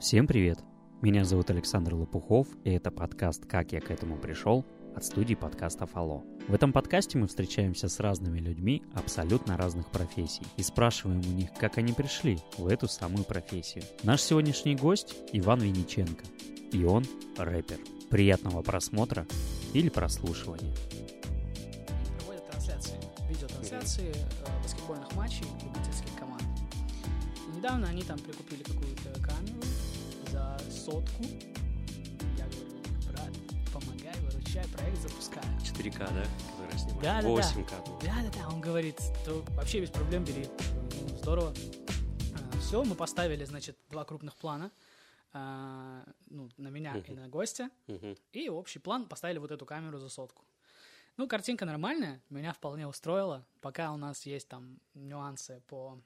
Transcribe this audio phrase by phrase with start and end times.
[0.00, 0.58] Всем привет!
[1.02, 4.64] Меня зовут Александр Лопухов, и это подкаст «Как я к этому пришел»
[4.96, 6.24] от студии подкаста «Фоло».
[6.48, 11.52] В этом подкасте мы встречаемся с разными людьми абсолютно разных профессий и спрашиваем у них,
[11.52, 13.84] как они пришли в эту самую профессию.
[14.02, 16.24] Наш сегодняшний гость– Иван Винниченко,
[16.72, 17.04] и он–
[17.36, 17.78] рэпер.
[18.08, 19.26] Приятного просмотра
[19.74, 20.74] или прослушивания.
[22.16, 22.98] проводят трансляции,
[23.28, 26.42] видеотрансляции э, баскетбольных матчей любительских команд.
[27.54, 28.49] Недавно они там прикупили
[30.90, 31.22] сотку.
[32.36, 32.66] Я говорю,
[33.08, 33.30] брат,
[33.72, 35.44] помогай, выручай, проект запускаю.
[35.60, 36.24] 4К, да?
[36.52, 37.02] Который снимает?
[37.02, 37.28] Да, да, да.
[37.28, 37.84] 8К.
[37.86, 37.98] ну.
[38.00, 40.46] Да-да-да, он говорит, то вообще без проблем бери.
[41.00, 41.54] Ну, Здорово.
[42.60, 44.70] Все, мы поставили, значит, два крупных плана.
[45.32, 47.70] а, ну, на меня и на гостя.
[47.86, 48.16] Мгм.
[48.32, 50.42] И общий план поставили вот эту камеру за сотку.
[51.16, 53.44] Ну, картинка нормальная, меня вполне устроила.
[53.60, 56.00] Пока у нас есть там нюансы по...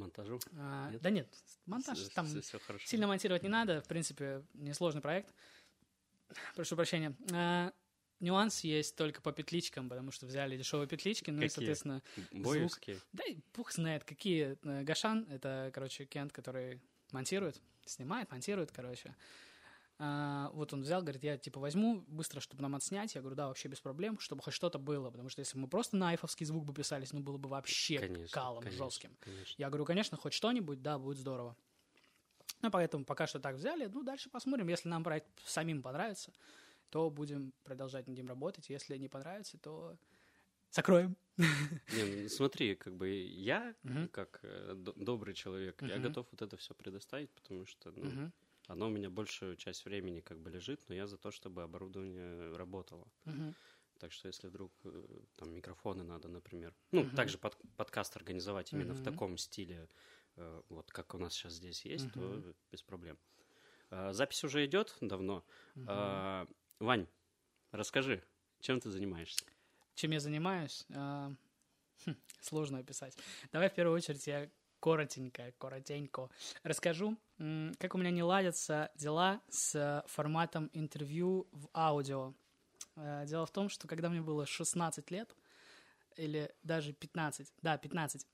[0.00, 0.40] Монтажу?
[0.56, 1.02] а, Нет?
[1.02, 1.28] да нет,
[1.66, 2.86] монтаж Всё- там всё хорошо.
[2.86, 3.82] сильно монтировать не надо.
[3.82, 5.34] В принципе, несложный проект.
[6.54, 7.14] Прошу прощения.
[7.32, 7.72] А,
[8.20, 11.54] нюанс есть только по петличкам, потому что взяли дешевые петлички, ну и, Какие?
[11.54, 12.98] соответственно, Боевские?
[13.12, 14.56] да и бог знает, какие.
[14.62, 16.80] Э, Гашан— это, короче, Кент, который
[17.12, 19.14] монтирует, снимает, монтирует, короче.
[20.02, 23.14] А, вот он взял, говорит, я, типа, возьму быстро, чтобы нам отснять.
[23.14, 25.10] Я говорю, да, вообще без проблем, чтобы хоть что-то было.
[25.10, 28.28] Потому что если мы просто на айфовский звук бы писались, ну, было бы вообще Конечно,
[28.32, 29.14] калом конечно, жестким.
[29.20, 29.54] конечно.
[29.58, 31.54] Я говорю, конечно, хоть что-нибудь, да, будет здорово.
[32.62, 33.90] Ну, поэтому пока что так взяли.
[33.92, 34.68] Ну, дальше посмотрим.
[34.68, 36.32] Если нам проект самим понравится,
[36.88, 38.70] то будем продолжать над ним работать.
[38.70, 39.98] Если не понравится, то
[40.70, 41.14] закроем.
[41.36, 43.74] Не, ну, смотри, как бы я,
[44.12, 48.32] как э, добрый человек, я готов вот это все предоставить, потому что ну.
[48.70, 52.56] Оно у меня большую часть времени как бы лежит, но я за то, чтобы оборудование
[52.56, 53.06] работало.
[53.24, 53.54] Мгм.
[53.98, 55.02] Так что если вдруг э,
[55.36, 59.04] там микрофоны надо, например, ну, также под- подкаст организовать именно в Мгм.
[59.04, 59.88] таком стиле,
[60.36, 62.54] э, вот как у нас сейчас здесь есть, то Мгм.
[62.70, 63.18] без проблем.
[63.90, 65.44] А, Запись уже идет давно.
[65.86, 66.46] А,
[66.78, 67.08] Вань,
[67.72, 68.22] расскажи,
[68.60, 69.44] чем ты занимаешься?
[69.96, 70.86] Чем я занимаюсь?
[70.94, 71.32] А,
[72.06, 73.18] хм, сложно описать.
[73.52, 74.48] Давай в первую очередь я
[74.80, 76.28] коротенько, коротенько
[76.62, 77.16] расскажу,
[77.78, 82.34] как у меня не ладятся дела с форматом интервью в аудио.
[82.96, 85.34] Э, Дело в том, что когда мне было 16 лет,
[86.16, 88.26] или даже 15, да, 15,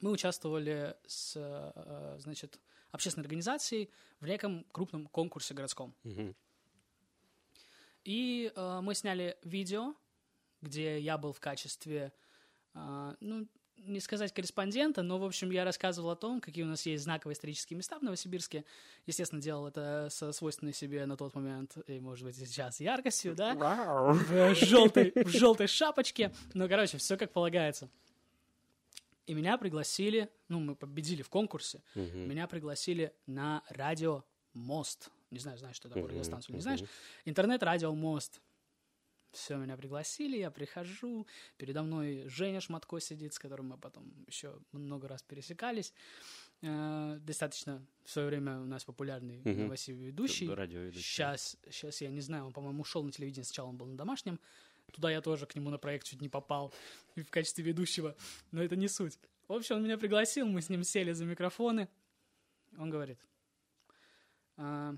[0.00, 2.60] мы участвовали с, э, значит,
[2.90, 3.90] общественной организацией
[4.20, 5.94] в неком крупном конкурсе городском.
[8.04, 9.94] И э, мы сняли видео,
[10.62, 12.12] где я был в качестве,
[12.74, 13.46] э, ну,
[13.78, 17.34] не сказать корреспондента, но, в общем, я рассказывал о том, какие у нас есть знаковые
[17.34, 18.64] исторические места в Новосибирске.
[19.06, 23.54] Естественно, делал это со свойственной себе на тот момент, и, может быть, сейчас яркостью, да?
[23.54, 26.32] В желтой, в желтой шапочке.
[26.54, 27.88] Ну, короче, все как полагается.
[29.26, 32.28] И меня пригласили, ну, мы победили в конкурсе, Мгм.
[32.28, 34.24] меня пригласили на радио
[34.54, 35.10] Мост.
[35.30, 36.80] Не знаю, знаешь, что такое Мгм, радиостанцию, не знаешь?
[37.26, 38.40] Интернет-радио Мост.
[39.32, 41.26] Все, меня пригласили, я прихожу,
[41.58, 45.92] передо мной Женя Шматко сидит, с которым мы потом еще много раз пересекались.
[46.62, 49.64] Э, достаточно в свое время у нас популярный Мгм.
[49.64, 50.48] новосиб ведущий.
[50.48, 51.02] Радиоведущий.
[51.02, 54.40] Сейчас, сейчас я не знаю, он, по-моему, ушел на телевидение, сначала он был на домашнем.
[54.92, 56.72] Туда я тоже к нему на проект чуть не попал
[57.16, 58.16] в качестве ведущего,
[58.50, 59.18] но это не суть.
[59.46, 61.88] В общем, он меня пригласил, мы с ним сели за микрофоны.
[62.78, 63.18] Он говорит,
[64.56, 64.96] «А,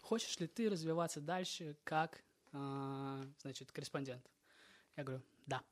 [0.00, 4.30] хочешь ли ты развиваться дальше как, значит, корреспондент?
[4.96, 5.62] Я говорю, да.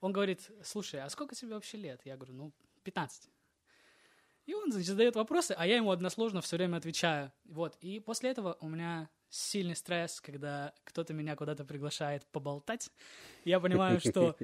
[0.00, 2.00] Он говорит, слушай, а сколько тебе вообще лет?
[2.04, 2.52] Я говорю, ну,
[2.84, 3.28] 15.
[4.46, 7.32] И он, значит, задает вопросы, а я ему односложно все время отвечаю.
[7.44, 7.76] Вот.
[7.80, 12.90] И после этого у меня сильный стресс, когда кто-то меня куда-то приглашает поболтать.
[13.44, 14.36] Я понимаю, что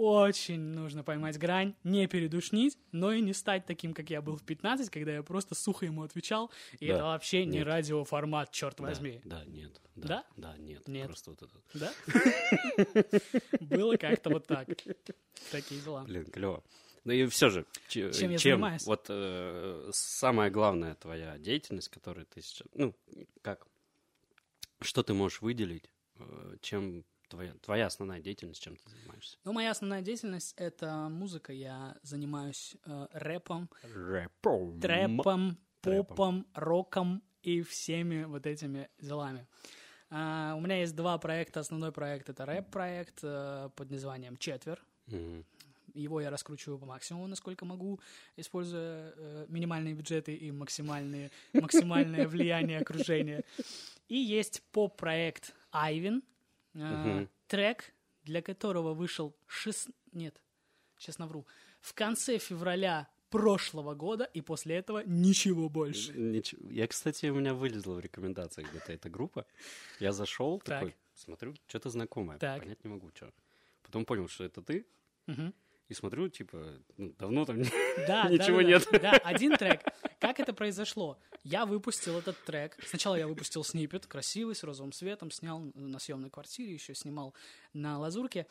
[0.00, 4.42] очень нужно поймать грань, не передушнить, но и не стать таким, как я был в
[4.42, 6.94] 15, когда я просто сухо ему отвечал, и Да.
[6.94, 7.66] это вообще не Нет.
[7.66, 9.20] радиоформат, черт Да, возьми.
[9.24, 9.80] Да, нет.
[9.96, 10.24] Да?
[10.36, 10.88] Да, нет.
[10.88, 11.06] Нет.
[11.06, 11.60] Просто вот это.
[11.74, 11.92] Да?
[13.60, 14.68] Было как-то вот так.
[15.50, 16.04] Такие дела.
[16.04, 16.62] Блин, клево.
[17.04, 18.84] Ну и все же, ч- Чем я занимаюсь?
[18.86, 22.66] Вот э, самая главная твоя деятельность, которую ты сейчас...
[22.74, 22.94] Ну,
[23.42, 23.66] как?
[24.82, 25.90] Что ты можешь выделить?
[26.18, 29.38] э, чем твоя, твоя основная деятельность, чем ты занимаешься?
[29.44, 31.52] Ну, моя основная деятельность— это музыка.
[31.52, 34.80] Я занимаюсь э, рэпом, Рэпом.
[34.80, 36.06] трэпом, Трэпом.
[36.06, 39.46] попом, роком и всеми вот этими делами.
[40.10, 41.60] А, у меня есть два проекта.
[41.60, 44.84] Основной проект— это рэп-проект э, под названием «Четвер».
[45.06, 45.44] Мгм.
[45.94, 48.00] Его я раскручиваю по максимуму, насколько могу,
[48.36, 53.42] используя э, минимальные бюджеты и максимальные, максимальное влияние окружения.
[54.08, 56.22] И есть поп-проект «Айвин»,
[56.74, 57.28] э, Мгм.
[57.46, 57.92] трек,
[58.24, 59.88] для которого вышел шест...
[60.12, 60.40] Нет,
[60.98, 61.46] сейчас навру.
[61.80, 66.12] В конце февраля прошлого года, и после этого ничего больше.
[66.12, 66.68] Ничего.
[66.70, 69.46] Я, кстати, у меня вылезла в рекомендациях где-то эта группа.
[70.00, 70.66] Я зашел, Так.
[70.80, 72.38] такой, смотрю, что-то знакомое.
[72.38, 72.60] Так.
[72.60, 73.32] Понять не могу, что.
[73.82, 74.84] Потом понял, что это ты,
[75.26, 75.54] Мгм.
[75.88, 77.62] и смотрю, типа, ну, давно там
[78.08, 78.88] Да, Ничего да, да, нет.
[79.02, 79.80] Да, один трек.
[80.20, 81.18] Как это произошло?
[81.44, 82.76] Я выпустил этот трек.
[82.86, 87.34] Сначала я выпустил снипет, красивый, с розовым светом, снял на съемной квартире, еще снимал
[87.72, 88.46] на лазурке.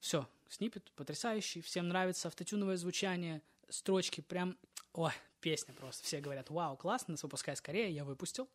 [0.00, 4.58] Все, снипет потрясающий, всем нравится автотюновое звучание, строчки прям,
[4.92, 6.02] ой, песня просто.
[6.02, 8.50] Все говорят, вау, классно, выпускай скорее, я выпустил.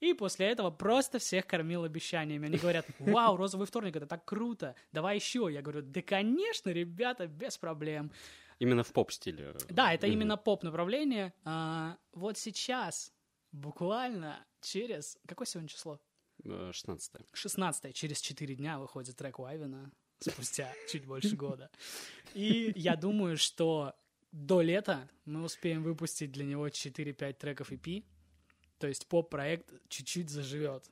[0.00, 2.46] И после этого просто всех кормил обещаниями.
[2.48, 5.48] Они говорят, вау, розовый вторник, это так круто, давай еще.
[5.48, 8.10] Я говорю, да, конечно, ребята, без проблем.
[8.58, 9.54] Именно в поп-стиле.
[9.68, 10.14] Да, это Мгм.
[10.14, 11.32] именно поп-направление.
[11.44, 13.12] А, вот сейчас,
[13.52, 15.18] буквально через...
[15.26, 16.00] Какое сегодня число?
[16.44, 21.70] Э, 16 16 через 4 дня выходит трек Уайвена спустя чуть больше года.
[22.34, 23.94] И я думаю, что
[24.32, 28.04] до лета мы успеем выпустить для него 4-5 треков EP.
[28.78, 30.90] То есть поп-проект чуть-чуть заживет.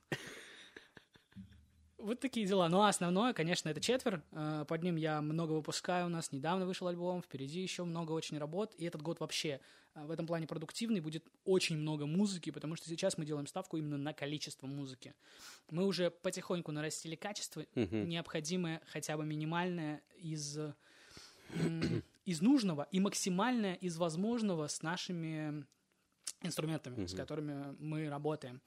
[2.03, 2.67] Вот такие дела.
[2.67, 4.21] Ну, а основное, конечно, это четвер.
[4.31, 6.07] Э, Под ним я много выпускаю.
[6.07, 8.73] У нас недавно вышел альбом, впереди еще много очень работ.
[8.77, 9.61] И этот год вообще
[9.95, 10.99] э, в этом плане продуктивный.
[10.99, 15.15] Будет очень много музыки, потому что сейчас мы делаем ставку именно на количество музыки.
[15.71, 18.09] Мы уже потихоньку нарастили качество, Мгм.
[18.09, 20.59] необходимое хотя бы минимальное из,
[22.25, 25.65] из нужного и максимальное из возможного с нашими
[26.41, 27.17] инструментами, с Мгм.
[27.17, 28.61] которыми мы работаем.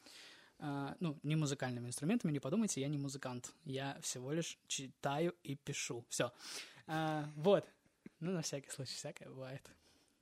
[0.59, 3.53] А, ну, не музыкальными инструментами, не подумайте, я не музыкант.
[3.65, 6.05] Я всего лишь читаю и пишу.
[6.09, 6.33] Все.
[7.37, 7.65] вот.
[8.21, 9.63] Ну, на всякий случай, всякое бывает.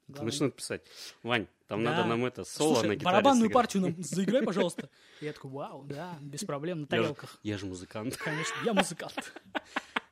[0.08, 0.82] Главное- Начнут писать,
[1.22, 1.92] Вань, там Да.
[1.92, 3.54] надо нам это соло Слушай, на гитаре барабанную сыграть».
[3.54, 4.90] партию нам заиграй, пожалуйста.
[5.20, 7.38] Я такой, вау, да, без проблем, на Я тарелках.
[7.42, 8.16] Я же музыкант.
[8.16, 9.32] Конечно, я музыкант.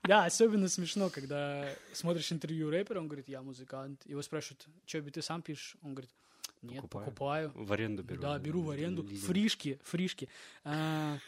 [0.04, 4.00] Да, особенно смешно, когда смотришь интервью рэпера, он говорит, я музыкант.
[4.06, 5.76] Его спрашивают, что ты сам пишешь?
[5.82, 6.10] Он говорит,
[6.62, 7.04] нет, Покупаю.
[7.06, 7.52] покупаю.
[7.54, 8.20] В аренду беру.
[8.22, 9.02] Да, беру в аренду.
[9.02, 9.26] Лизинг.
[9.26, 10.28] Фришки, фришки.
[10.64, 11.18] А,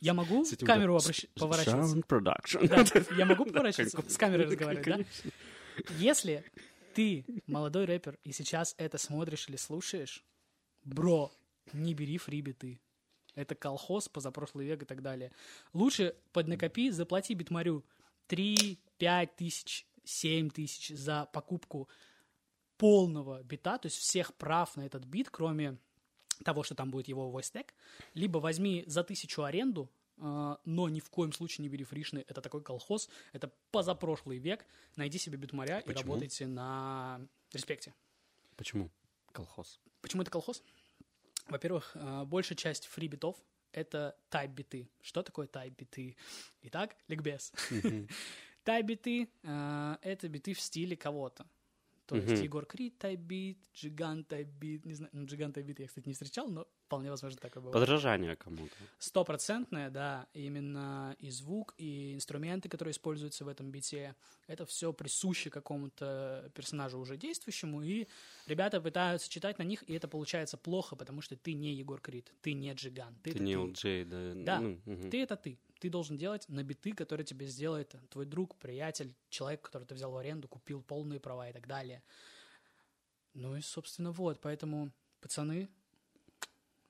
[0.00, 1.96] Я могу этим, камеру да, обращ- поворачиваться?
[1.96, 2.68] Sound production.
[3.08, 4.02] Да, я могу поворачиваться?
[4.08, 5.04] С камерой разговаривать, да?
[5.98, 6.44] Если
[6.94, 10.24] ты молодой рэпер и сейчас это смотришь или слушаешь,
[10.84, 11.32] бро,
[11.72, 12.80] не бери фрибиты.
[13.34, 15.32] Это колхоз, позапрошлый век и так далее.
[15.72, 17.82] Лучше поднакопи, заплати битмарю
[18.28, 21.88] 3-5 тысяч, 7 тысяч за покупку
[22.82, 25.78] полного бита, то есть всех прав на этот бит, кроме
[26.44, 27.68] того, что там будет его voice tag,
[28.14, 32.24] либо возьми за тысячу аренду, э, но ни в коем случае не бери фришны.
[32.26, 34.66] Это такой колхоз, это позапрошлый век.
[34.96, 36.14] Найди себе битмаря и Почему?
[36.14, 37.20] работайте на
[37.52, 37.94] респекте.
[38.56, 38.90] Почему?
[39.30, 39.78] Колхоз.
[40.00, 40.64] Почему это колхоз?
[41.46, 43.36] Во-первых, э, большая часть free битов—
[43.72, 44.90] это тайп-биты.
[45.02, 46.16] Что такое тайп-биты?
[46.62, 47.52] Итак, ликбез.
[48.64, 51.46] Тайп-биты э,— это биты в стиле кого-то.
[52.06, 52.42] То есть Мгм.
[52.42, 56.08] Егор Крид type beat, Джиган type beat, не знаю, ну, Джиган type beat я, кстати,
[56.08, 57.80] не встречал, но вполне возможно такое бывает.
[57.86, 58.74] Подражание кому-то.
[58.98, 64.14] Стопроцентное, да, именно и звук, и инструменты, которые используются в этом бите,
[64.48, 68.08] это все присуще какому-то персонажу уже действующему, и
[68.46, 72.32] ребята пытаются читать на них, и это получается плохо, потому что ты не Егор Крид,
[72.42, 73.60] ты не Джиган, ты, Ты не ты.
[73.60, 74.32] LJ, да?
[74.34, 75.10] Да, ну, мгм.
[75.10, 75.58] Ты это ты.
[75.82, 80.12] Ты должен делать на биты, которые тебе сделает твой друг, приятель, человек, который ты взял
[80.12, 82.04] в аренду, купил полные права и так далее.
[83.34, 84.40] Ну и, собственно, вот.
[84.40, 85.68] Поэтому, пацаны,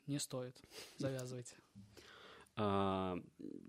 [0.06, 0.60] не стоит.
[0.98, 1.56] Завязывайте.
[2.56, 3.16] А,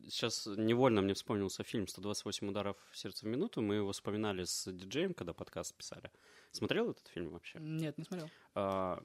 [0.10, 3.62] сейчас невольно мне вспомнился фильм «128 ударов в сердце в минуту».
[3.62, 6.12] Мы его вспоминали с диджеем, когда подкаст писали.
[6.52, 7.60] Смотрел этот фильм вообще?
[7.62, 8.30] Нет, не смотрел.
[8.56, 9.02] А,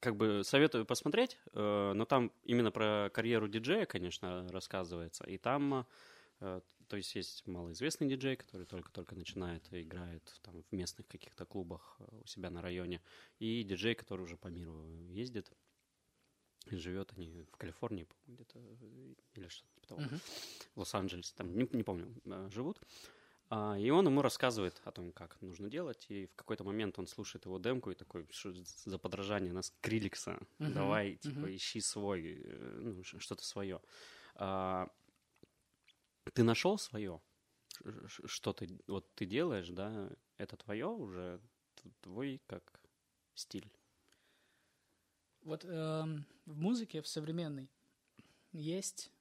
[0.00, 5.24] как бы советую посмотреть, э, но там именно про карьеру диджея, конечно, рассказывается.
[5.24, 5.86] И там,
[6.40, 11.44] э, то есть есть малоизвестный диджей, который только-только начинает и играет там в местных каких-то
[11.44, 13.02] клубах э, у себя на районе,
[13.38, 15.50] и диджей, который уже по миру ездит.
[16.66, 18.58] И живет они в Калифорнии, где-то,
[19.34, 20.00] или что-то типа того.
[20.02, 20.20] Мгм.
[20.74, 22.14] в Лос-Анджелесе, там, не, не помню,
[22.50, 22.80] живут.
[22.80, 22.84] А,
[23.50, 27.46] и он ему рассказывает о том, как нужно делать, и в какой-то момент он слушает
[27.46, 31.50] его демку и такой, что за подражание на Скриликса, Мгм, давай, типа, мгм.
[31.54, 33.80] ищи свой, э, ну, что-то свое.
[34.36, 34.88] А,
[36.34, 37.20] ты нашел свое?
[38.08, 41.40] Что ты, вот ты делаешь, да, это твое уже,
[42.02, 42.80] твой как
[43.34, 43.72] стиль.
[45.42, 47.70] Вот эм, в музыке, в современной,
[48.52, 49.12] есть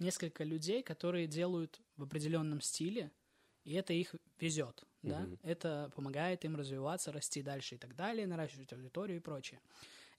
[0.00, 3.12] несколько людей, которые делают в определенном стиле,
[3.66, 5.20] и это их везет, да?
[5.20, 5.38] Мгм.
[5.42, 9.60] Это помогает им развиваться, расти дальше и так далее, наращивать аудиторию и прочее.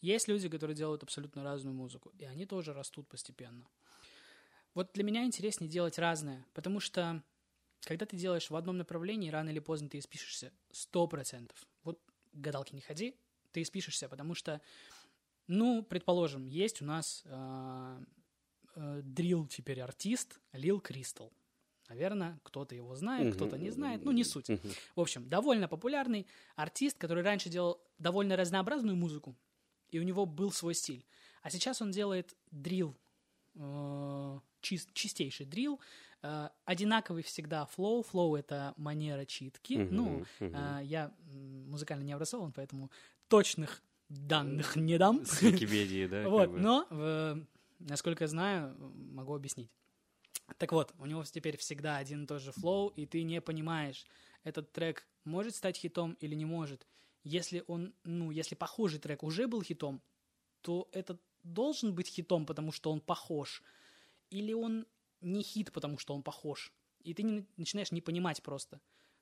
[0.01, 3.67] Есть люди, которые делают абсолютно разную музыку, и они тоже растут постепенно.
[4.73, 7.23] Вот для меня интереснее делать разное, потому что
[7.85, 11.67] Когда ты делаешь в одном направлении, рано или поздно ты испишешься сто процентов.
[11.83, 12.01] Вот
[12.33, 13.15] гадалки не ходи,
[13.53, 14.61] ты испишешься, потому что,
[15.47, 18.05] ну, предположим, есть у нас э,
[18.75, 21.31] э, дрил теперь артист Лил Кристал.
[21.89, 24.49] Наверное, кто-то его знает, кто-то не знает, ну, не суть.
[24.95, 29.35] В общем, довольно популярный артист, который раньше делал довольно разнообразную музыку,
[29.89, 31.05] и у него был свой стиль.
[31.43, 32.95] А сейчас он делает дрил,
[33.55, 35.79] э, чист, чистейший drill,
[36.23, 38.03] э, одинаковый всегда flow.
[38.03, 39.77] Flow— это манера читки.
[39.77, 42.91] Мгм, ну, э, я музыкально не образован, поэтому
[43.29, 45.25] точных данных не дам.
[45.25, 46.23] С Википедии, да?
[46.29, 47.41] Вот, но, э,
[47.79, 48.75] насколько я знаю,
[49.13, 49.71] могу объяснить.
[50.57, 54.05] Так вот, у него теперь всегда один и тот же flow, и ты не понимаешь,
[54.43, 56.87] этот трек может стать хитом или не может.
[57.23, 60.01] Если он, ну, если похожий трек уже был хитом,
[60.61, 63.61] то этот должен быть хитом, потому что он похож.
[64.29, 64.85] Или он
[65.21, 66.71] не хит, потому что он похож.
[67.03, 68.79] И ты не, начинаешь не понимать просто,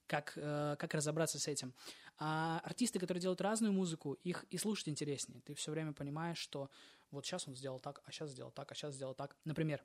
[0.07, 1.73] как, э, как разобраться с этим.
[2.17, 5.41] А артисты, которые делают разную музыку, их и слушать интереснее.
[5.41, 6.69] Ты все время понимаешь, что
[7.11, 9.35] вот сейчас он сделал так, а сейчас сделал так, а сейчас сделал так.
[9.43, 9.83] Например,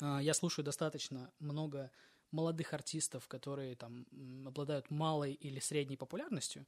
[0.00, 1.90] я слушаю достаточно много
[2.32, 4.06] молодых артистов, которые там
[4.46, 6.66] обладают малой или средней популярностью.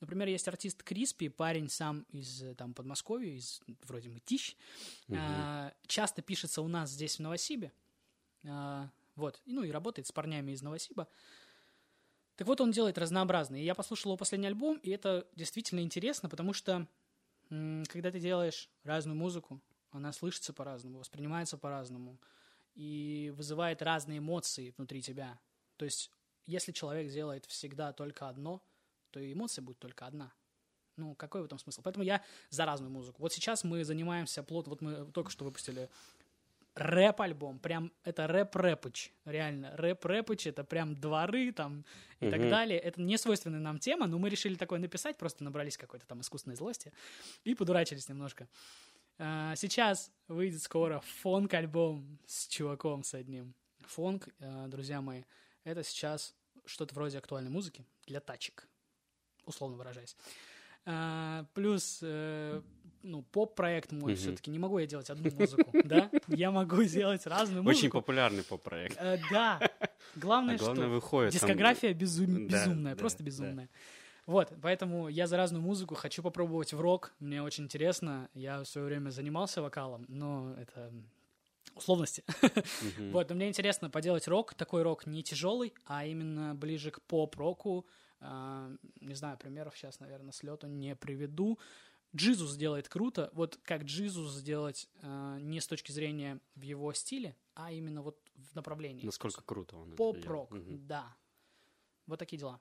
[0.00, 4.56] Например, есть артист Криспи, парень сам из э, там Подмосковья, из вроде Мытищ.
[5.10, 7.70] А, часто пишется у нас здесь в Новосибе.
[8.48, 11.06] А, вот, ну и работает с парнями из Новосиба.
[12.36, 13.62] Так вот, он делает разнообразные.
[13.62, 16.86] Я послушал его последний альбом, и это действительно интересно, потому что
[17.50, 22.18] когда ты делаешь разную музыку, она слышится по-разному, воспринимается по-разному
[22.80, 25.38] и вызывает разные эмоции внутри тебя.
[25.76, 26.10] То есть,
[26.46, 28.62] если человек делает всегда только одно,
[29.10, 30.32] то и эмоция будет только одна.
[30.96, 31.82] Ну, какой в этом смысл?
[31.84, 33.20] Поэтому я за разную музыку.
[33.20, 35.90] Вот сейчас мы занимаемся плотно, вот мы только что выпустили
[36.74, 41.84] рэп-альбом, прям это рэп-рэпыч, реально, рэп-рэпыч, это прям дворы там
[42.20, 42.48] и так Мгм.
[42.48, 42.78] далее.
[42.78, 46.56] Это не свойственная нам тема, но мы решили такое написать, просто набрались какой-то там искусственной
[46.56, 46.94] злости
[47.44, 48.48] и подурачились немножко.
[49.22, 53.54] А, Сейчас выйдет скоро фонк-альбом с чуваком с одним.
[53.86, 55.24] Фонк, э, друзья мои,
[55.64, 56.34] это сейчас
[56.64, 58.66] что-то вроде актуальной музыки для тачек,
[59.44, 60.16] условно выражаясь.
[60.86, 62.62] А, Плюс, э,
[63.02, 64.16] ну, поп-проект мой, Мгм.
[64.20, 66.10] все-таки не могу я делать одну музыку, да?
[66.28, 67.98] Я могу сделать разную Очень музыку.
[68.00, 68.96] популярный поп-проект.
[68.98, 69.60] Э, Да,
[70.16, 73.68] главное, А главное, что выходит дискография безумная, просто безумная.
[74.26, 77.12] Вот, поэтому я за разную музыку хочу попробовать в рок.
[77.18, 78.28] Мне очень интересно.
[78.34, 80.92] Я в свое время занимался вокалом, но это
[81.74, 82.24] условности.
[82.82, 83.12] Мгм.
[83.12, 87.86] Вот, но мне интересно поделать рок, такой рок не тяжелый, а именно ближе к поп-року.
[88.20, 91.58] А, не знаю, примеров сейчас, наверное, с лету не приведу.
[92.14, 93.30] Джизус делает круто.
[93.32, 98.18] Вот как Джизус сделать а, не с точки зрения в его стиле, а именно вот
[98.34, 99.06] в направлении.
[99.06, 100.50] Насколько круто он Поп-рок.
[100.50, 100.86] Мгм.
[100.86, 101.16] да.
[102.06, 102.60] Вот такие дела.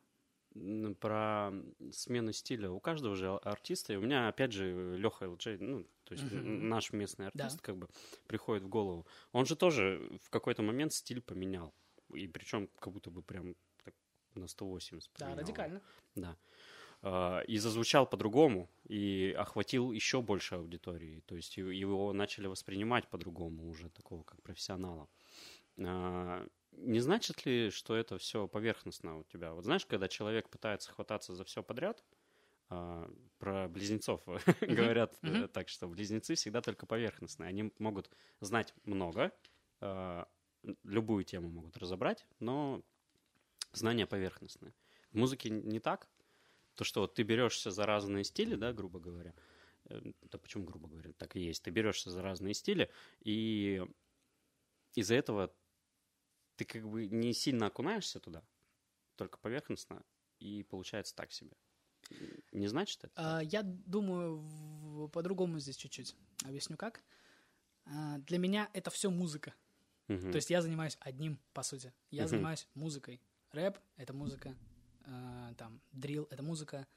[1.00, 1.52] Про
[1.92, 6.14] смену стиля у каждого же артиста, и у меня, опять же, Леха ЛД, ну, то
[6.16, 7.46] есть н- наш местный Да.
[7.46, 7.88] артист, как бы,
[8.28, 9.06] приходит в голову.
[9.32, 11.74] Он же тоже в какой-то момент стиль поменял.
[12.14, 13.94] И причем как будто бы прям так
[14.36, 15.40] на 180 Да, поменял.
[15.44, 15.82] радикально.
[16.16, 16.36] Да.
[17.02, 21.22] А, И зазвучал по-другому, и охватил еще больше аудитории.
[21.28, 25.08] То есть его- его начали воспринимать по-другому уже, такого как профессионала.
[26.72, 29.54] Не значит ли, что это все поверхностно у тебя?
[29.54, 32.04] Вот знаешь, когда человек пытается хвататься за все подряд,
[32.70, 34.24] а, про близнецов
[34.62, 35.48] говорят мгм.
[35.50, 37.50] так, что близнецы всегда только поверхностные.
[37.50, 39.32] Они могут знать много,
[39.82, 40.28] а,
[40.84, 42.84] любую тему могут разобрать, но
[43.74, 44.74] знания поверхностные.
[45.12, 46.10] В музыке не так.
[46.76, 49.36] То, что вот ты берешься за разные стили, да, грубо говоря.
[49.90, 51.14] э, Да почему грубо говоря?
[51.14, 51.64] Так и есть.
[51.64, 53.84] Ты берешься за разные стили, и
[54.96, 55.56] из-за этого
[56.60, 58.44] ты как бы не сильно окунаешься туда,
[59.16, 60.04] только поверхностно,
[60.40, 61.52] и получается так себе.
[62.52, 63.14] Не значит это?
[63.16, 66.16] А, Я думаю, по-другому здесь чуть-чуть.
[66.44, 67.02] Объясню как.
[67.86, 69.54] А, Для меня это все музыка.
[70.10, 70.32] Мгм.
[70.32, 71.94] То есть я занимаюсь одним, по сути.
[72.12, 72.30] Я Мгм.
[72.30, 73.22] занимаюсь музыкой.
[73.52, 74.54] Рэп— это музыка.
[75.06, 76.88] а, Там, дрил— это музыка.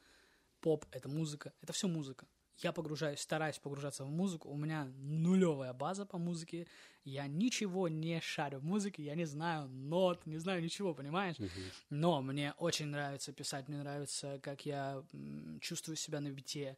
[0.60, 1.52] Поп— это музыка.
[1.60, 2.26] Это все музыка.
[2.58, 4.48] Я погружаюсь, стараюсь погружаться в музыку.
[4.48, 6.66] У меня нулевая база по музыке.
[7.04, 9.02] Я ничего не шарю в музыке.
[9.02, 11.38] Я не знаю нот, не знаю ничего, понимаешь?
[11.38, 11.50] Мгм.
[11.90, 15.02] Но мне очень нравится писать, мне нравится, как я
[15.60, 16.76] чувствую себя на бите.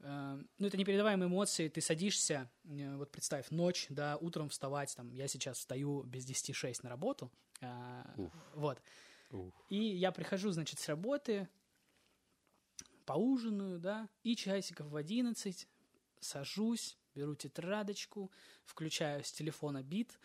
[0.00, 1.68] Э, Ну, это непередаваемые эмоции.
[1.68, 6.52] Ты садишься, э, вот представь, ночь, да, утром вставать, там, я сейчас встаю без 10
[6.52, 8.32] 6 на работу, а, Уф.
[8.54, 8.82] вот.
[9.30, 9.54] Ух.
[9.68, 11.48] И я прихожу, значит, с работы,
[13.04, 15.68] поужинаю, да, и часиков в 11
[16.20, 18.30] сажусь, беру тетрадочку,
[18.64, 20.18] включаю с телефона бит,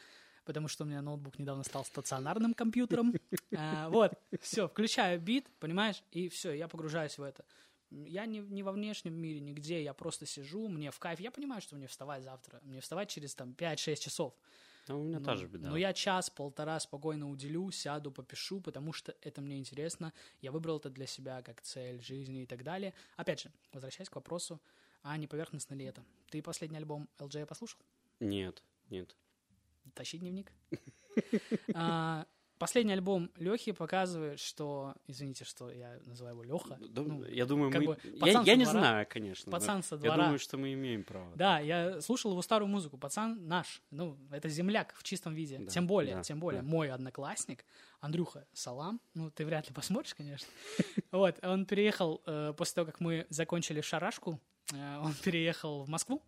[0.46, 3.14] потому что у меня ноутбук недавно стал стационарным компьютером.
[3.56, 7.46] А, вот, все, включаю бит, понимаешь, и все, я погружаюсь в это.
[7.90, 11.20] Я не, не во внешнем мире, нигде, я просто сижу, мне в кайф.
[11.22, 14.34] Я понимаю, что мне вставать завтра, мне вставать через там 5-6 часов.
[14.89, 15.70] А у меня Ну, та же беда.
[15.70, 20.13] Но я час-полтора спокойно уделю, сяду, попишу, потому что это мне интересно.
[20.41, 22.94] Я выбрал это для себя как цель жизни и так далее.
[23.15, 24.60] Опять же, возвращаясь к вопросу,
[25.03, 26.03] а не поверхностно ли это?
[26.29, 27.79] Ты последний альбом LJ послушал?
[28.20, 29.15] Нет, нет.
[29.94, 30.51] Тащи дневник.
[32.58, 34.96] Последний альбом Лехи показывает, что...
[35.08, 36.78] Извините, что я называю его Леха.
[36.90, 37.86] Да, Ну, я думаю, мы...
[37.86, 38.80] бы Я, я не двора.
[38.80, 39.52] знаю, конечно.
[39.52, 40.24] но Пацан со Я двора.
[40.24, 41.32] думаю, что мы имеем право.
[41.36, 42.98] Да, я слушал его старую музыку.
[42.98, 43.82] Пацан наш.
[43.92, 45.60] Ну, это земляк в чистом виде.
[45.60, 46.62] Да, тем более, да, тем более.
[46.62, 46.68] да.
[46.68, 47.64] Мой одноклассник,
[48.00, 49.00] Андрюха Салам.
[49.14, 50.48] Ну, ты вряд ли посмотришь, конечно.
[51.12, 54.40] Вот, он переехал э, после того, как мы закончили шарашку.
[54.74, 56.22] э, Он переехал в Москву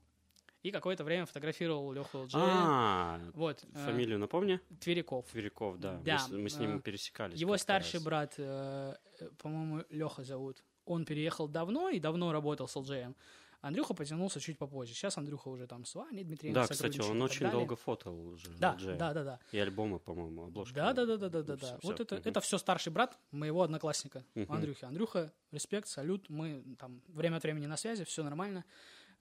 [0.64, 2.34] и какое-то время фотографировал Леху ЛДЖ.
[2.36, 3.64] А, Вот.
[3.74, 4.60] э, фамилию напомни?
[4.80, 5.26] Тверяков.
[5.32, 5.94] Тверяков, да.
[5.94, 7.40] Мы Да, с- Мы, с ним э, пересекались.
[7.40, 8.04] Его старший раз.
[8.04, 10.64] брат, э, э, по-моему, Леха зовут.
[10.86, 13.16] Он переехал давно и давно работал с LJM.
[13.62, 14.94] Андрюха потянулся чуть попозже.
[14.94, 17.52] Сейчас Андрюха уже там с Ваней Дмитриенко Да, кстати, он очень далее.
[17.52, 18.50] долго фотал уже.
[18.58, 19.40] Да, да, да, да.
[19.52, 20.76] И альбомы, по-моему, обложки.
[20.76, 21.80] Да, да, да, да, да, да, да.
[21.84, 22.24] Вот это, мгм.
[22.26, 24.52] это все старший брат моего одноклассника, Мгм.
[24.54, 24.86] Андрюхи.
[24.86, 26.30] Андрюха, респект, салют.
[26.30, 28.64] Мы там время от времени на связи, все нормально.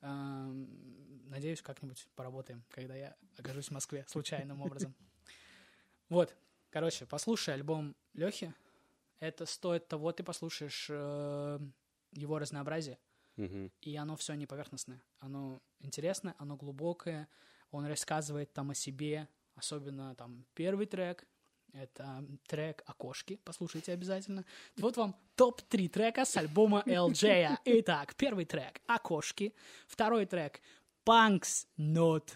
[0.01, 4.95] Надеюсь, как-нибудь поработаем, когда я окажусь в Москве случайным образом.
[6.09, 6.35] Вот,
[6.71, 8.55] короче, послушай альбом Лехи.
[9.21, 11.59] Это стоит того, ты послушаешь э,
[12.13, 12.99] его разнообразие,
[13.81, 15.03] и оно все не поверхностное.
[15.19, 17.29] Оно интересное, оно глубокое.
[17.71, 21.27] Он рассказывает там о себе, особенно там первый трек.
[21.73, 24.45] Это трек «Окошки», послушайте обязательно.
[24.77, 27.59] Вот вам топ-3 трека с альбома LJ.
[27.65, 29.55] Итак, первый трек «Окошки»,
[29.87, 30.61] второй трек
[31.07, 32.31] «Punks Not»,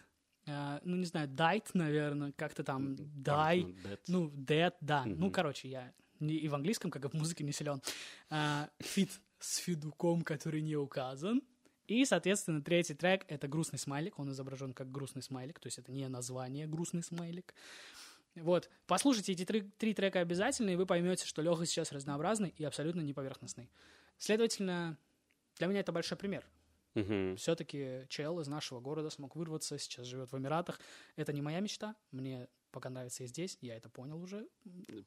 [0.47, 5.05] э, ну, не знаю, «Died», наверное, как-то там «Die», ну, Dead, да.
[5.07, 7.83] Ну, короче, я не, и в английском, как и в музыке, не силен.
[8.31, 11.43] А, фит с Федуком, который не указан.
[11.89, 14.19] И, соответственно, третий трек— это грустный смайлик.
[14.19, 17.55] Он изображен как грустный смайлик, то есть это не название грустный смайлик.
[18.35, 22.65] Вот, послушайте эти три, три трека обязательно, и вы поймете, что Леха сейчас разнообразный и
[22.65, 23.71] абсолютно не поверхностный.
[24.17, 24.97] Следовательно,
[25.59, 26.47] для меня это большой пример.
[26.95, 27.37] Мгм.
[27.37, 30.81] Все-таки чел из нашего города смог вырваться, сейчас живет в Эмиратах.
[31.17, 34.49] Это не моя мечта, мне пока нравится и здесь, я это понял уже,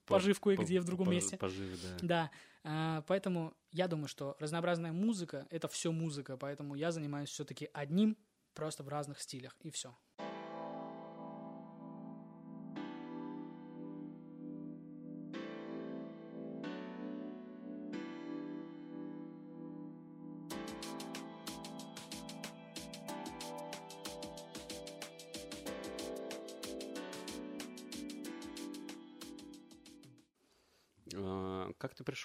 [0.05, 1.38] По- пожив по- кое-где в другом месте.
[1.38, 1.97] Пожив, да.
[2.01, 2.31] Да,
[2.63, 8.17] а, поэтому я думаю, что разнообразная музыка— это все музыка, поэтому я занимаюсь все-таки одним,
[8.53, 9.95] просто в разных стилях, и все.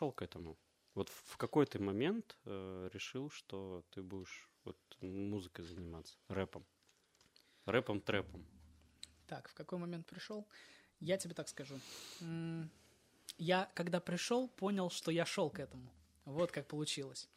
[0.00, 0.56] Пришел к этому?
[0.94, 6.64] Вот в какой ты момент э, решил, что ты будешь вот музыкой заниматься, рэпом?
[7.66, 8.44] Рэпом, трэпом.
[9.26, 10.46] Так, в какой момент пришел?
[11.00, 11.78] Я тебе так скажу.
[13.38, 15.88] Я, когда пришел, понял, что я шел к этому.
[16.24, 17.28] Вот как получилось.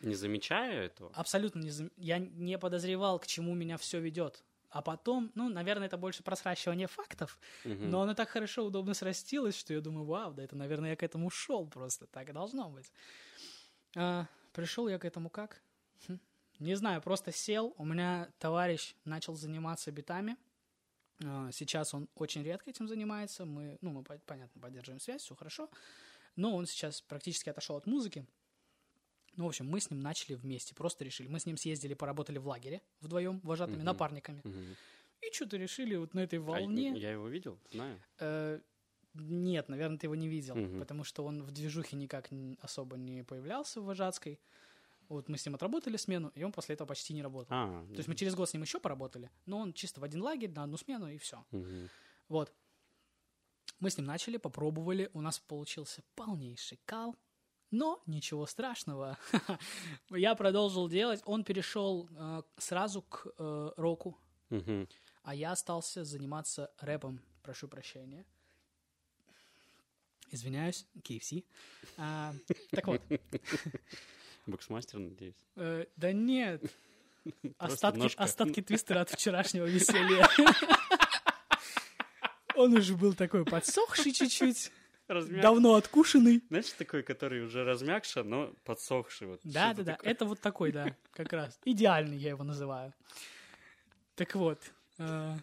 [0.00, 1.12] Не замечая этого?
[1.14, 1.70] Абсолютно не...
[1.70, 4.42] зам- Я не подозревал, к чему меня все ведет.
[4.70, 7.90] А потом, ну, наверное, это больше про сращивание фактов, Мгм.
[7.90, 11.02] но оно так хорошо, удобно срастилось, что я думаю, вау, да это, наверное, я к
[11.02, 12.92] этому шел просто, так и должно быть.
[13.96, 15.60] А, пришел я к этому как?
[16.06, 16.18] Хм,
[16.60, 20.36] Не знаю, просто сел, у меня товарищ начал заниматься битами,
[21.22, 25.34] А, сейчас он очень редко этим занимается, мы, ну, мы, по- понятно, поддерживаем связь, все
[25.34, 25.68] хорошо,
[26.36, 28.24] но он сейчас практически отошел от музыки,
[29.36, 31.28] ну, в общем, мы с ним начали вместе, просто решили.
[31.28, 33.84] Мы с ним съездили, поработали в лагере вдвоем, вожатыми Мгм.
[33.84, 34.40] напарниками.
[34.44, 34.76] Мгм.
[35.20, 36.92] И что-то решили вот на этой А, волне.
[36.96, 38.00] я его видел, знаю.
[38.18, 38.60] Э,
[39.14, 40.78] нет, наверное, ты его не видел, Мгм.
[40.78, 44.38] потому что он в движухе никак особо не появлялся в вожатской.
[45.08, 47.48] Вот мы с ним отработали смену, и он после этого почти не работал.
[47.56, 50.22] А, То есть мы через год с ним еще поработали, но он чисто в один
[50.22, 51.44] лагерь на одну смену, и все.
[51.50, 51.88] мгм.
[52.28, 52.52] Вот.
[53.80, 57.16] Мы с ним начали, попробовали, у нас получился полнейший кал,
[57.70, 59.18] но ничего страшного.
[60.10, 64.18] Я продолжил делать, он перешел э, сразу к э, року,
[64.50, 64.88] Мгм.
[65.22, 67.20] а я остался заниматься рэпом.
[67.42, 68.24] Прошу прощения.
[70.32, 71.44] Извиняюсь, KFC.
[71.96, 72.32] А,
[72.70, 73.02] так вот,
[74.46, 75.34] Боксмастер, надеюсь.
[75.56, 76.62] э, да нет,
[77.58, 80.28] остатки, остатки твистера от вчерашнего веселья.
[82.56, 84.70] Он уже был такой подсохший чуть-чуть,
[85.10, 85.42] Размяк.
[85.42, 86.42] давно откушенный.
[86.48, 89.26] Знаешь, такой, который уже размягший, но подсохший.
[89.26, 89.92] Вот Да, да, да.
[89.92, 90.10] такое.
[90.12, 91.58] Это вот такой, да, как раз.
[91.64, 92.92] Идеальный я его называю.
[94.14, 94.60] Так вот.
[94.98, 95.36] э,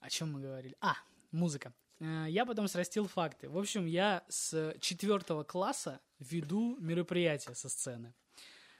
[0.00, 0.76] О чем мы говорили?
[0.80, 0.94] А,
[1.30, 1.72] музыка.
[2.00, 3.48] Э, Я потом срастил факты.
[3.48, 8.14] В общем, я с четвертого класса веду мероприятия со сцены.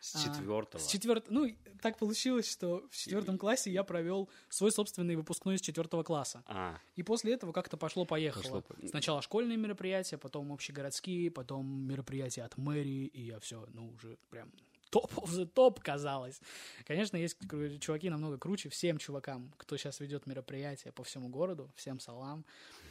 [0.02, 0.82] С А, четвертого.
[0.82, 5.60] С четвертого, ну, так получилось, что в четвертом классе я провел свой собственный выпускной из
[5.60, 6.42] четвертого класса.
[6.46, 8.42] А, И после этого как-то пошло-поехало.
[8.42, 13.90] Пошло по- Сначала школьные мероприятия, потом общегородские, потом мероприятия от мэрии, и я все, ну,
[13.94, 14.50] уже прям
[14.90, 16.40] топ of the топ казалось.
[16.84, 17.38] Конечно, есть
[17.80, 18.70] чуваки намного круче.
[18.70, 22.44] Всем чувакам, кто сейчас ведет мероприятия по всему городу, всем салам.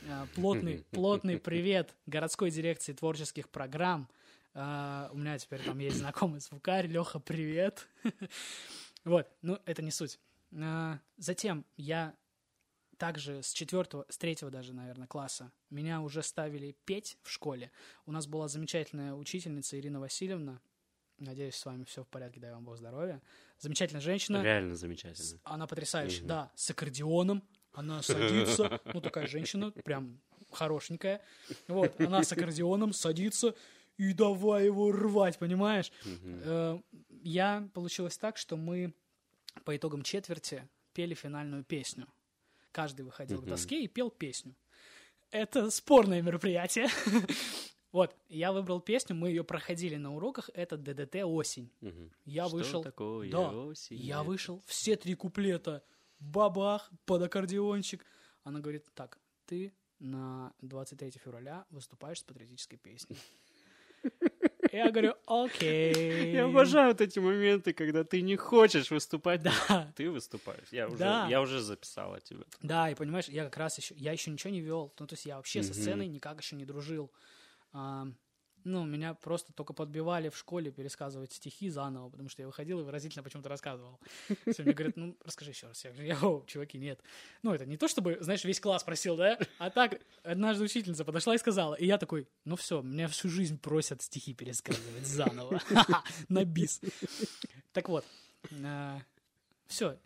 [0.09, 4.07] А, Плотный, плотный привет городской дирекции творческих программ.
[4.53, 6.87] А, У меня теперь там есть знакомый звукарь.
[6.87, 7.87] Леха, привет.
[9.03, 10.19] Вот, ну, это не суть.
[10.55, 12.15] А, Затем я
[12.97, 17.71] также с четвертого, с третьего даже, наверное, класса меня уже ставили петь в школе.
[18.05, 20.61] У нас была замечательная учительница Ирина Васильевна.
[21.17, 23.23] Надеюсь, с вами все в порядке, дай вам Бог здоровья.
[23.57, 24.43] Замечательная женщина.
[24.43, 25.39] реально замечательно.
[25.45, 27.43] Она потрясающая, да, с аккордеоном.
[27.73, 31.21] Она садится, ну такая женщина, прям хорошенькая.
[31.67, 33.55] Вот, она с аккордеоном садится
[33.97, 35.91] и давай его рвать, понимаешь?
[36.05, 36.79] Э,
[37.23, 38.93] Я получилось так, что мы
[39.65, 42.07] по итогам четверти пели финальную песню.
[42.71, 44.55] Каждый выходил к доске и пел песню.
[45.29, 46.87] Это спорное мероприятие.
[47.91, 51.69] Вот, я выбрал песню, мы ее проходили на уроках, это ДДТ «Осень».
[51.81, 52.09] Мгм.
[52.23, 52.81] Я Что вышел.
[52.83, 53.97] такое да, осень?
[53.97, 55.83] я вышел, все три куплета,
[56.19, 58.05] бабах, под аккордеончик.
[58.43, 63.17] Она говорит, так, ты на 23 февраля выступаешь с патриотической песней.
[64.71, 66.33] Я говорю, окей.
[66.33, 70.67] Я обожаю вот эти моменты, когда ты не хочешь выступать, Да, ты выступаешь.
[70.71, 71.27] Я уже, Да.
[71.29, 72.45] я уже записала тебя.
[72.61, 74.93] да, и понимаешь, я как раз еще, я еще ничего не вел.
[74.99, 75.81] Ну, то есть я вообще со Мгм.
[75.81, 77.11] сценой никак еще не дружил.
[78.63, 82.83] Ну, меня просто только подбивали в школе пересказывать стихи заново, потому что я выходил и
[82.83, 83.99] выразительно почему-то рассказывал.
[84.51, 85.83] Все мне говорят, ну, расскажи еще раз.
[85.83, 86.99] Я говорю, «Йоу, чуваки, нет.
[87.43, 89.37] Ну, это не то, чтобы, знаешь, весь класс просил, да?
[89.57, 91.73] А так, однажды учительница подошла и сказала.
[91.75, 95.61] И я такой, ну все, меня всю жизнь просят стихи пересказывать заново.
[96.29, 96.81] На бис.
[97.73, 98.05] Так вот,
[99.67, 99.97] все.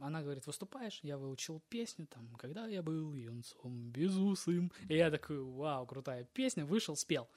[0.00, 0.98] Она говорит, выступаешь?
[1.02, 4.72] Я выучил песню, там, когда я был юнцом безусым.
[4.88, 7.28] И я такой, вау, крутая песня, вышел, спел.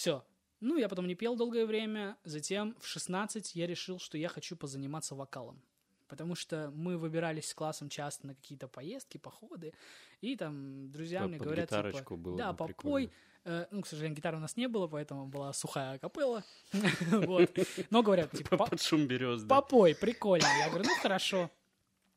[0.00, 0.24] Все.
[0.60, 2.16] Ну, я потом не пел долгое время.
[2.24, 5.60] Затем в 16 я решил, что я хочу позаниматься вокалом.
[6.08, 9.74] Потому что мы выбирались с классом часто на какие-то поездки, походы.
[10.22, 13.12] И там друзья Под- мне говорят, типа, было да, попой.
[13.44, 16.44] Э, Ну, к сожалению, гитары у нас не было, поэтому была сухая капелла.
[17.26, 17.50] Вот.
[17.90, 19.54] Но говорят, типа, «По- Под шум берез, да.
[19.54, 20.46] попой, прикольно.
[20.60, 21.50] Я говорю, ну, хорошо.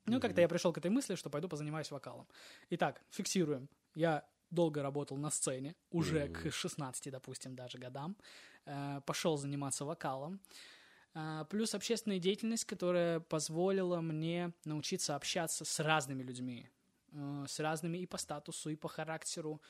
[0.06, 2.28] Ну, как-то я пришел к этой мысли, что пойду позанимаюсь вокалом.
[2.70, 3.68] Итак, фиксируем.
[3.94, 8.16] Я долго работал на сцене, уже к 16, допустим, даже годам.
[8.66, 10.40] Э, Пошел заниматься вокалом.
[11.16, 16.70] А, Плюс общественная деятельность, которая позволила мне научиться общаться с разными людьми.
[17.12, 19.62] Э, С разными и по статусу, и по характеру.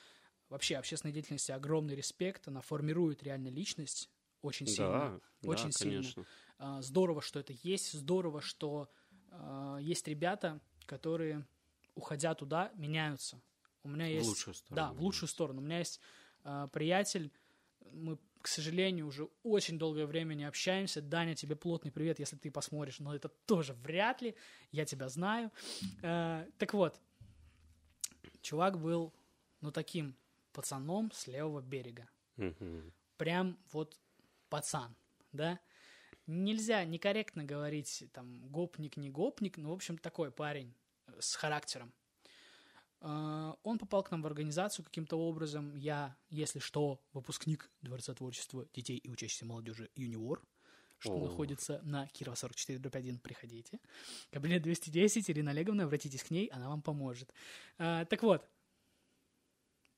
[0.48, 2.46] Вообще, общественной деятельности огромный респект.
[2.48, 4.10] Она формирует реально личность
[4.42, 5.20] очень сильно.
[5.42, 6.02] Да, очень да, сильно.
[6.02, 6.82] конечно.
[6.82, 7.92] Здорово, что это есть.
[7.92, 8.88] Здорово, что
[9.80, 11.44] есть ребята, которые,
[11.94, 13.40] уходя туда, меняются.
[13.84, 14.28] У меня есть...
[14.28, 15.60] лучшую сторону Да, в лучшую сторону.
[15.60, 16.00] У меня есть
[16.42, 17.30] а, приятель,
[17.92, 21.00] мы, к сожалению, уже очень долгое время не общаемся.
[21.00, 24.34] Даня, тебе плотный привет, если ты посмотришь, но это тоже вряд ли.
[24.72, 25.52] Я тебя знаю.
[26.02, 27.00] А, так вот,
[28.42, 29.14] чувак был,
[29.60, 30.16] ну, таким
[30.52, 32.08] пацаном с левого берега
[33.16, 33.98] прям вот
[34.48, 34.94] пацан,
[35.32, 35.60] да?
[36.26, 40.74] Нельзя некорректно говорить, там, гопник, не гопник, ну, в общем, такой парень
[41.06, 41.92] э, с характером.
[43.06, 45.76] А, Он попал к нам в организацию каким-то образом.
[45.76, 50.42] Я, если что, выпускник Дворца творчества детей и учащейся молодежи «Юниор»,
[50.98, 51.22] что О.
[51.24, 53.18] находится на Кирова 44 дробь 1.
[53.18, 53.78] Приходите.
[54.30, 57.30] Кабинет 210, Ирина Олеговна, обратитесь к ней, она вам поможет.
[57.76, 58.48] А, Так вот,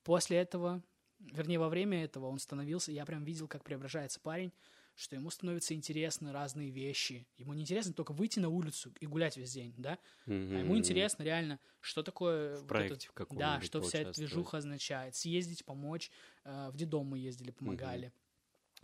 [0.03, 0.83] после этого
[1.19, 4.51] вернее, во время этого он становился, я прям видел, как преображается парень,
[4.97, 7.27] что ему становятся интересны разные вещи.
[7.37, 9.99] Ему не интересно только выйти на улицу и гулять весь день, да?
[10.25, 12.57] А ему интересно реально, что такое...
[12.57, 15.15] вот проекте этот- в Да, что вся эта движуха означает.
[15.15, 16.09] Съездить, помочь.
[16.43, 18.11] э, В детдом мы ездили, помогали.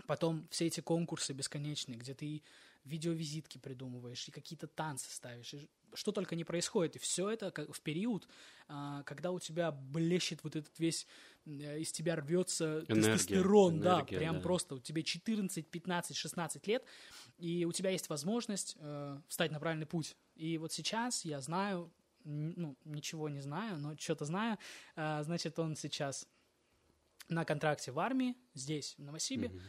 [0.07, 2.43] Потом все эти конкурсы бесконечные, где ты
[2.85, 6.95] видеовизитки придумываешь, и какие-то танцы ставишь, и что только не происходит.
[6.95, 8.27] И все это в период,
[8.67, 11.07] а, когда у тебя блещет вот этот весь,
[11.45, 14.41] э, из тебя рвется Энергия, тестостерон, да, энергия, прям да.
[14.41, 14.75] просто.
[14.75, 16.83] У тебя 14, 15, 16 лет,
[17.37, 20.15] и у тебя есть возможность э, встать на правильный путь.
[20.35, 21.91] И вот сейчас я знаю,
[22.23, 24.57] ну, ничего не знаю, но что-то знаю,
[24.95, 26.27] а, значит, он сейчас
[27.29, 29.47] на контракте в армии, здесь, в Новосибе.
[29.47, 29.61] М,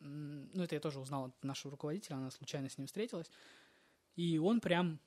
[0.00, 3.30] Ну, это я тоже узнал от нашего руководителя, она случайно с ним встретилась.
[4.16, 5.00] И он прям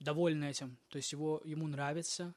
[0.00, 0.76] доволен этим.
[0.88, 2.34] То есть его, ему нравится.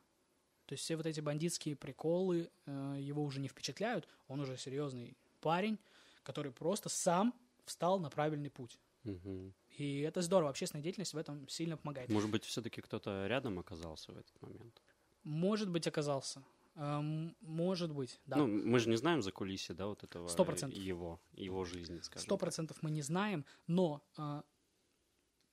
[0.65, 4.07] То есть все вот эти бандитские приколы э, его уже не впечатляют.
[4.27, 5.77] Он уже серьезный парень,
[6.23, 7.33] который просто сам
[7.65, 8.79] встал на правильный путь.
[9.03, 9.53] Мгм.
[9.77, 10.49] И это здорово.
[10.49, 12.09] Общественная деятельность в этом сильно помогает.
[12.09, 14.81] Может быть, все-таки кто-то рядом оказался в этот момент?
[15.23, 16.43] Может быть, оказался.
[16.75, 18.37] Эм, может быть, да.
[18.37, 20.79] Ну, мы же не знаем за кулисье, да, вот этого Сто процентов.
[20.79, 22.25] его, его жизни, скажем.
[22.25, 24.41] Сто процентов мы не знаем, но э,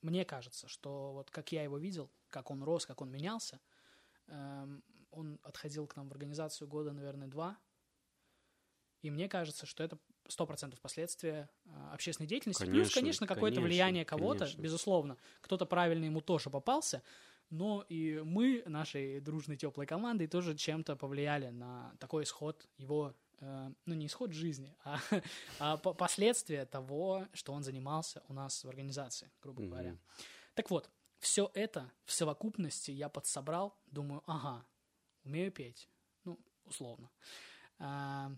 [0.01, 3.59] мне кажется, что вот как я его видел, как он рос, как он менялся,
[4.27, 7.59] эм, он отходил к нам в организацию года, наверное, два,
[9.01, 12.65] и мне кажется, что это сто процентов последствия э, общественной деятельности.
[12.65, 14.61] Плюс, Конечно, конечно, какое-то конечно, влияние кого-то, конечно.
[14.61, 15.17] безусловно.
[15.41, 17.01] Кто-то правильно ему тоже попался,
[17.49, 23.71] но и мы, нашей дружной теплой командой, тоже чем-то повлияли на такой исход его, э,
[23.85, 24.99] ну не исход жизни, а,
[25.59, 29.69] а по- последствия того, что он занимался у нас в организации, грубо Мгм.
[29.69, 29.97] говоря.
[30.53, 34.65] Так вот, все это в совокупности я подсобрал, думаю, ага,
[35.23, 35.89] умею петь,
[36.23, 37.09] ну, условно.
[37.79, 38.31] А,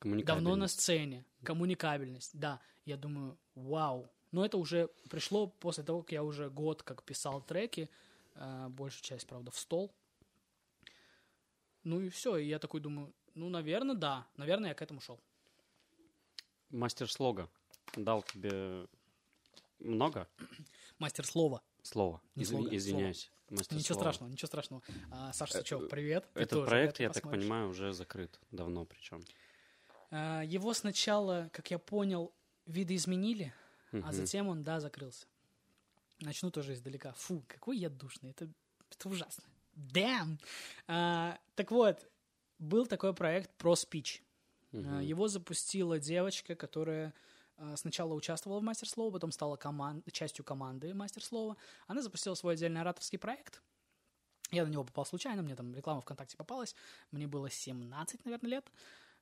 [0.00, 2.60] давно на сцене, коммуникабельность, да.
[2.84, 4.10] Я думаю, вау.
[4.32, 7.88] Но это уже пришло после того, как я уже год как писал треки,
[8.70, 9.94] большую часть, правда, в стол.
[11.84, 15.20] Ну и все, и я такой думаю, ну, наверное, да, наверное, я к этому шел.
[16.70, 17.48] Мастер слога
[17.96, 18.86] дал тебе
[19.78, 20.28] много
[20.98, 21.62] Мастер слова.
[21.82, 22.20] слова?
[22.34, 23.30] Не Извини- слога, Извиняюсь.
[23.50, 24.00] Мастер Ничего слова.
[24.10, 24.82] страшного, ничего страшного.
[25.12, 26.28] А, Саша Сычев, привет.
[26.34, 27.42] Ты Этот проект, я так посмотришь.
[27.44, 29.22] понимаю, уже закрыт давно причем.
[30.10, 32.32] А, Его сначала, как я понял,
[32.66, 33.54] видоизменили,
[33.92, 34.12] а Мгм.
[34.12, 35.26] затем он, да, закрылся.
[36.20, 37.12] Начну тоже издалека.
[37.12, 38.48] Фу, какой я душный, это,
[38.90, 39.44] это ужасно.
[39.74, 40.38] Damn!
[40.86, 42.08] А, так вот,
[42.58, 44.22] был такой проект про спич.
[44.72, 45.00] Мгм.
[45.00, 47.12] Его запустила девочка, которая
[47.56, 51.56] а, сначала участвовала в Мастер Слова, потом стала коман- частью команды Мастер Слова.
[51.86, 53.62] Она запустила свой отдельный ораторский проект.
[54.50, 56.74] Я на него попал случайно, мне там реклама ВКонтакте попалась.
[57.10, 58.66] Мне было 17, наверное, лет.
[58.66, 58.72] А,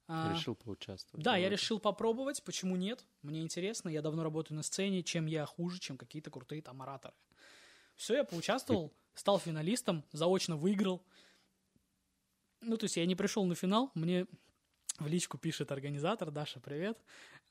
[0.06, 1.24] Решил поучаствовать.
[1.24, 3.06] да, я решил попробовать, почему нет?
[3.22, 7.14] Мне интересно, я давно работаю на сцене, чем я хуже, чем какие-то крутые там ораторы.
[7.96, 11.02] Все, я поучаствовал, стал финалистом, заочно выиграл.
[12.60, 14.26] Ну, то есть я не пришел на финал, мне
[14.98, 16.98] в личку пишет организатор, Даша, привет.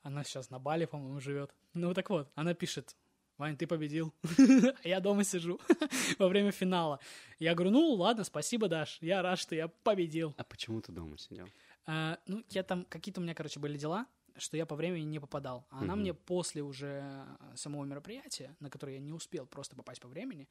[0.02, 1.54] Она сейчас на Бали, по-моему, живет.
[1.72, 2.94] Ну, так вот, она пишет,
[3.36, 4.14] Вань, ты победил.
[4.22, 5.60] А я дома сижу
[6.18, 7.00] во время финала.
[7.38, 10.34] Я говорю, ну, ладно, спасибо, Даш, я рад, что я победил.
[10.36, 11.48] А почему ты дома сидел?
[11.86, 15.20] А, ну, я там, какие-то у меня, короче, были дела, что я по времени не
[15.20, 15.66] попадал.
[15.70, 20.08] А она мне после уже самого мероприятия, на которое я не успел просто попасть по
[20.08, 20.48] времени,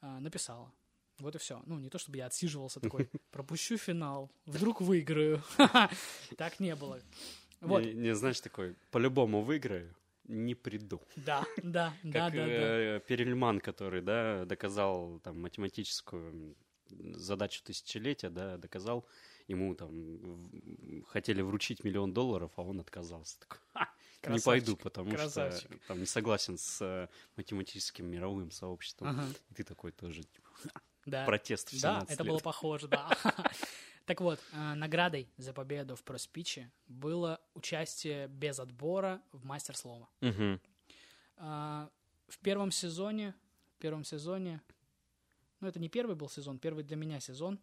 [0.00, 0.72] а, написала.
[1.18, 1.62] Вот и все.
[1.66, 5.42] Ну, не то чтобы я отсиживался такой, пропущу финал, вдруг выиграю.
[6.36, 6.98] Так не было.
[7.60, 11.02] Вот, Не, не, знаешь, такой, по-любому выиграю, не приду.
[11.16, 12.46] да, да, да, Как да, да.
[12.46, 16.56] э, Перельман, который, да, доказал там математическую
[16.88, 19.06] задачу тысячелетия, да, доказал,
[19.50, 23.38] ему там хотели вручить миллион долларов, а он отказался.
[23.40, 23.88] Такой, «Ха,
[24.28, 25.70] не пойду, потому красавчик.
[25.72, 29.08] что там не согласен с э, математическим мировым сообществом.
[29.08, 30.48] Ага, И ты такой тоже, типа,
[31.06, 31.24] да.
[31.26, 32.30] протест в Да, 17 это лет.
[32.32, 33.08] было похоже, да.
[34.06, 40.08] Так вот, э, наградой за победу в проспиче было участие без отбора в мастер слова.
[41.36, 41.88] А,
[42.28, 43.34] в первом сезоне,
[43.76, 44.62] в первом сезоне,
[45.60, 47.60] ну это не первый был сезон, первый для меня сезон.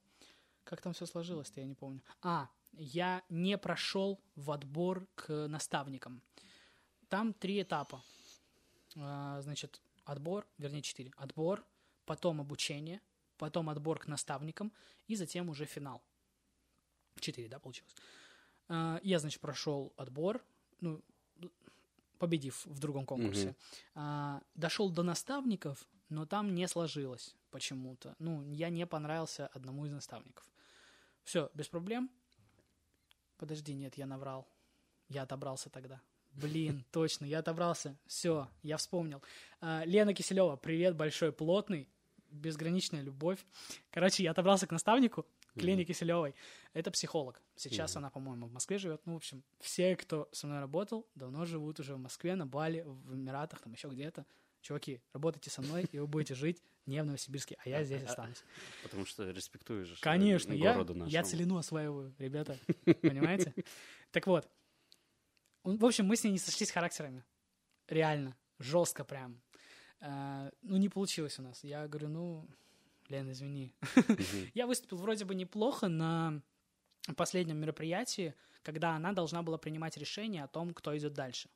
[0.68, 2.02] Как там все сложилось-то, я не помню.
[2.22, 6.22] А, я не прошел в отбор к наставникам.
[7.08, 8.04] Там три этапа.
[8.98, 11.14] А, значит, отбор, вернее четыре.
[11.16, 11.66] Отбор,
[12.06, 13.00] потом обучение,
[13.38, 14.74] потом отбор к наставникам
[15.08, 16.04] и затем уже финал.
[17.22, 17.96] Четыре, да, получилось.
[18.68, 20.44] А, я, значит, прошел отбор,
[20.82, 21.02] ну,
[22.20, 23.48] победив в другом конкурсе.
[23.48, 23.56] Мгм.
[23.96, 28.18] А, дошел до наставников, но там не сложилось почему-то.
[28.20, 30.46] Ну, я не понравился одному из наставников.
[31.28, 32.10] Все, без проблем.
[33.36, 34.48] Подожди, нет, я наврал.
[35.10, 36.02] Я отобрался тогда.
[36.32, 37.98] Блин, точно, я отобрался.
[38.06, 39.22] Все, я вспомнил.
[39.60, 41.90] А, Лена Киселева, привет большой, плотный,
[42.32, 43.46] безграничная любовь.
[43.92, 46.34] Короче, я отобрался к наставнику, к Лене Киселевой.
[46.72, 47.42] Это психолог.
[47.58, 47.98] Сейчас Мгм.
[47.98, 49.02] она, по-моему, в Москве живет.
[49.06, 52.84] Ну, в общем, все, кто со мной работал, давно живут уже в Москве, на Бали,
[52.86, 54.26] в Эмиратах, там еще где-то.
[54.62, 58.44] Чуваки, работайте со мной, и вы будете жить не в Новосибирске, а я здесь останусь.
[58.84, 62.58] Потому что респектуешь Конечно, я, я целину осваиваю, ребята.
[63.02, 63.54] Понимаете?
[64.12, 64.50] Так вот.
[65.64, 67.26] В общем, мы с ней не сошлись характерами.
[67.88, 68.38] Реально.
[68.58, 69.42] Жестко прям.
[70.00, 71.64] А, Ну, не получилось у нас.
[71.64, 72.50] Я говорю, ну,
[73.10, 73.74] Лен, извини.
[74.54, 76.42] Я выступил вроде бы неплохо на
[77.16, 81.50] последнем мероприятии, когда она должна была принимать решение о том, кто идет дальше.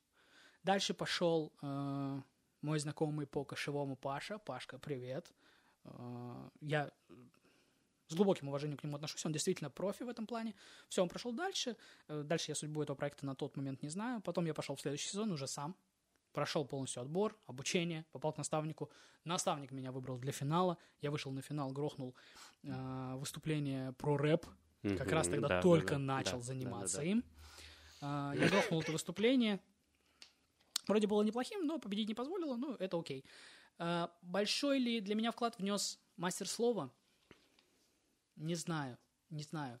[0.62, 2.22] Дальше пошел э,
[2.62, 4.38] мой знакомый по кошевому Паша.
[4.38, 5.32] Пашка, привет.
[5.84, 6.90] Э, я
[8.08, 10.54] с глубоким уважением к нему отношусь, он действительно профи в этом плане.
[10.88, 11.76] Все, он прошел дальше.
[12.08, 14.20] Э, Дальше я судьбу этого проекта на тот момент не знаю.
[14.20, 15.74] Потом я пошел в следующий сезон уже сам.
[16.32, 18.90] Прошел полностью отбор, обучение, попал к наставнику.
[19.24, 20.78] Наставник меня выбрал для финала.
[21.00, 22.14] Я вышел на финал, грохнул
[22.62, 24.46] э, выступление про рэп.
[24.82, 27.10] Как раз тогда да, только да, начал да, заниматься да, да, да.
[27.10, 27.24] им.
[28.00, 29.60] А, я грохнул это выступление.
[30.86, 33.24] Вроде было неплохим, но победить не позволило, ну, это окей.
[33.78, 36.92] А, большой ли для меня вклад внес мастер слова?
[38.36, 38.98] Не знаю,
[39.30, 39.80] не знаю.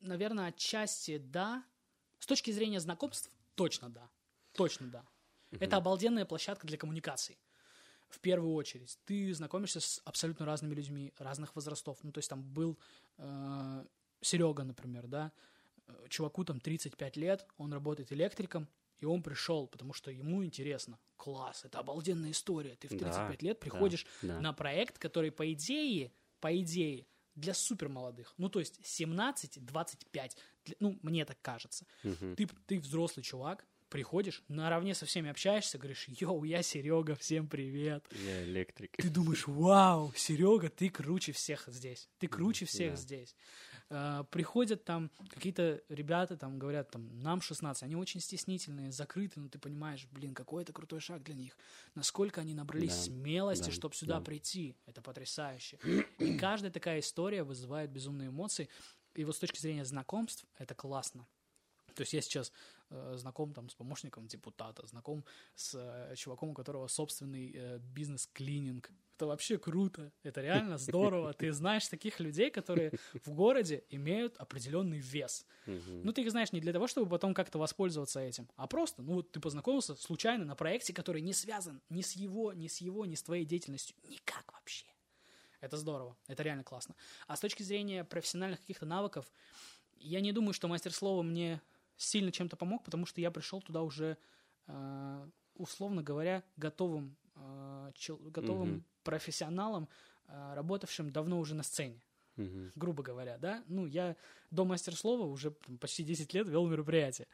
[0.00, 1.64] Наверное, отчасти да.
[2.18, 4.08] С точки зрения знакомств, точно да.
[4.52, 5.04] Точно да.
[5.60, 7.38] Это обалденная площадка для коммуникаций.
[8.08, 8.98] В первую очередь.
[9.04, 11.98] Ты знакомишься с абсолютно разными людьми, разных возрастов.
[12.02, 12.78] Ну, то есть там был
[13.18, 13.84] э,
[14.22, 15.32] Серега, например, да,
[15.86, 18.68] Э, чуваку там 35 лет, он работает электриком,
[19.00, 20.98] и он пришел, потому что ему интересно.
[21.16, 22.76] Класс, это обалденная история.
[22.76, 24.40] Ты в Да, 35 лет да, приходишь да.
[24.40, 28.32] на проект, который, по идее, по идее, для супер молодых.
[28.38, 30.36] Ну, то есть 17-25.
[30.64, 31.86] Для- Ну, мне так кажется.
[32.02, 32.36] Мгм.
[32.36, 38.04] Ты, ты взрослый чувак, приходишь, наравне со всеми общаешься, говоришь, йоу, я Серега, всем привет.
[38.24, 38.96] Я электрик.
[38.96, 42.08] Ты думаешь, вау, Серега, ты круче всех здесь.
[42.18, 42.96] Ты круче всех да.
[42.96, 43.36] здесь.
[43.88, 49.48] А, приходят там какие-то ребята, там говорят, там, нам 16, они очень стеснительные, закрыты, но
[49.48, 51.56] ты понимаешь, блин, какой это крутой шаг для них.
[51.94, 54.24] Насколько они набрались Да, смелости, да, чтобы сюда да.
[54.24, 54.76] прийти.
[54.86, 55.78] Это потрясающе.
[56.18, 58.68] И каждая такая история вызывает безумные эмоции.
[59.14, 61.26] И вот с точки зрения знакомств, это классно.
[61.94, 62.52] То есть я сейчас
[62.90, 68.90] э, знаком там с помощником депутата, знаком с э, чуваком, у которого собственный э, бизнес-клининг.
[69.16, 71.32] Это вообще круто, это реально здорово.
[71.32, 72.92] Ты знаешь таких людей, которые
[73.24, 75.46] в городе имеют определенный вес.
[75.64, 79.14] Ну, ты их знаешь не для того, чтобы потом как-то воспользоваться этим, а просто, ну,
[79.14, 83.06] вот ты познакомился случайно на проекте, который не связан ни с его, ни с его,
[83.06, 83.96] ни с твоей деятельностью.
[84.06, 84.84] Никак вообще.
[85.62, 86.94] Это здорово, это реально классно.
[87.26, 89.32] А с точки зрения профессиональных каких-то навыков,
[89.96, 91.62] я не думаю, что мастер слова мне
[91.96, 94.18] сильно чем-то помог, потому что я пришел туда уже,
[94.66, 98.84] э, условно говоря, готовым, готовым Мгм.
[99.02, 99.88] профессионалом,
[100.28, 102.00] э, работавшим давно уже на сцене
[102.36, 102.72] Мгм.
[102.74, 103.64] грубо говоря, да.
[103.66, 104.16] Ну, я
[104.50, 107.26] до мастер-слова уже там, почти 10 лет вел мероприятие.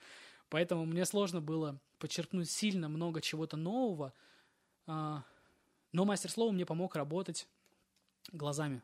[0.49, 4.12] Поэтому мне сложно было подчеркнуть сильно много чего-то нового.
[4.87, 5.23] а,
[5.93, 7.49] но мастер-слово мне помог работать
[8.33, 8.83] глазами.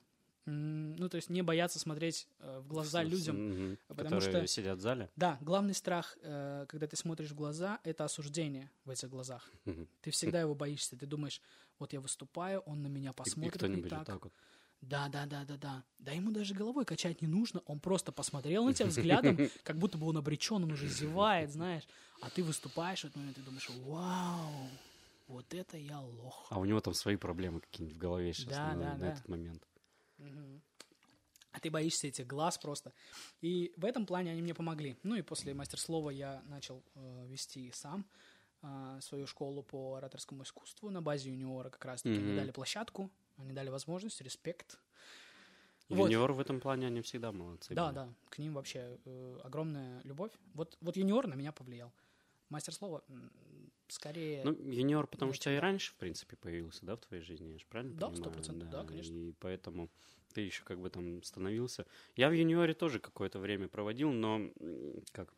[0.50, 3.36] Ну, то есть не бояться смотреть э, в глаза людям.
[3.50, 3.78] мгм.
[3.88, 5.10] потому что- сидят в зале.
[5.16, 9.50] Да, главный страх, э, когда ты смотришь в глаза, это осуждение в этих глазах.
[10.00, 10.96] Ты всегда его боишься.
[10.96, 11.40] Ты думаешь,
[11.78, 14.06] вот я выступаю, он на меня И- И посмотрит не кто-нибудь так.
[14.06, 14.32] так вот.
[14.80, 15.84] Да, да, да, да, да.
[15.98, 17.60] Да ему даже головой качать не нужно.
[17.66, 21.82] Он просто посмотрел на тебя взглядом, как будто бы он обречен, он уже зевает, знаешь.
[22.20, 24.68] А ты выступаешь в этот момент и думаешь, вау,
[25.26, 26.46] вот это я лох.
[26.50, 29.12] А у него там свои проблемы какие-нибудь в голове сейчас Да, на, да, на да.
[29.12, 29.62] этот момент.
[31.52, 32.92] А ты боишься этих глаз просто.
[33.40, 34.96] И в этом плане они мне помогли.
[35.02, 38.06] Ну и после мастер-слова я начал э, вести сам
[38.62, 42.16] э, свою школу по ораторскому искусству на базе юниора как раз-таки.
[42.16, 42.36] Они Мгм.
[42.36, 44.78] дали площадку, они дали возможность, респект.
[45.88, 46.10] Вот.
[46.10, 47.74] Юниор в этом плане, они всегда молодцы.
[47.74, 47.94] Да, были.
[47.94, 50.32] да, к ним вообще э, огромная любовь.
[50.54, 51.92] Вот, вот юниор на меня повлиял.
[52.50, 53.02] Мастер слова
[53.88, 54.44] скорее...
[54.44, 57.66] Ну, юниор, потому что и раньше, в принципе, появился, да, в твоей жизни, я же
[57.66, 58.32] правильно Да, понимаю?
[58.32, 59.14] 100%, да, конечно.
[59.14, 59.88] И поэтому
[60.32, 61.86] ты еще как бы там становился.
[62.16, 64.50] Я в юниоре тоже какое-то время проводил, но
[65.12, 65.32] как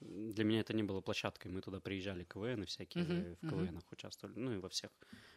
[0.00, 1.48] для меня это не было площадкой.
[1.48, 3.50] Мы туда приезжали КВН и всякие Мгм, в.
[3.50, 4.90] КВНах участвовали, ну и во всех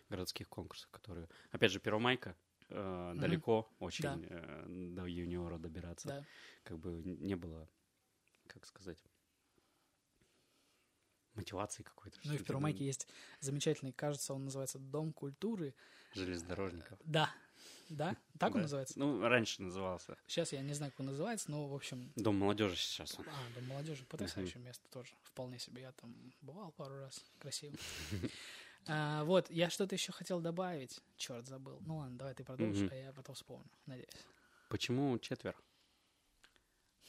[0.09, 2.35] городских конкурсах, которые, опять же, Первомайка
[2.69, 4.19] э, далеко очень Да.
[4.29, 6.07] э, до юниора добираться.
[6.09, 6.23] да.
[6.63, 7.67] Как бы не было,
[8.47, 9.03] как сказать,
[11.35, 12.19] мотивации какой-то.
[12.23, 13.07] Ну и в Первомайке есть
[13.39, 15.73] замечательный, кажется, он называется Дом культуры.
[16.13, 16.99] железнодорожников.
[17.05, 17.33] Да,
[17.89, 18.97] да, так он называется?
[18.99, 20.17] Ну, раньше назывался.
[20.27, 23.17] Сейчас я не знаю, как он называется, но, в общем, Дом молодежи сейчас.
[23.19, 23.25] он.
[23.27, 25.81] а, Дом молодежи, потрясающее место тоже, вполне себе.
[25.81, 27.75] Я там бывал пару раз, красиво.
[28.85, 31.79] А, вот, я что-то еще хотел добавить, черт, забыл.
[31.85, 34.09] Ну ладно, давай ты продолжишь, а я потом вспомню, надеюсь.
[34.67, 35.55] Почему четверо?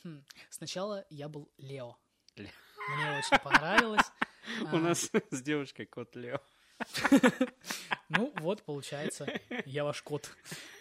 [0.05, 1.97] Хм, Сначала я был Лео.
[2.37, 2.53] Ле-
[2.97, 4.07] Мне очень понравилось.
[4.73, 6.41] У А, нас с девушкой кот Лео.
[8.09, 9.27] Ну, вот, получается,
[9.65, 10.31] я ваш кот.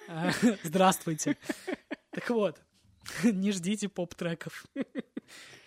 [0.07, 0.31] А,
[0.63, 1.37] Здравствуйте.
[2.11, 2.61] Так вот,
[3.23, 4.65] не ждите поп-треков.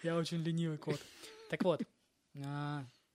[0.02, 1.00] Я очень ленивый кот.
[1.50, 1.82] Так вот,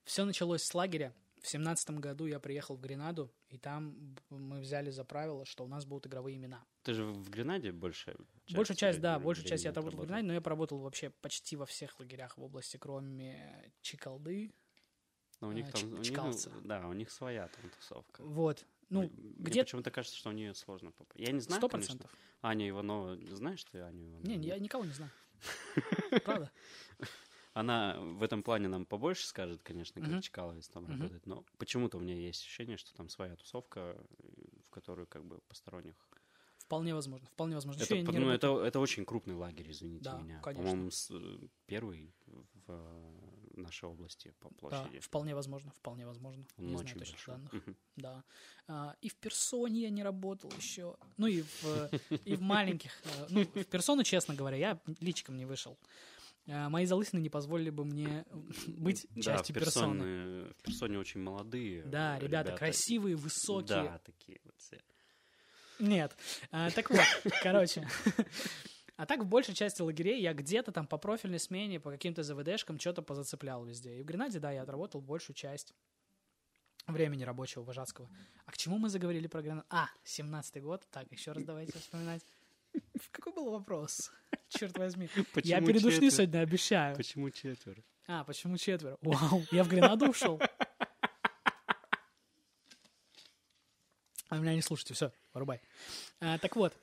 [0.03, 1.13] все началось с лагеря.
[1.41, 5.67] В семнадцатом году я приехал в Гренаду, и там мы взяли за правило, что у
[5.67, 6.63] нас будут игровые имена.
[6.83, 8.13] Ты же в Гренаде больше
[8.45, 11.55] часть Большую часть, да, большую часть я отработал в Гренаде, но я поработал вообще почти
[11.55, 14.53] во всех лагерях в области, кроме Чикалды.
[15.41, 16.51] Но у них а, там, у них, Чкалца.
[16.63, 18.23] да, у них своя там тусовка.
[18.23, 18.63] Вот.
[18.89, 21.19] Ну, Мне где почему-то кажется, что у нее сложно попасть.
[21.19, 21.97] Я не знаю, сто конечно.
[21.97, 22.17] процентов.
[22.41, 24.27] Аня Иванова, знаешь ты Аню Иванову?
[24.27, 25.11] Не, я никого не знаю.
[26.23, 26.51] Правда?
[27.53, 30.23] Она в этом плане нам побольше скажет, конечно, как.
[30.23, 33.97] Чкаловец там работает, но почему-то у меня есть ощущение, что там своя тусовка,
[34.65, 35.95] в которую как бы посторонних...
[36.59, 37.27] Вполне возможно.
[37.27, 37.81] Вполне возможно.
[37.83, 40.39] Это, ну, это, это очень крупный лагерь, извините Да, меня.
[40.41, 40.71] конечно.
[40.71, 42.13] По-моему, первый
[42.67, 43.30] в
[43.61, 44.99] нашей области по Да, площади.
[44.99, 46.45] вполне возможно, вполне возможно.
[46.57, 47.35] Он не знаю точных большой.
[47.35, 47.51] данных.
[47.95, 48.23] Да.
[48.67, 50.95] А, и в персоне я не работал еще.
[51.17, 51.89] Ну и в, э,
[52.25, 52.91] и в маленьких.
[53.03, 55.77] э, Ну, в персону, честно говоря, я личиком не вышел.
[56.47, 58.25] А, Мои залысины не позволили бы мне
[58.67, 59.93] быть Да, частью персоны.
[59.99, 61.83] персоны, в персоне очень молодые.
[61.83, 63.83] Да, э, ребята, красивые, высокие.
[63.83, 64.81] Да, такие вот все.
[65.79, 66.15] Нет.
[66.51, 66.99] А, так вот,
[67.43, 67.87] короче.
[69.01, 72.79] А так в большей части лагерей я где-то там по профильной смене, по каким-то ЗВДшкам
[72.79, 73.97] что-то позацеплял везде.
[73.97, 75.73] И в Гренаде, да, я отработал большую часть
[76.85, 78.07] времени рабочего вожатского.
[78.45, 79.65] А к чему мы заговорили про Гренад?
[79.71, 80.87] А, 17-й год.
[80.91, 82.23] Так, еще раз давайте вспоминать.
[83.11, 84.11] Какой был вопрос?
[84.49, 85.09] Черт возьми.
[85.43, 86.11] я Почему четверо?
[86.11, 86.95] сегодня обещаю.
[86.95, 87.81] Почему четверо?
[88.05, 88.99] А, почему четверо?
[89.01, 90.39] Вау, я в Гренаду ушел.
[94.29, 95.59] А меня не слушайте, все, вырубай.
[96.19, 96.77] А, так вот,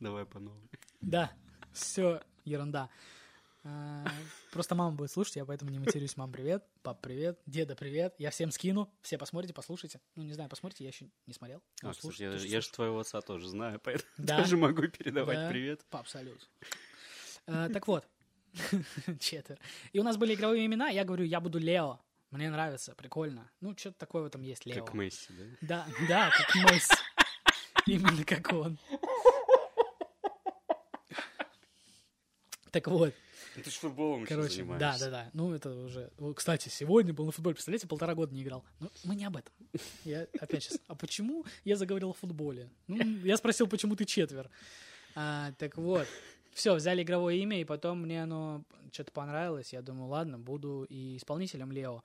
[0.00, 0.62] Давай по новой.
[1.02, 1.30] да,
[1.72, 2.88] все ерунда.
[3.64, 4.06] А,
[4.52, 6.16] просто мама будет слушать, я поэтому не матерюсь.
[6.16, 8.14] Мам, привет, пап, привет, деда, привет.
[8.18, 10.00] Я всем скину, все посмотрите, послушайте.
[10.14, 11.60] Ну, не знаю, посмотрите, я еще не смотрел.
[11.82, 12.68] А, кстати, слушай, я, же я же слушаешь.
[12.68, 14.38] твоего отца тоже знаю, поэтому Да?
[14.38, 15.48] тоже могу передавать Да.
[15.50, 15.84] привет.
[15.90, 16.48] Пап, салют.
[17.46, 18.06] А, так вот,
[19.20, 19.58] четверо.
[19.92, 21.98] И у нас были игровые имена, я говорю, я буду Лео.
[22.30, 23.50] Мне нравится, прикольно.
[23.60, 24.84] Ну, что-то такое в этом есть, Лео.
[24.84, 25.86] Как Месси, да?
[25.86, 26.94] Да, да, как Месси.
[27.86, 28.78] Именно как он.
[32.78, 33.12] Так вот,
[33.56, 35.30] Ты ж футболом короче, да, да, да.
[35.32, 36.12] Ну, это уже...
[36.36, 38.64] Кстати, сегодня был на футболе, представляете, полтора года не играл.
[38.78, 39.52] Ну, мы не об этом.
[40.04, 40.78] Я опять сейчас...
[40.86, 42.70] А почему я заговорил о футболе?
[42.86, 44.48] Ну, я спросил, почему ты четвер.
[45.16, 46.06] А, так вот,
[46.52, 48.62] все, взяли игровое имя, и потом мне оно
[48.92, 49.72] что-то понравилось.
[49.72, 52.04] Я думаю, ладно, буду и исполнителем Лео.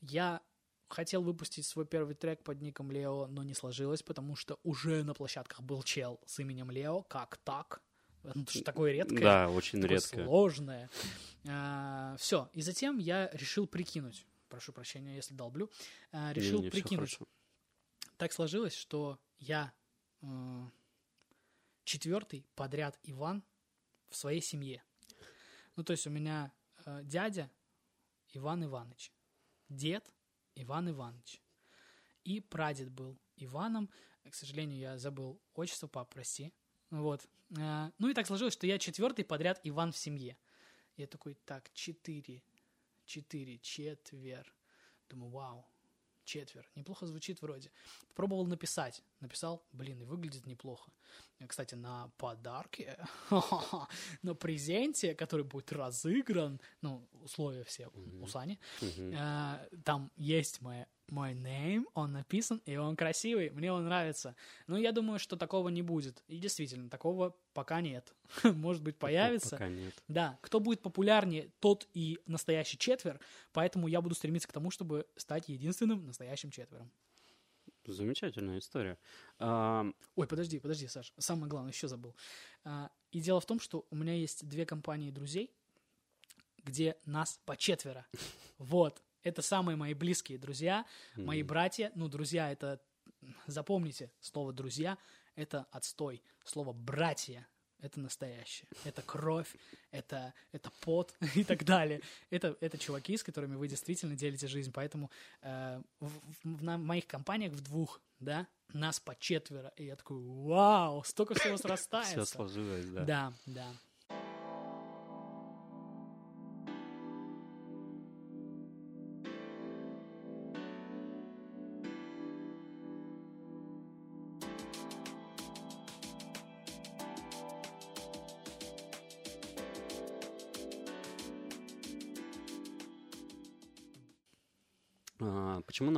[0.00, 0.40] Я
[0.88, 5.12] хотел выпустить свой первый трек под ником Лео, но не сложилось, потому что уже на
[5.12, 7.02] площадках был чел с именем Лео.
[7.02, 7.82] Как так?
[8.24, 9.20] Это же такое редкое.
[9.20, 10.24] Да, очень такое редко.
[10.24, 10.90] сложное.
[12.18, 12.48] все.
[12.52, 14.26] И затем я решил прикинуть.
[14.48, 15.70] Прошу прощения, если долблю.
[16.12, 17.18] А, решил Не-не, всё прикинуть.
[18.16, 19.72] Так сложилось, что я
[20.22, 20.64] э,
[21.84, 23.42] четвертый подряд Иван
[24.08, 24.82] в своей семье.
[25.76, 26.52] Ну, то есть у меня
[26.86, 27.50] э, дядя
[28.32, 29.12] Иван Иванович,
[29.68, 30.12] дед
[30.54, 31.42] Иван Иванович
[32.24, 33.90] и прадед был Иваном.
[34.28, 36.52] К сожалению, я забыл отчество, пап, прости.
[36.94, 37.26] Вот.
[37.58, 40.36] Э, Ну и так сложилось, что я четвертый подряд Иван в семье.
[40.96, 42.42] Я такой, так, четыре,
[43.04, 44.54] четыре, четвер.
[45.08, 45.68] Думаю, вау,
[46.24, 46.70] четвер.
[46.76, 47.72] Неплохо звучит вроде.
[48.14, 49.02] Пробовал написать.
[49.20, 50.92] Написал, блин, и выглядит неплохо.
[51.48, 52.98] Кстати, на подарке,
[54.22, 57.88] на презенте, который будет разыгран, ну, условия все
[58.20, 63.84] у Сани, э, там есть мой, мой name, он написан, и он красивый, мне он
[63.84, 64.34] нравится.
[64.66, 66.22] Но я думаю, что такого не будет.
[66.28, 68.14] И действительно, такого пока нет.
[68.42, 69.50] Может быть, появится.
[69.50, 69.94] Пока нет.
[70.08, 73.20] Да, кто будет популярнее, тот и настоящий четвер,
[73.52, 76.90] поэтому я буду стремиться к тому, чтобы стать единственным настоящим четвером.
[77.92, 78.98] Замечательная история.
[79.38, 82.14] А, Ой, подожди, подожди, Саш, самое главное, еще забыл.
[82.64, 85.50] А, И дело в том, что у меня есть две компании друзей,
[86.64, 88.06] где нас по четверо.
[88.58, 91.90] Вот, это самые мои близкие друзья, мои братья.
[91.94, 92.80] Ну, друзья, это,
[93.46, 94.96] запомните, слово «друзья»—
[95.34, 96.22] это отстой.
[96.44, 97.46] Слово «братья»—
[97.84, 98.66] это настоящее.
[98.84, 99.54] Это кровь,
[99.90, 102.00] это, это пот и так далее.
[102.30, 104.72] Это, это чуваки, с которыми вы действительно делите жизнь.
[104.72, 105.10] Поэтому
[105.42, 106.08] э, в,
[106.44, 109.72] в- на моих компаниях в двух, да, нас по четверо.
[109.76, 112.24] И я такой, вау, столько всего срастается.
[112.24, 113.04] все сложилось, да.
[113.04, 113.72] Да, да.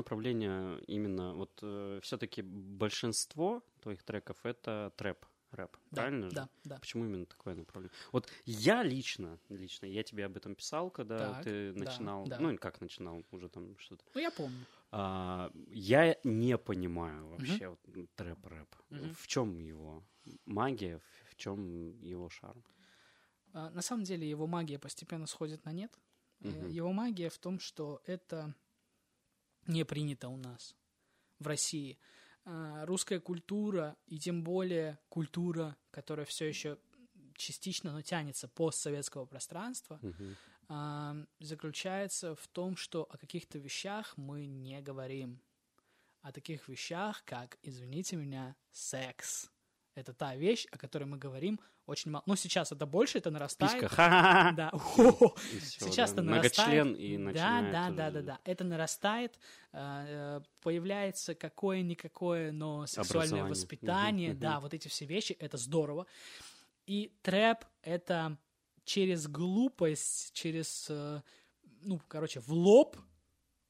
[0.07, 1.57] Направление именно вот
[2.03, 6.39] все-таки большинство твоих треков это трэп, рэп, Да, правильно же?
[6.39, 6.81] да, да.
[6.81, 7.93] Почему именно такое направление?
[8.13, 12.39] Вот я лично, лично, я тебе об этом писал, когда Так, ты да, начинал, да.
[12.39, 14.05] ну или как начинал, уже там что-то.
[14.15, 14.67] Ну, я помню.
[14.93, 17.81] А, я не понимаю вообще вот,
[18.17, 18.75] трэп-рэп.
[18.91, 19.17] Мгм.
[19.17, 20.05] В чем его
[20.45, 21.01] магия,
[21.31, 22.65] в чем его шарм?
[23.53, 25.99] А, На самом деле его магия постепенно сходит на нет.
[26.45, 26.69] Э, Мгм.
[26.69, 28.55] Его магия в том, что это
[29.67, 30.75] не принято у нас
[31.39, 31.99] в России.
[32.49, 36.79] а, русская культура, и тем более культура, которая все еще
[37.35, 40.01] частично, но тянется постсоветского пространства,
[40.69, 45.41] а, заключается в том, что о каких-то вещах мы не говорим.
[46.23, 49.51] О таких вещах, как, извините меня, секс.
[49.97, 52.23] Это та вещь, о которой мы говорим очень мало.
[52.27, 53.73] Ну, сейчас это больше, это нарастает.
[53.73, 53.89] Писька.
[53.89, 54.53] Ха-ха-ха.
[54.53, 54.71] Да.
[55.63, 56.85] Сейчас это нарастает.
[56.85, 58.39] Многочлен и начинает да, да, да, да.
[58.45, 59.39] Это нарастает,
[59.73, 66.07] э, э, появляется какое-никакое, но сексуальное воспитание, да, вот эти все вещи, это здорово.
[66.87, 68.37] И трэп— это
[68.85, 71.23] через глупость, через, э,
[71.81, 72.99] ну, короче, в лоб,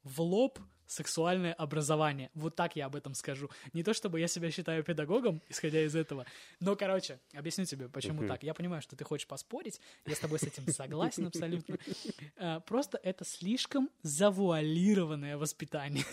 [0.03, 2.31] в лоб сексуальное образование.
[2.35, 3.51] Вот так я об этом скажу.
[3.73, 6.27] Не то чтобы я себя считаю педагогом, исходя из этого,
[6.61, 8.43] но, короче, объясню тебе, почему так.
[8.43, 11.77] Я понимаю, что ты хочешь поспорить, я с тобой с этим согласен абсолютно.
[12.37, 16.05] Э, Просто это слишком завуалированное воспитание.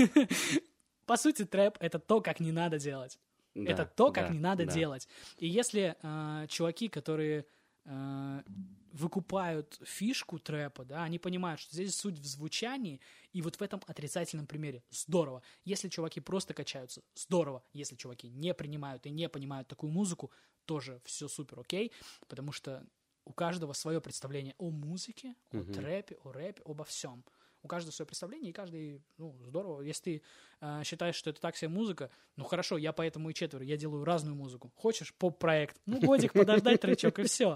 [1.06, 3.20] По сути, трэп— это то, как не надо делать.
[3.56, 4.74] Да, Это то, как да, не надо да.
[4.74, 5.08] делать.
[5.38, 7.46] И если э, чуваки, которые
[7.86, 8.44] э,
[8.92, 13.82] выкупают фишку трэпа, да, они понимают, что здесь суть в звучании, и вот в этом
[13.88, 15.42] отрицательном примере здорово.
[15.66, 17.64] Если чуваки просто качаются, здорово.
[17.74, 20.32] Если чуваки не принимают и не понимают такую музыку,
[20.66, 21.92] тоже все супер окей,
[22.28, 22.88] потому что
[23.26, 25.64] у каждого свое представление о музыке, о Мгм.
[25.64, 27.26] трэпе, о рэпе, обо всем.
[27.64, 29.82] У каждого свое представление, и каждый, ну, здорово.
[29.82, 30.22] Если ты
[30.60, 34.04] э, считаешь, что это так себе музыка, ну хорошо, я поэтому и четверо, я делаю
[34.04, 34.72] разную музыку.
[34.76, 35.80] Хочешь поп-проект?
[35.86, 37.56] Ну, годик подождать, тречок, и все.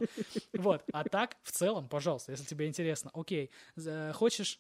[0.54, 0.84] Вот.
[0.94, 3.52] А так, в целом, пожалуйста, если тебе интересно, окей.
[3.76, 4.60] За- Хочешь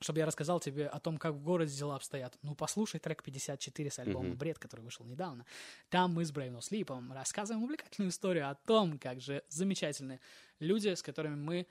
[0.00, 2.36] чтобы я рассказал тебе о том, как в городе дела обстоят.
[2.42, 4.36] Ну, послушай трек 54 с альбома Мгм.
[4.36, 5.46] «Бред», который вышел недавно.
[5.90, 10.18] Там мы с Брейвно Слипом рассказываем увлекательную историю о том, как же замечательные
[10.58, 11.68] люди, с которыми мы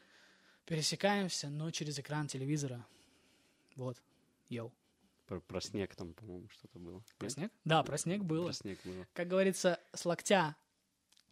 [0.66, 2.86] пересекаемся, но через экран телевизора.
[3.76, 4.02] Вот.
[4.50, 4.72] Йоу.
[5.28, 7.04] Про, про снег там, по-моему, что-то было.
[7.18, 7.34] Про Нет?
[7.34, 7.52] снег?
[7.64, 8.46] Да, про снег было.
[8.46, 9.08] Про снег было.
[9.14, 10.56] Как говорится, с локтя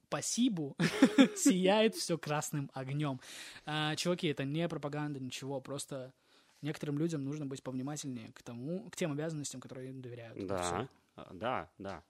[0.09, 0.75] по сибу
[1.35, 3.19] сияет все красным огнем.
[3.65, 6.13] А, чуваки, это не пропаганда, ничего, просто
[6.61, 10.45] некоторым людям нужно быть повнимательнее к тому, к тем обязанностям, которые им доверяют.
[10.47, 12.03] Да, а, да, да.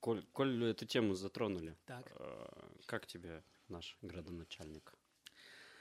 [0.00, 2.10] Коль, коль эту тему затронули, Так.
[2.18, 2.46] э,
[2.86, 4.92] как тебе наш градоначальник?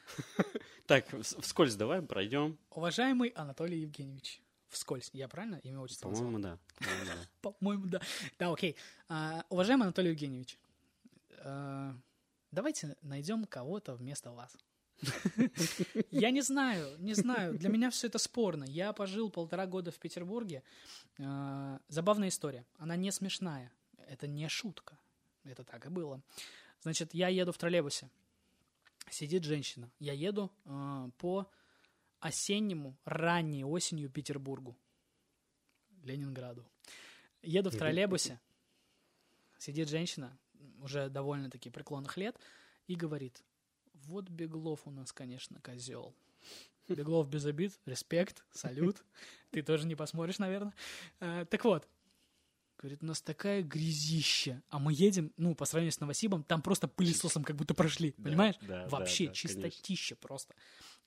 [0.87, 2.57] Так, вс- вскользь давай пройдем.
[2.69, 4.39] Уважаемый Анатолий Евгеньевич,
[4.69, 6.09] вскользь, я правильно имя отчество?
[6.11, 6.59] По-моему, да.
[7.41, 8.01] По-моему, да.
[8.37, 8.51] Да.
[8.53, 8.75] Окей.
[9.09, 10.59] А, уважаемый Анатолий Евгеньевич,
[11.39, 11.95] а,
[12.51, 14.55] давайте найдем кого-то вместо вас.
[16.11, 17.57] Я не знаю, не знаю.
[17.57, 18.63] Для меня все это спорно.
[18.63, 20.63] Я пожил полтора года в Петербурге.
[21.19, 22.63] А, Забавная история.
[22.77, 23.71] Она не смешная.
[24.07, 24.97] Это не шутка.
[25.43, 26.21] Это так и было.
[26.81, 28.09] Значит, я еду в троллейбусе.
[29.09, 29.91] Сидит женщина.
[29.99, 31.49] Я еду а, по
[32.19, 34.77] осеннему, ранней осенью Петербургу.
[36.03, 36.65] Ленинграду.
[37.41, 38.39] Еду в троллейбусе.
[39.57, 40.37] Сидит женщина,
[40.79, 42.37] уже довольно-таки преклонных лет,
[42.87, 43.43] и говорит,
[43.93, 46.13] вот Беглов у нас, конечно, козел.
[46.87, 49.03] Беглов без обид, респект, салют.
[49.51, 50.73] Ты тоже не посмотришь, наверное.
[51.19, 51.87] Э, Так вот,
[52.77, 56.87] говорит, у нас такая грязища, а мы едем, ну, по сравнению с Новосибом, там просто
[56.87, 58.55] пылесосом как будто прошли, Да, понимаешь?
[58.61, 60.53] да, да, Вообще да, чистотища просто.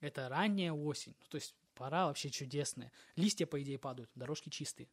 [0.00, 2.90] Это ранняя осень, ну, то есть пора вообще чудесная.
[3.16, 4.88] Листья, по идее, падают, дорожки чистые.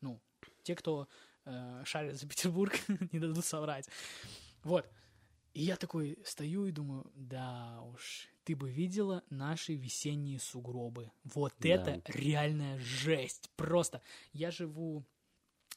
[0.00, 0.20] Ну,
[0.62, 1.08] те, кто
[1.44, 2.74] э, шарит за Петербург,
[3.12, 3.88] не дадут соврать.
[4.62, 4.88] Вот.
[5.54, 11.10] И я такой стою и думаю, да уж, ты бы видела наши весенние сугробы.
[11.24, 11.68] Вот Да.
[11.68, 13.48] это реальная жесть.
[13.56, 14.02] Просто.
[14.34, 15.06] Я живу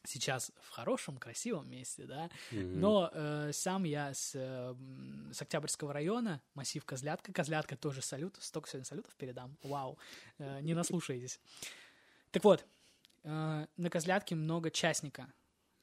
[0.05, 2.79] сейчас в хорошем, красивом месте, да, Мгм.
[2.79, 4.75] но э, сам я с, э,
[5.33, 7.33] с Октябрьского района, массив Козлятка.
[7.33, 8.37] Козлятка тоже салют.
[8.39, 9.57] Столько сегодня салютов передам.
[9.63, 9.97] Вау.
[10.37, 11.39] Э, не наслушаетесь.
[12.31, 12.65] Так вот,
[13.23, 15.31] э, на Козлятке много частника.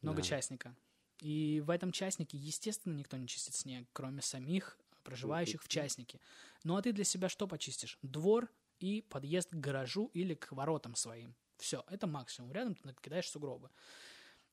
[0.03, 0.29] Много Да.
[0.29, 0.75] частника.
[1.21, 6.21] И в этом частнике, естественно, никто не чистит снег, кроме самих проживающих в частнике.
[6.65, 7.99] Ну а ты для себя что почистишь?
[8.03, 8.49] Двор
[8.81, 11.35] и подъезд к гаражу или к воротам своим.
[11.59, 12.53] Все, это максимум.
[12.53, 13.71] Рядом ты накидаешь сугробы.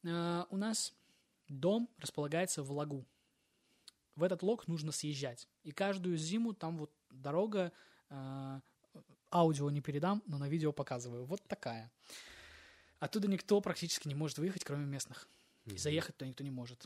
[0.03, 0.93] Э, у нас
[1.47, 3.05] дом располагается в лагу.
[4.15, 5.47] В этот лог нужно съезжать.
[5.63, 7.71] И каждую зиму там вот дорога,
[8.09, 8.59] э,
[9.31, 11.25] аудио не передам, но на видео показываю.
[11.25, 11.91] Вот такая.
[12.99, 15.27] Оттуда никто практически не может выехать, кроме местных.
[15.65, 16.85] И заехать-то никто не может.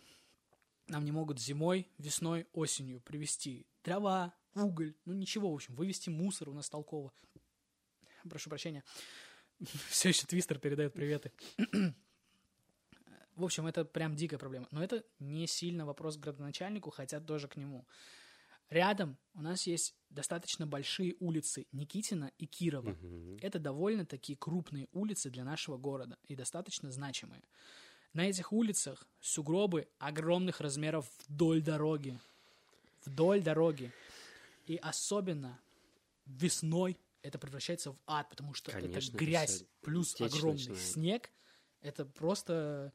[0.88, 6.50] Нам не могут зимой, весной, осенью привезти дрова, уголь, ну ничего, в общем, вывести мусор
[6.50, 7.14] у нас толково.
[8.30, 8.84] Прошу прощения.
[9.90, 11.32] Все еще Твистер передает приветы.
[13.36, 14.68] В общем, это прям дикая проблема.
[14.72, 17.86] Но это не сильно вопрос к градоначальнику, хотя тоже к нему.
[18.70, 22.90] Рядом у нас есть достаточно большие улицы Никитина и Кирова.
[22.90, 23.38] Мгм.
[23.42, 27.44] Это довольно-таки крупные улицы для нашего города и достаточно значимые.
[28.14, 32.20] На этих улицах сугробы огромных размеров вдоль дороги.
[33.06, 33.92] Вдоль дороги.
[34.66, 35.60] И особенно
[36.26, 36.98] весной
[37.28, 40.82] это превращается в ад, потому что Конечно, это это грязь всё плюс огромный начинает.
[40.82, 41.32] снег.
[41.82, 42.94] Это просто...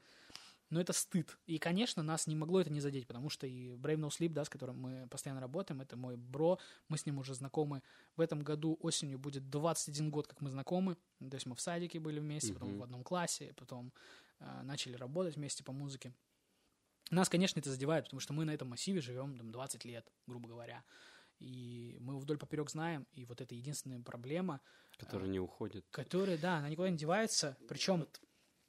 [0.70, 1.39] Ну, это стыд.
[1.45, 4.43] И, конечно, нас не могло это не задеть, потому что и Brave No Sleep, да,
[4.45, 6.59] с которым мы постоянно работаем, это мой бро,
[6.89, 7.83] мы с ним уже знакомы.
[8.16, 10.97] В этом году осенью будет 21 год, как мы знакомы.
[11.18, 12.78] То есть мы в садике были вместе, потом Мгм.
[12.78, 13.93] в одном классе, потом
[14.41, 16.14] э, начали работать вместе по музыке.
[17.11, 20.49] Нас, конечно, это задевает, потому что мы на этом массиве живем там, 20 лет, грубо
[20.49, 20.83] говоря.
[21.43, 24.61] И мы его вдоль поперек знаем, и вот это единственная проблема,
[24.97, 25.84] Который не уходит.
[25.90, 27.57] которая, да, она никуда не девается.
[27.68, 28.07] Причем,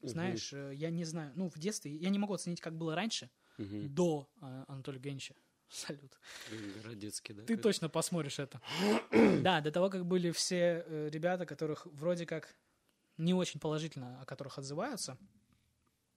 [0.01, 3.29] знаешь, э, я не знаю, ну, в детстве, я не могу оценить, как было раньше,
[3.59, 3.93] Мгм.
[3.93, 5.35] до э, Анатолия Евгеньевича.
[5.69, 6.19] Салют.
[6.81, 7.43] Городецкий, да?
[7.43, 8.59] Ты точно посмотришь это.
[9.43, 12.55] Да, до того, как были все э, ребята, которых вроде как
[13.17, 15.15] не очень положительно, о которых отзываются.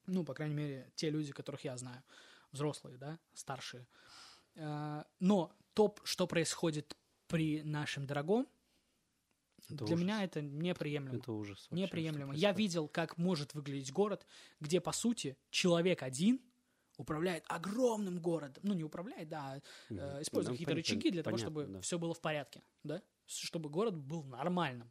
[0.06, 2.02] Ну, по крайней мере, те люди, которых я знаю.
[2.52, 3.86] Взрослые, да, старшие.
[4.54, 6.96] Э, Но то, что происходит
[7.28, 8.46] при нашем дорогом,
[9.68, 10.00] Это для ужас.
[10.00, 11.18] меня это неприемлемо.
[11.18, 11.66] Это ужас.
[11.70, 12.34] вообще, Неприемлемо.
[12.34, 14.26] Я видел, как может выглядеть город,
[14.58, 16.40] где, по сути, человек один
[16.96, 18.62] управляет огромным городом.
[18.66, 19.60] Ну, не управляет, да,
[19.90, 20.00] Мгм.
[20.00, 21.80] э, использует Ну, какие-то пон- рычаги для того, понятно, чтобы да.
[21.82, 23.02] все было в порядке, да?
[23.26, 24.90] Чтобы город был нормальным.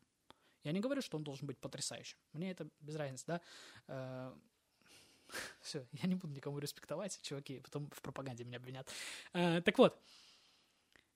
[0.64, 2.18] Я не говорю, что он должен быть потрясающим.
[2.34, 3.42] Мне это без разницы, да?
[5.62, 8.88] Все, я не буду никому респектовать, чуваки, потом в пропаганде меня обвинят.
[9.34, 10.00] Э, Так вот,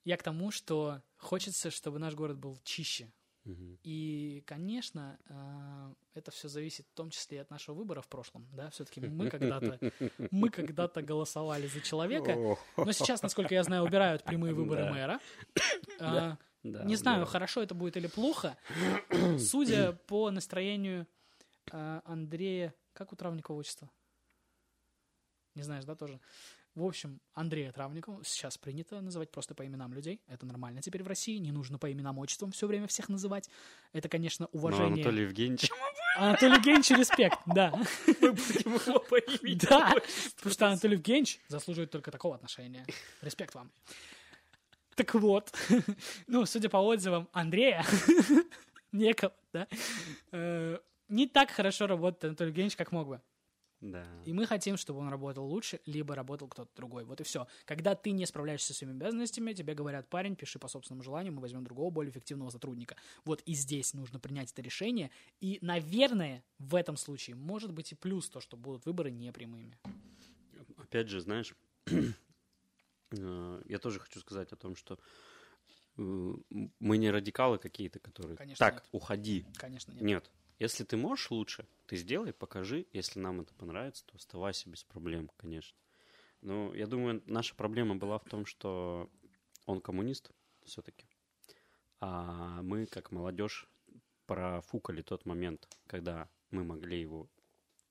[0.10, 3.12] я к тому, что хочется, чтобы наш город был чище,
[3.84, 8.48] и, конечно, э, это все зависит в том числе и от нашего выбора в прошлом,
[8.54, 9.80] да, все-таки мы когда-то,
[10.32, 12.36] мы когда-то голосовали за человека,
[12.78, 14.92] но сейчас, насколько я знаю, убирают прямые выборы Да.
[14.92, 15.20] мэра.
[16.00, 17.26] Э, Да, Не знаю, да.
[17.26, 18.58] хорошо это будет или плохо.
[19.40, 21.08] Судя по настроению
[21.72, 23.90] э, Андрея, как у Травникова отчество?
[25.56, 26.20] Не знаешь, да, тоже?
[26.76, 30.22] В общем, Андрея Травникова сейчас принято называть просто по именам людей.
[30.28, 31.38] Это нормально теперь в России.
[31.38, 33.50] Не нужно по именам отчествам все время всех называть.
[33.92, 34.94] Это, конечно, Но уважение.
[34.94, 35.70] Анатолий Евгеньевич.
[36.16, 37.72] Анатолий Евгеньевич, респект, да.
[38.22, 39.60] Мы будем его по имени.
[39.60, 39.94] Да,
[40.36, 42.86] потому что Анатолий Евгеньевич заслуживает только такого отношения.
[43.22, 43.72] Респект вам.
[44.96, 45.54] Так вот,
[46.28, 47.86] ну, судя по отзывам Андрея,
[48.92, 49.68] некого, да,
[50.32, 53.22] э, не так хорошо работает Анатолий Евгеньевич, как мог бы.
[53.82, 54.06] Да.
[54.26, 57.06] И мы хотим, чтобы он работал лучше, либо работал кто-то другой.
[57.06, 57.48] Вот и все.
[57.66, 61.42] Когда ты не справляешься со своими обязанностями, тебе говорят, парень, пиши по собственному желанию, мы
[61.42, 62.98] возьмем другого, более эффективного сотрудника.
[63.24, 65.12] Вот и здесь нужно принять это решение.
[65.40, 69.80] И, наверное, в этом случае может быть и плюс то, что будут выборы непрямыми.
[70.78, 71.56] Опять же, знаешь,
[71.86, 75.00] э, я тоже хочу сказать о том, что
[75.98, 78.90] э, мы не радикалы какие-то, которые Конечно, так, нет.
[78.92, 79.46] уходи.
[79.56, 80.02] Конечно, нет.
[80.02, 80.32] Нет.
[80.60, 82.86] Если ты можешь лучше, ты сделай, покажи.
[82.92, 85.78] Если нам это понравится, то оставайся без проблем, конечно.
[86.42, 89.10] Но я думаю, наша проблема была в том, что
[89.66, 90.32] он коммунист
[90.64, 91.08] все-таки.
[92.02, 93.68] А мы, как молодежь,
[94.26, 97.30] профукали тот момент, когда мы могли его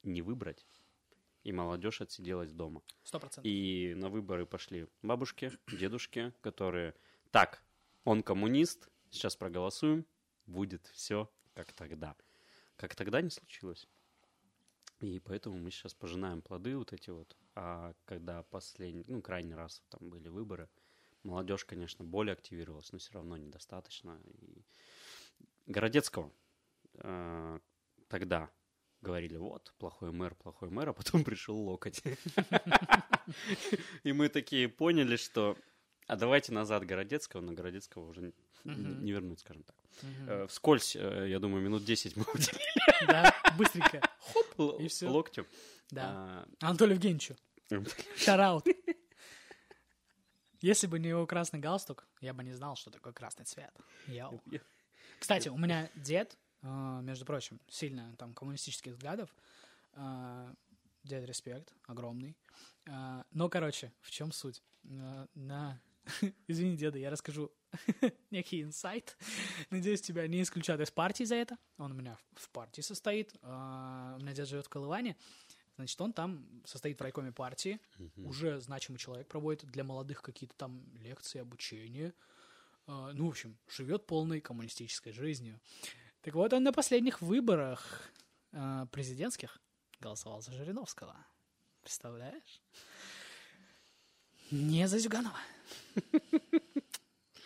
[0.03, 0.67] не выбрать,
[1.45, 2.83] и молодежь отсиделась дома.
[3.03, 3.51] Сто процентов.
[3.51, 6.95] И на выборы пошли бабушки, дедушки, которые...
[7.31, 7.63] Так,
[8.05, 10.07] он коммунист, сейчас проголосуем,
[10.47, 12.15] будет все как тогда.
[12.79, 13.89] Как тогда не случилось.
[15.01, 17.37] И поэтому мы сейчас пожинаем плоды вот эти вот.
[17.57, 20.69] А когда последний, ну, крайний раз там были выборы,
[21.25, 24.21] молодежь, конечно, более активировалась, но все равно недостаточно.
[24.25, 24.63] И
[25.67, 26.33] Городецкого
[26.95, 27.59] э,
[28.09, 28.49] тогда
[29.01, 32.01] говорили, вот, плохой мэр, плохой мэр, а потом пришел локоть.
[34.05, 35.57] И мы такие поняли, что
[36.09, 38.33] а давайте назад Городецкого, но Городецкого уже не-
[38.65, 39.05] Мгм.
[39.05, 39.77] не вернуть, скажем так.
[40.03, 40.29] Мгм.
[40.29, 44.01] Э, Вскользь, э, я думаю, минут 10 мы уделили Да, быстренько.
[44.59, 45.11] л- И всё.
[45.11, 45.47] локтю.
[45.91, 46.47] Да.
[46.61, 47.37] А, Анатолию Евгеньевичу.
[48.17, 48.67] Шараут.
[50.61, 53.73] Если бы не его красный галстук, я бы не знал, что такое красный цвет.
[54.09, 54.43] Йоу.
[55.21, 59.35] Кстати, у меня дед, э, между прочим, сильно там коммунистических взглядов.
[61.05, 62.37] Дед респект, огромный.
[63.31, 64.63] Но, короче, в чем суть?
[65.35, 65.81] На...
[66.47, 67.51] Извини, деда, я расскажу
[68.31, 69.17] некий инсайт.
[69.71, 71.59] Надеюсь, тебя не исключат из партии за это.
[71.77, 73.35] Он у меня в партии состоит.
[73.43, 75.17] Э, У меня дед живет в Колыване.
[75.77, 77.79] Значит, он там состоит в райкоме партии.
[78.17, 82.15] Уже значимый человек проводит для молодых какие-то там лекции, обучение.
[82.87, 85.61] А, ну, в общем, живет полной коммунистической жизнью.
[86.23, 88.11] Так вот, он на последних выборах
[88.53, 89.61] а, президентских
[90.01, 91.15] голосовал за Жириновского.
[91.83, 92.61] Представляешь?
[94.51, 95.39] Не за Зюганова.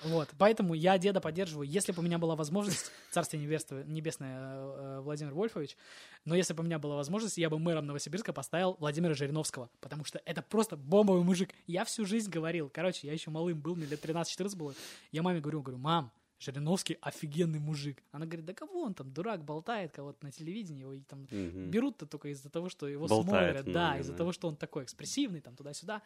[0.04, 1.68] Вот, поэтому я деда поддерживаю.
[1.68, 5.76] Если бы у меня была возможность, царствие небесное, небесное э, Владимир Вольфович,
[6.24, 10.04] но если бы у меня была возможность, я бы мэром Новосибирска поставил Владимира Жириновского, потому
[10.04, 11.50] что это просто бомбовый мужик.
[11.68, 14.74] Я всю жизнь говорил, короче, я еще малым был, мне лет 13-14 было,
[15.12, 16.10] я маме говорю, говорю, мам,
[16.42, 18.02] Жириновский офигенный мужик.
[18.10, 21.70] Она говорит, да кого он там, дурак, болтает кого-то на телевидении, его там Мгм.
[21.70, 25.40] берут-то только из-за того, что его Болтает смотрят, да, из-за того, что он такой экспрессивный,
[25.40, 26.02] там, туда-сюда.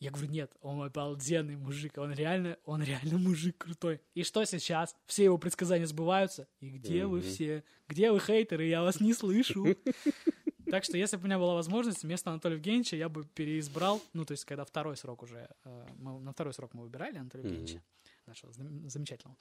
[0.00, 4.00] Я говорю, нет, он обалденный мужик, он реально, он реально мужик крутой.
[4.14, 4.96] И что сейчас?
[5.06, 6.48] Все его предсказания сбываются?
[6.60, 7.26] И где вы Мгм.
[7.28, 7.64] все?
[7.86, 8.66] Где вы, хейтеры?
[8.66, 9.66] Я вас не слышу.
[10.70, 14.24] Так что, если бы у меня была возможность, вместо Анатолия Евгеньевича я бы переизбрал, ну,
[14.24, 17.42] то есть, когда второй срок уже, э, мы- на второй срок мы выбирали Анатолия.
[17.46, 17.82] Евгеньевича,
[18.26, 19.36] нашего знам- замечательного,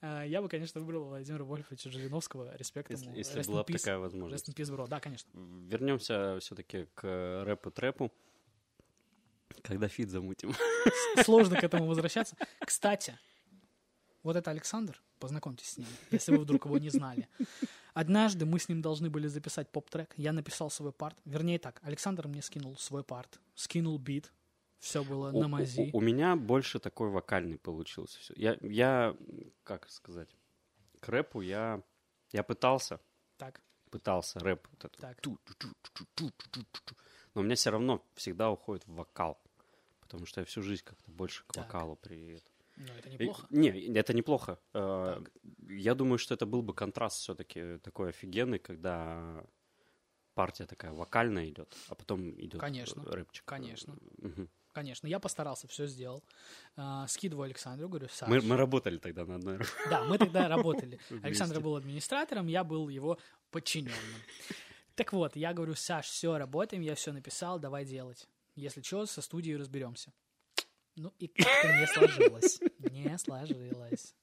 [0.00, 3.14] э, я бы, конечно, выбрал Владимира Вольфовича Жириновского, респект Если, ему.
[3.14, 4.48] если Rest была бы такая Rest возможность.
[4.48, 4.88] in peace, bro.
[4.88, 5.28] Да, конечно.
[5.34, 7.04] Вернемся все-таки к
[7.44, 8.10] рэпу-трэпу.
[9.62, 10.52] Когда фит замутим.
[11.24, 12.36] Сложно к этому возвращаться.
[12.60, 13.18] Кстати,
[14.22, 17.28] вот это Александр, познакомьтесь с ним, если вы вдруг его не знали.
[17.94, 22.28] Однажды мы с ним должны были записать поп-трек, я написал свой парт, вернее так, Александр
[22.28, 24.32] мне скинул свой парт, скинул бит,
[24.78, 25.90] все было У- на мази.
[25.92, 28.18] У, у меня больше такой вокальный получился.
[28.36, 29.16] Я, я,
[29.64, 30.28] как сказать,
[31.00, 31.82] к рэпу я,
[32.30, 33.00] я пытался,
[33.38, 34.66] Так, пытался рэп.
[34.70, 35.20] вот Так.
[35.20, 36.94] ту-ту-ту-ту-ту-ту-ту.
[37.34, 39.40] Но у меня все равно всегда уходит в вокал.
[40.00, 41.66] Потому что я всю жизнь как-то больше к Так.
[41.66, 42.40] вокалу при...
[42.76, 43.46] ну это И- неплохо.
[43.50, 44.58] Не, это неплохо.
[44.74, 45.22] Э,
[45.68, 49.44] Я думаю, что это был бы контраст все-таки такой офигенный, когда
[50.34, 53.44] партия такая вокальная идет, а потом идет Конечно, рэпчик.
[53.44, 53.96] конечно.
[54.18, 54.48] Мгм.
[54.72, 56.22] Конечно, я постарался, все сделал.
[56.76, 58.28] А, скидываю Александру, говорю, Саш.
[58.28, 59.58] Мы, мы работали тогда на одной
[59.90, 60.98] Да, мы тогда работали.
[61.22, 63.18] Александр был администратором, я был его
[63.50, 63.94] подчиненным.
[65.00, 68.28] Так вот, я говорю, Саш, все, работаем, я все написал, давай делать.
[68.54, 70.12] Если что, со студией разберемся.
[70.94, 72.60] Ну и как-то не сложилось.
[72.90, 74.14] Не сложилось.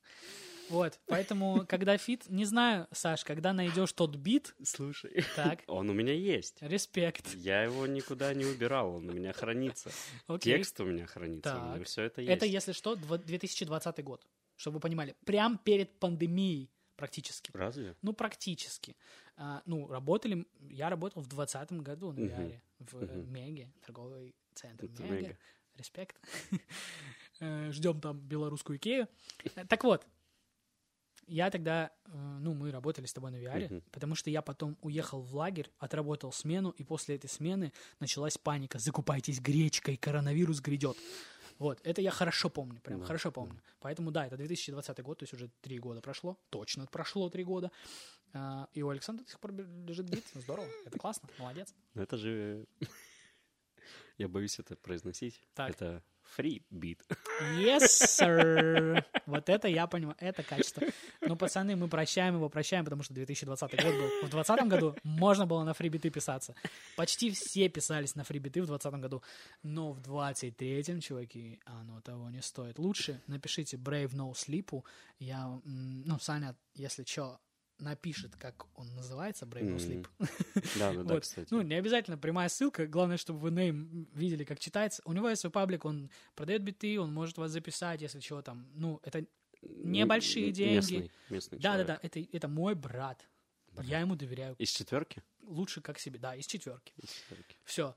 [0.70, 5.94] Вот, поэтому, когда фит, не знаю, Саш, когда найдешь тот бит, Слушай, так, он у
[5.94, 6.58] меня есть.
[6.62, 7.34] респект.
[7.34, 9.90] Я его никуда не убирал, он у меня хранится.
[10.28, 10.58] Окей.
[10.58, 11.88] Текст у меня хранится, у меня Так.
[11.88, 12.32] все это есть.
[12.32, 14.28] Это, если что, дв- 2020 год.
[14.58, 17.52] Чтобы вы понимали, прям перед пандемией практически.
[17.54, 17.96] Разве?
[18.02, 18.98] Ну, практически.
[19.38, 22.20] А, ну, работали, я работал в 2020 году на.
[22.20, 23.32] VR, в э, Мгм.
[23.34, 25.16] Меге, торговый центр Это Мега.
[25.16, 25.38] мега.
[25.76, 26.18] Респект.
[27.40, 29.08] Э, Ждем там белорусскую Икею.
[29.56, 30.08] Э, Так вот,
[31.28, 32.10] я тогда, э,
[32.42, 33.84] ну, мы работали с тобой на VR, Мгм.
[33.92, 38.80] потому что я потом уехал в лагерь, отработал смену, и после этой смены началась паника.
[38.80, 40.98] Закупайтесь гречкой, коронавирус грядет.
[41.60, 43.62] Вот, это я хорошо помню, прям Да, хорошо помню.
[43.80, 47.72] Поэтому, да, это 2020 год, то есть уже три года прошло, точно прошло три года.
[48.34, 51.74] А, и у Александра до сих пор лежит бит, здорово, это классно, молодец.
[51.94, 52.66] Но это же...
[54.18, 55.40] Я боюсь это произносить.
[55.54, 55.70] Так.
[55.70, 56.04] Это
[56.38, 57.00] free beat.
[57.58, 59.04] Yes, sir.
[59.26, 60.84] Вот это я понимаю, это качество.
[61.22, 64.08] Ну, пацаны, мы прощаем его, прощаем, потому что 2020 год был.
[64.24, 66.56] В 2020 году можно было на фрибиты писаться.
[66.96, 69.24] Почти все писались на фрибиты в 2020 году.
[69.64, 72.80] Но в 23-м, чуваки, оно того не стоит.
[72.80, 74.84] Лучше напишите Brave No Sleep.
[75.20, 77.40] Я, ну, Саня, если что,
[77.80, 80.08] напишет, как он называется, Brave No Sleep.
[80.80, 81.48] Да, да, да, кстати.
[81.52, 82.88] Ну, не обязательно прямая ссылка.
[82.88, 85.02] Главное, чтобы вы нейм видели, как читается.
[85.06, 88.68] У него есть свой паблик, он продает биты, он может вас записать, если чего там.
[88.74, 89.26] Ну, это...
[89.62, 91.12] небольшие деньги.
[91.30, 93.28] Местный, Да, да, да, это, это мой брат.
[93.84, 95.22] Я ему доверяю Из четверки?
[95.44, 96.20] лучше как себе.
[96.20, 96.94] Да, из четверки.
[96.98, 97.58] Из четверки.
[97.64, 97.96] Все.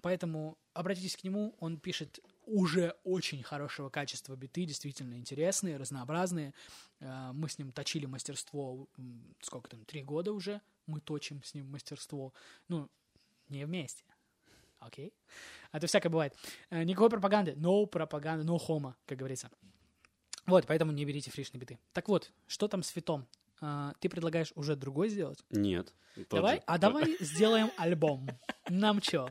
[0.00, 6.52] Поэтому обратитесь к нему, он пишет уже очень хорошего качества биты, действительно интересные, разнообразные.
[7.00, 8.88] Э, Мы с ним точили мастерство,
[9.40, 12.32] сколько там, три года уже мы точим с ним мастерство.
[12.68, 12.88] Ну,
[13.48, 14.04] не вместе.
[14.80, 15.12] Окей?
[15.70, 16.34] А то всякое бывает.
[16.70, 17.52] Э, Никакой пропаганды.
[17.52, 19.50] No пропаганда, no homo, как говорится.
[20.46, 21.78] Вот, поэтому не берите фришные биты.
[21.92, 23.26] Так вот, что там с фитом?
[23.60, 25.38] А, Ты предлагаешь уже другой сделать?
[25.50, 25.94] Нет.
[26.30, 26.62] Давай, же.
[26.66, 28.28] а давай сделаем альбом.
[28.68, 29.28] Нам чё?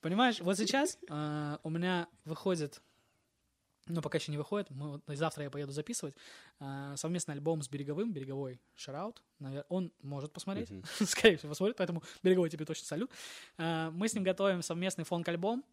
[0.00, 2.80] Понимаешь, вот сейчас э, у меня выходит,
[3.86, 6.14] ну, пока еще не выходит, мы, вот- завтра я поеду записывать,
[6.60, 9.22] э, совместный альбом с Береговым, Береговой Шараут.
[9.68, 10.84] Он может посмотреть, Мгм.
[11.06, 13.10] скорее всего, посмотрит, поэтому Береговой тебе точно салют.
[13.56, 15.64] Э, мы с ним готовим совместный фонк-альбом.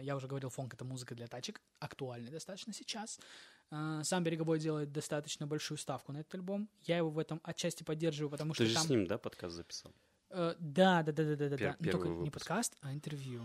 [0.00, 3.20] Я уже говорил, фонк— это музыка для тачек, актуальный достаточно сейчас.
[3.68, 6.66] Сам Береговой делает достаточно большую ставку на этот альбом.
[6.84, 8.84] Я его в этом отчасти поддерживаю, потому Ты что же там...
[8.84, 9.92] с ним, да, подкаст записал?
[10.34, 11.76] Э, Да, да, да, да, да, да, Пер- да.
[11.78, 12.46] Ну, только первый не выпуск.
[12.48, 13.42] подкаст, а интервью.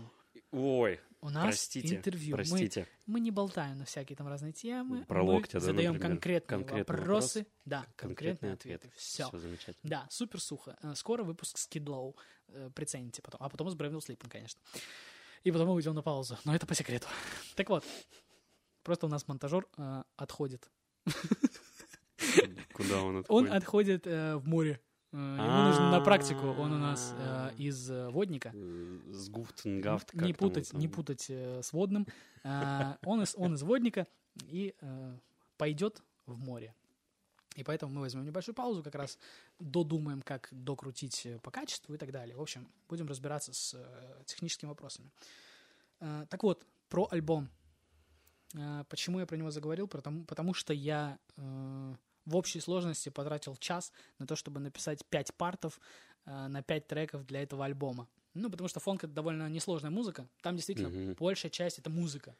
[0.52, 2.32] Ой, У нас простите, интервью.
[2.36, 2.88] Мы, простите.
[3.06, 5.04] мы не болтаем на всякие там разные темы.
[5.04, 6.12] Про мы локтя, да, задаем например.
[6.16, 7.38] конкретные, Конкретный вопросы.
[7.40, 8.90] вопрос, Да, конкретные ответы.
[8.96, 9.28] Все.
[9.28, 9.88] Все замечательно.
[9.90, 10.76] Да, супер сухо.
[10.82, 12.16] Э, Скоро выпуск с Kidlow.
[12.48, 13.40] э, Прицените потом.
[13.44, 14.60] А потом с No Sleeping, конечно.
[15.44, 16.36] И потом мы уйдем на паузу.
[16.44, 17.06] Но это по секрету.
[17.54, 17.84] Так вот.
[18.82, 20.68] Просто у нас монтажер э, отходит.
[22.72, 23.52] Куда он Он отходит?
[23.54, 24.80] отходит э, в море.
[25.12, 26.46] Э, Ему нужно на практику.
[26.46, 28.54] Он у нас э, из э, водника.
[29.10, 32.06] Сгуфтенгафт, как Не путать, не путать с водным.
[32.44, 34.06] Он из, он из водника
[34.46, 34.74] и
[35.56, 36.74] пойдет в море.
[37.56, 39.18] И поэтому мы возьмем небольшую паузу, как раз
[39.58, 42.36] додумаем, как докрутить по качеству и так далее.
[42.36, 43.76] В общем, будем разбираться с
[44.24, 45.10] техническими вопросами.
[45.98, 47.50] Так вот, про альбом.
[48.88, 49.88] Почему я про него заговорил?
[49.88, 51.18] Потому, потому что я
[52.26, 55.80] в общей сложности потратил час на то, чтобы написать пять партов
[56.26, 58.08] э, на пять треков для этого альбома.
[58.34, 60.28] Ну, потому что фонк— это довольно несложная музыка.
[60.42, 61.14] Там действительно Мгм.
[61.18, 62.36] большая часть— это музыка.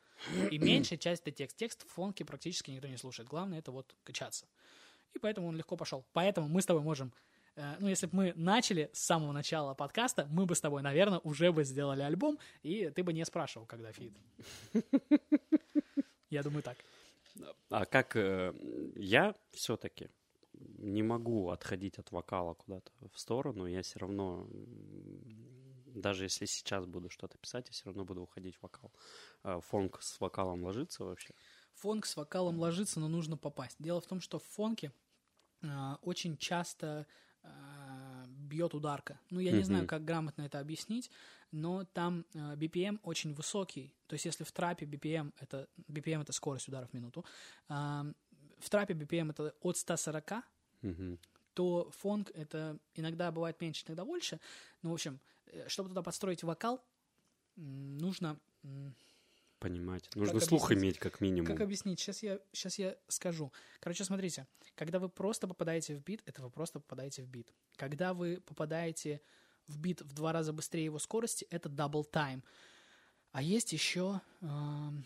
[0.50, 1.56] И меньшая часть— это текст.
[1.56, 3.28] Текст в фонке практически никто не слушает.
[3.28, 4.46] Главное— это вот качаться.
[5.14, 6.04] И поэтому он легко пошел.
[6.12, 7.12] Поэтому мы с тобой можем...
[7.56, 11.18] э, Ну, если бы мы начали с самого начала подкаста, мы бы с тобой, наверное,
[11.24, 14.12] уже бы сделали альбом, и ты бы не спрашивал, когда фит.
[16.30, 16.76] Я думаю так.
[17.70, 18.52] А как э,
[18.96, 20.10] я все-таки
[20.52, 24.46] не могу отходить от вокала куда-то в сторону, я все равно,
[25.86, 28.92] даже если сейчас буду что-то писать, я все равно буду уходить в вокал.
[29.42, 31.34] А фонк с вокалом ложится вообще?
[31.74, 33.76] Фонк с вокалом ложится, но нужно попасть.
[33.78, 34.92] Дело в том, что в фонке
[35.62, 37.06] а, очень часто
[37.42, 37.89] а,
[38.50, 39.18] бьет ударка.
[39.30, 41.10] Ну, я не знаю, как грамотно это объяснить,
[41.52, 43.94] но там а, BPM очень высокий.
[44.06, 47.24] То есть, если в трапе BPM это, BPM это скорость ударов в минуту,
[47.68, 48.04] а,
[48.58, 50.44] в трапе BPM это от 140,
[50.82, 51.18] Мгм.
[51.54, 54.40] то фонк это иногда бывает меньше, иногда больше.
[54.82, 56.80] Ну, в общем, э, чтобы туда подстроить вокал,
[57.56, 58.38] нужно...
[59.60, 60.08] Понимать.
[60.16, 61.46] Нужно Как слух иметь как минимум.
[61.46, 62.00] Как объяснить?
[62.00, 63.52] Сейчас я, сейчас я скажу.
[63.78, 64.46] Короче, смотрите.
[64.74, 67.52] Когда вы просто попадаете в бит, это вы просто попадаете в бит.
[67.76, 69.20] Когда вы попадаете
[69.66, 72.42] в бит в два раза быстрее его скорости, это double time.
[73.32, 75.04] А есть еще эм,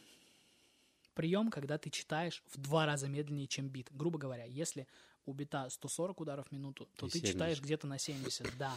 [1.15, 3.89] прием, когда ты читаешь в два раза медленнее, чем бит.
[3.91, 4.87] Грубо говоря, если
[5.27, 7.33] у бита 140 ударов в минуту, то И ты 70.
[7.35, 8.72] читаешь где-то на 70, да.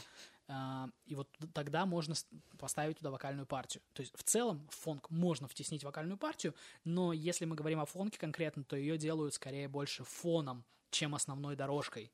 [0.47, 2.15] А, И вот тогда можно
[2.57, 3.83] поставить туда вокальную партию.
[3.93, 7.85] То есть в целом в фонк можно втеснить вокальную партию, но если мы говорим о
[7.85, 12.11] фонке конкретно, то ее делают скорее больше фоном, чем основной дорожкой.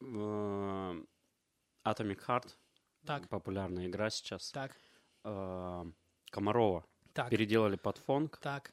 [0.00, 1.04] Э,
[1.84, 2.50] Atomic Heart.
[3.04, 3.28] Так.
[3.28, 4.50] Популярная игра сейчас.
[4.52, 4.76] Так,
[5.24, 5.84] Э,
[6.30, 8.72] Комарова так, переделали под фонк, так.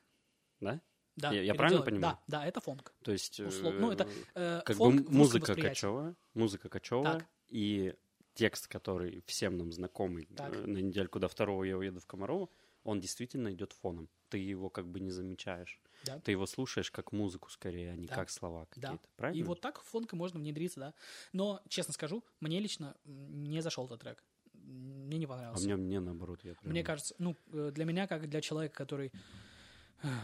[0.60, 0.82] да?
[1.20, 2.18] Да, Я- я правильно понимаю?
[2.28, 2.94] Да, да, это фонк.
[3.04, 3.40] То есть...
[3.40, 7.26] Услов- э, Ну, это э, как фонк бы музыка кочевая, музыка кочевая, Так.
[7.50, 7.94] и
[8.36, 10.56] текст, который всем нам знакомый Так.
[10.56, 12.50] э, на недельку до второго я уеду в Комарово,
[12.84, 14.08] он действительно идет фоном.
[14.30, 15.82] Ты его как бы не замечаешь.
[16.06, 16.20] Да.
[16.20, 18.16] Ты его слушаешь как музыку скорее, а не Да.
[18.16, 18.68] как слова Да.
[18.88, 19.10] какие-то.
[19.18, 19.40] Правильно?
[19.40, 20.94] И вот так в фонк можно внедриться, да.
[21.34, 24.24] Но, честно скажу, мне лично не зашел этот трек.
[24.54, 25.66] Мне не А понравился.
[25.66, 26.40] мне, мне наоборот.
[26.44, 29.18] Я прям- Мне кажется, ну, э, для меня, как для человека, который э,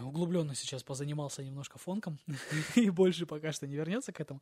[0.04, 2.20] углубленно сейчас позанимался немножко фонком
[2.76, 4.42] и больше пока что не вернется к этому,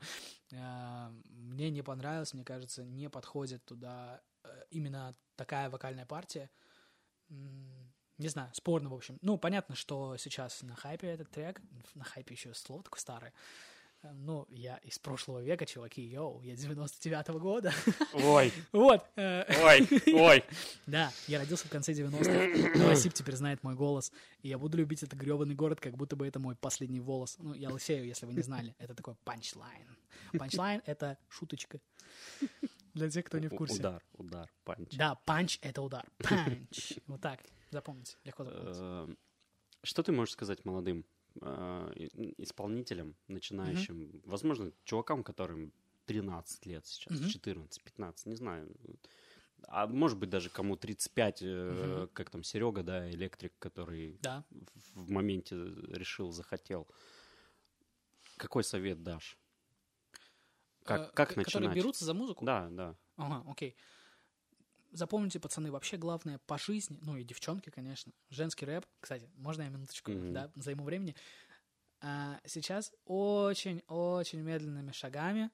[0.51, 6.49] э, мне не понравилось, мне кажется, не подходит туда э, именно такая вокальная партия.
[7.29, 9.17] Не знаю, спорно, в общем.
[9.21, 11.61] Ну, понятно, что сейчас на хайпе этот трек,
[11.95, 13.72] на хайпе еще слово такое старое, Э,
[14.11, 17.73] Ну, я из прошлого века, чуваки, йоу, я 99-го года.
[18.13, 19.01] Ой, Вот.
[19.15, 20.43] э, ой, ой.
[20.87, 22.77] да, я родился в конце 90-х.
[22.79, 24.11] Новосиб теперь знает мой голос.
[24.41, 27.37] И я буду любить этот гребаный город, как будто бы это мой последний волос.
[27.39, 28.75] Ну, я лысею, если вы не знали.
[28.77, 29.87] Это такой панчлайн.
[30.37, 31.79] Панчлайн— это шуточка.
[32.93, 33.79] Для тех, кто не в курсе.
[33.79, 34.95] Удар, удар, панч.
[34.97, 36.05] Да, панч— это удар.
[36.17, 36.93] Панч.
[37.07, 37.39] Вот так.
[37.71, 38.17] Запомните.
[38.23, 38.75] Легко запомнить.
[38.79, 39.07] Э,
[39.81, 41.03] Что ты можешь сказать молодым э,
[42.37, 45.73] исполнителям, начинающим, возможно, чувакам, которым
[46.05, 47.29] 13 лет сейчас, Мгм.
[47.29, 48.75] 14, 15, не знаю.
[49.67, 52.09] А может быть даже кому 35, э, Мгм.
[52.13, 54.43] как там Серега, да, электрик, который Да.
[54.95, 56.87] в моменте решил, захотел.
[58.37, 59.37] Какой совет дашь?
[60.83, 61.45] Как, Э, как начинать?
[61.53, 62.45] Которые берутся за музыку?
[62.45, 62.95] Да, да.
[63.17, 63.75] Ага, окей.
[64.93, 69.69] Запомните, пацаны, вообще главное по жизни, ну и девчонки, конечно, женский рэп, кстати, можно я
[69.69, 70.33] минуточку, Мгм.
[70.33, 71.15] да, займу времени.
[72.01, 75.49] А, сейчас очень-очень медленными шагами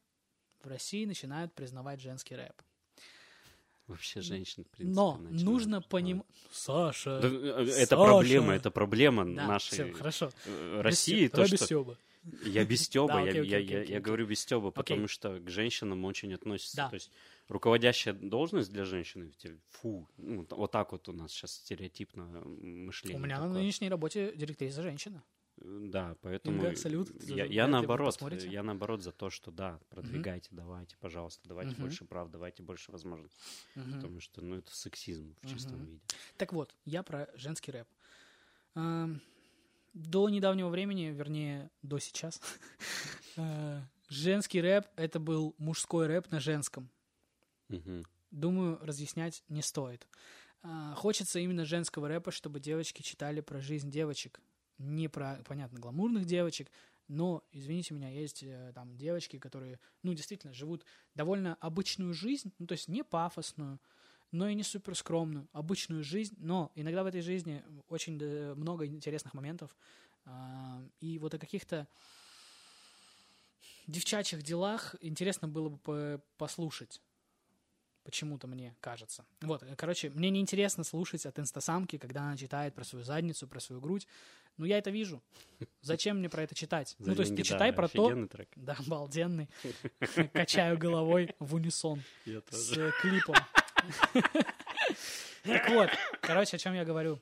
[0.62, 2.62] в России начинают признавать женский рэп.
[3.88, 6.26] Вообще женщин, в принципе, Но начинают нужно понимать...
[6.52, 7.20] Саша!
[7.22, 7.96] Да, э, это Саша!
[7.96, 10.32] проблема, это проблема Да, нашей всё, хорошо.
[10.46, 11.28] э, России.
[11.30, 11.98] Давай То, без что...
[12.44, 14.00] Я без Стёба, Да, я, окей, я- окей, я- окей, я окей.
[14.00, 16.76] говорю без Стёба, потому что к женщинам очень относятся.
[16.78, 16.90] Да.
[16.90, 17.10] То есть
[17.50, 23.20] руководящая должность для женщины, те- фу, ну, вот так вот у нас сейчас стереотипно мышление.
[23.20, 23.62] У меня на такое.
[23.62, 25.24] нынешней работе директриса женщина.
[25.58, 27.10] Да, поэтому Инга, салют.
[27.24, 28.48] я, я наоборот, посмотрите.
[28.48, 31.82] я наоборот за то, что да, продвигайте, давайте, пожалуйста, давайте Мгм.
[31.82, 33.42] больше прав, давайте больше возможностей,
[33.76, 33.92] Мгм.
[33.96, 35.86] потому что, ну, это сексизм в чистом Мгм.
[35.88, 36.02] виде.
[36.38, 37.88] Так вот, я про женский рэп.
[38.76, 39.22] Эм,
[39.94, 42.40] до недавнего времени, вернее, до сейчас,
[43.36, 46.90] э, женский рэп— это был мужской рэп на женском.
[47.70, 48.06] Мгм.
[48.32, 50.08] Думаю, разъяснять не стоит.
[50.62, 54.40] А, Хочется именно женского рэпа, чтобы девочки читали про жизнь девочек.
[54.78, 56.72] Не про, понятно, гламурных девочек,
[57.10, 62.68] но, извините меня, есть э, там девочки, которые, ну, действительно, живут довольно обычную жизнь, ну,
[62.68, 63.80] то есть не пафосную,
[64.32, 68.86] но и не супер скромную, обычную жизнь, но иногда в этой жизни очень э, много
[68.86, 69.76] интересных моментов,
[70.26, 71.88] а, и вот о каких-то
[73.88, 77.02] девчачьих делах интересно было бы по- послушать.
[78.10, 79.24] Почему-то мне кажется.
[79.42, 83.60] Вот, э, короче, мне неинтересно слушать от инстасамки, когда она читает про свою задницу, про
[83.60, 84.08] свою грудь.
[84.58, 85.22] Ну, я это вижу.
[85.82, 86.96] Зачем мне про это читать?
[86.98, 88.26] За ну, то есть ты читай да, про то...
[88.26, 88.50] трек.
[88.56, 89.48] Да, обалденный.
[90.34, 92.02] Качаю головой в унисон
[92.50, 93.36] с э, клипом.
[95.44, 95.90] Так вот,
[96.22, 97.22] короче, о чем я говорю?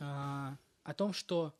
[0.00, 1.54] А, О том, что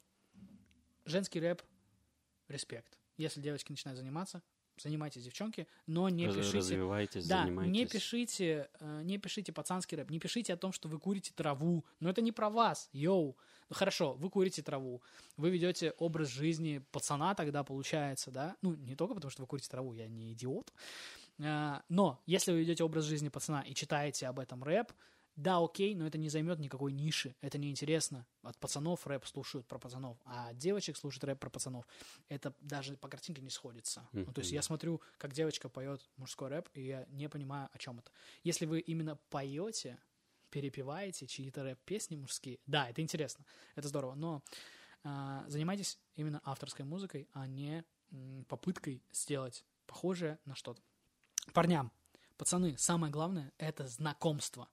[1.06, 1.62] женский рэп—
[2.48, 2.98] респект.
[3.16, 4.42] Если девочки начинают заниматься,
[4.78, 6.58] занимайтесь, девчонки, но не пишите...
[6.58, 7.72] Развивайтесь, Да, занимайтесь.
[7.72, 11.84] не пишите, э, не пишите пацанский рэп, не пишите о том, что вы курите траву.
[12.00, 13.36] Но это не про вас, йоу.
[13.70, 15.02] Ну хорошо, вы курите траву,
[15.36, 18.56] вы ведете образ жизни пацана тогда получается, да?
[18.62, 20.72] Ну, не только потому, что вы курите траву, я не идиот.
[21.42, 24.92] А, Но если вы ведете образ жизни пацана и читаете об этом рэп,
[25.36, 28.26] да, окей, но это не займет никакой ниши, это неинтересно.
[28.42, 31.86] От пацанов рэп слушают про пацанов, а от девочек слушают рэп про пацанов.
[32.28, 34.08] Это даже по картинке не сходится.
[34.12, 37.78] Ну, то есть я смотрю, как девочка поет мужской рэп, и я не понимаю, о
[37.78, 38.12] чем это.
[38.44, 39.98] Если вы именно поете,
[40.50, 44.42] перепеваете чьи-то рэп-песни мужские, да, это интересно, это здорово, но
[45.02, 50.80] а, занимайтесь именно авторской музыкой, а не м, попыткой сделать похожее на что-то.
[51.52, 51.90] Парням,
[52.36, 54.68] пацаны, самое главное— это знакомство.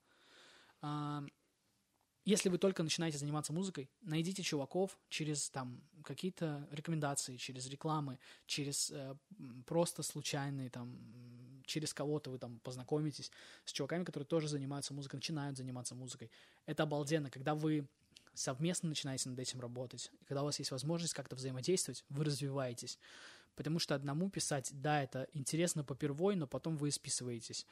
[2.23, 8.91] Если вы только начинаете заниматься музыкой, найдите чуваков через там какие-то рекомендации, через рекламы, через
[8.91, 9.15] э,
[9.65, 10.99] просто случайные там,
[11.65, 13.31] через кого-то вы там познакомитесь
[13.65, 16.29] с чуваками, которые тоже занимаются музыкой, начинают заниматься музыкой.
[16.67, 17.87] Это обалденно, когда вы
[18.35, 22.99] совместно начинаете над этим работать, и когда у вас есть возможность как-то взаимодействовать, вы развиваетесь.
[23.55, 27.65] Потому что одному писать, да, это интересно попервой, но потом вы списываетесь.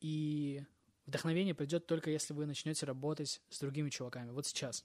[0.00, 0.64] И
[1.06, 4.30] вдохновение придет только если вы начнете работать с другими чуваками.
[4.30, 4.84] Вот сейчас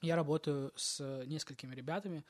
[0.00, 2.24] я работаю с несколькими ребятами,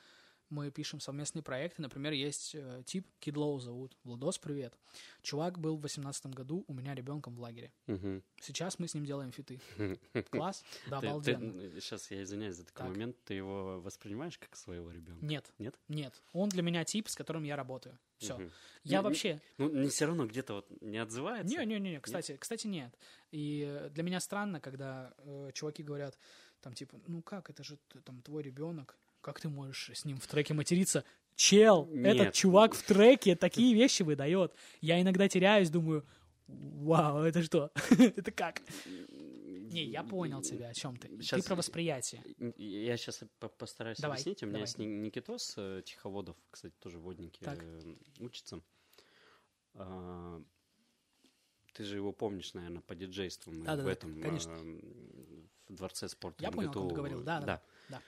[0.51, 1.83] мы пишем совместные проекты.
[1.83, 3.97] Например, есть э, тип, Кид Лоу зовут.
[4.05, 4.79] Владос, привет.
[5.23, 7.73] Чувак был в 18 году у меня ребенком в лагере.
[7.87, 8.23] Мгм.
[8.41, 9.61] Сейчас мы с ним делаем фиты.
[10.31, 10.65] Класс?
[10.89, 11.81] Да, Ты- ты- обалденно.
[11.81, 12.89] сейчас я извиняюсь за такой Так.
[12.89, 13.17] момент.
[13.25, 15.25] Ты его воспринимаешь как своего ребенка?
[15.25, 15.53] Нет.
[15.59, 15.75] Нет?
[15.89, 16.15] Нет.
[16.33, 17.99] Он для меня тип, с которым я работаю.
[18.19, 18.39] Все.
[18.85, 19.41] Я Не- вообще...
[19.59, 21.49] Ну, не все равно где-то вот не отзывается.
[21.57, 22.97] Не-не-не, кстати, кстати, нет.
[23.33, 26.17] И э, для меня странно, когда э, чуваки говорят,
[26.61, 30.27] там, типа, ну как, это же там твой ребенок, как ты можешь с ним в
[30.27, 31.03] треке материться?
[31.35, 32.14] Чел, Нет.
[32.14, 34.55] этот чувак в треке такие вещи выдает.
[34.81, 36.07] Я иногда теряюсь, думаю,
[36.47, 37.72] вау, это что?
[37.99, 38.61] это как?
[38.87, 41.20] Не, я понял тебя, о чем ты.
[41.22, 42.22] Щас- Ты про восприятие.
[42.57, 43.25] Я сейчас
[43.59, 44.43] постараюсь Давай, объяснить.
[44.43, 44.64] У меня давай.
[44.68, 47.59] есть Ни- Никитос э, Тиховодов, кстати, тоже водники Так.
[47.61, 48.61] э, учится.
[49.75, 50.41] А,
[51.72, 53.53] Ты же его помнишь, наверное, по диджейству.
[53.53, 54.53] Мы Да-да-да, в этом конечно.
[54.53, 54.81] э,
[55.68, 58.03] в Дворце спорта Я понял, о ком МГТУ, ты говорил, да, да, да.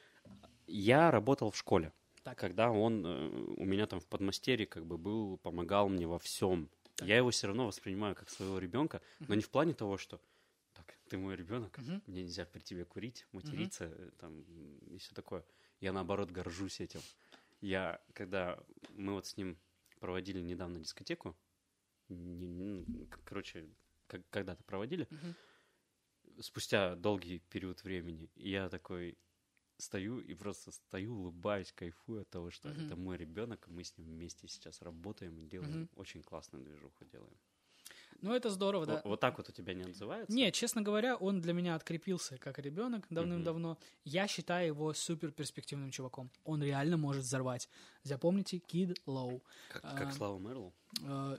[0.66, 1.92] Я работал в школе,
[2.22, 2.38] Так.
[2.38, 6.68] когда он э, у меня там в подмастерье как бы был, помогал мне во всем.
[6.96, 7.06] Так.
[7.08, 10.20] Я его все равно воспринимаю как своего ребенка, но не в плане того, что
[10.74, 14.40] так, ты мой ребенок, мне нельзя при тебе курить, материться, э, там,
[14.90, 15.44] и все такое.
[15.80, 17.00] Я, наоборот, горжусь этим.
[17.60, 18.58] Я, когда
[18.90, 19.56] мы вот с ним
[20.00, 21.36] проводили недавно дискотеку,
[22.08, 23.68] не- не- короче,
[24.06, 25.06] как- когда-то проводили,
[26.40, 29.16] спустя долгий период времени, я такой
[29.78, 32.86] стою и просто стою, улыбаюсь, кайфую от того, что Мгм.
[32.86, 35.88] это мой ребенок, и мы с ним вместе сейчас работаем и делаем Мгм.
[35.94, 37.38] очень классную движуху делаем.
[38.22, 39.00] Ну, это здорово, да.
[39.04, 40.32] Вот, так вот у тебя не отзывается?
[40.34, 43.78] Не, честно говоря, он для меня открепился как ребенок давным-давно.
[44.04, 46.30] Я считаю его супер перспективным чуваком.
[46.44, 47.68] Он реально может взорвать.
[48.02, 49.42] Запомните, Kid Low.
[49.68, 50.72] Как, А, как Слава Мерлоу?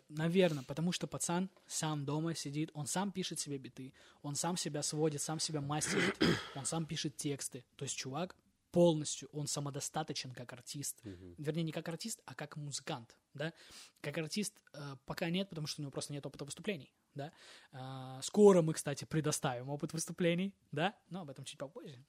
[0.10, 4.84] наверное, потому что пацан сам дома сидит, он сам пишет себе биты, он сам себя
[4.84, 6.16] сводит, сам себя мастерит,
[6.56, 7.64] он сам пишет тексты.
[7.76, 8.36] То есть чувак
[8.72, 11.02] полностью, он самодостаточен как артист.
[11.38, 13.54] Вернее, не как артист, а как музыкант, да.
[14.02, 17.32] Как артист э, пока нет, потому что у него просто нет опыта выступлений, да.
[17.72, 22.04] А, скоро мы, кстати, предоставим опыт выступлений, да, но об этом чуть попозже,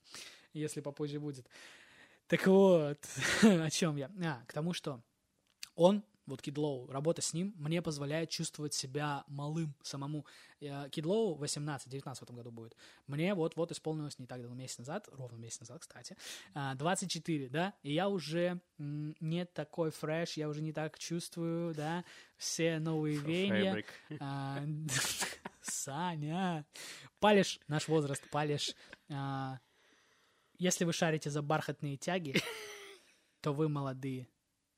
[0.53, 1.47] если попозже будет.
[2.27, 2.99] Так вот,
[3.41, 4.11] о чем я?
[4.23, 5.01] А, к тому, что
[5.75, 10.25] он вот Low, работа с ним мне позволяет чувствовать себя малым самому.
[10.61, 12.75] Kid Low 18-19 в этом году будет.
[13.07, 16.15] Мне вот-вот исполнилось не так давно, месяц назад, ровно месяц назад, кстати,
[16.53, 22.03] а, 24, да, и я уже не такой фреш, я уже не так чувствую, да,
[22.37, 23.83] все новые веяния.
[24.19, 24.63] А,
[25.61, 26.65] Саня,
[27.19, 28.75] палишь наш возраст, палишь.
[29.09, 29.59] А,
[30.57, 32.35] Если вы шарите за бархатные тяги,
[33.41, 34.27] то вы молодые.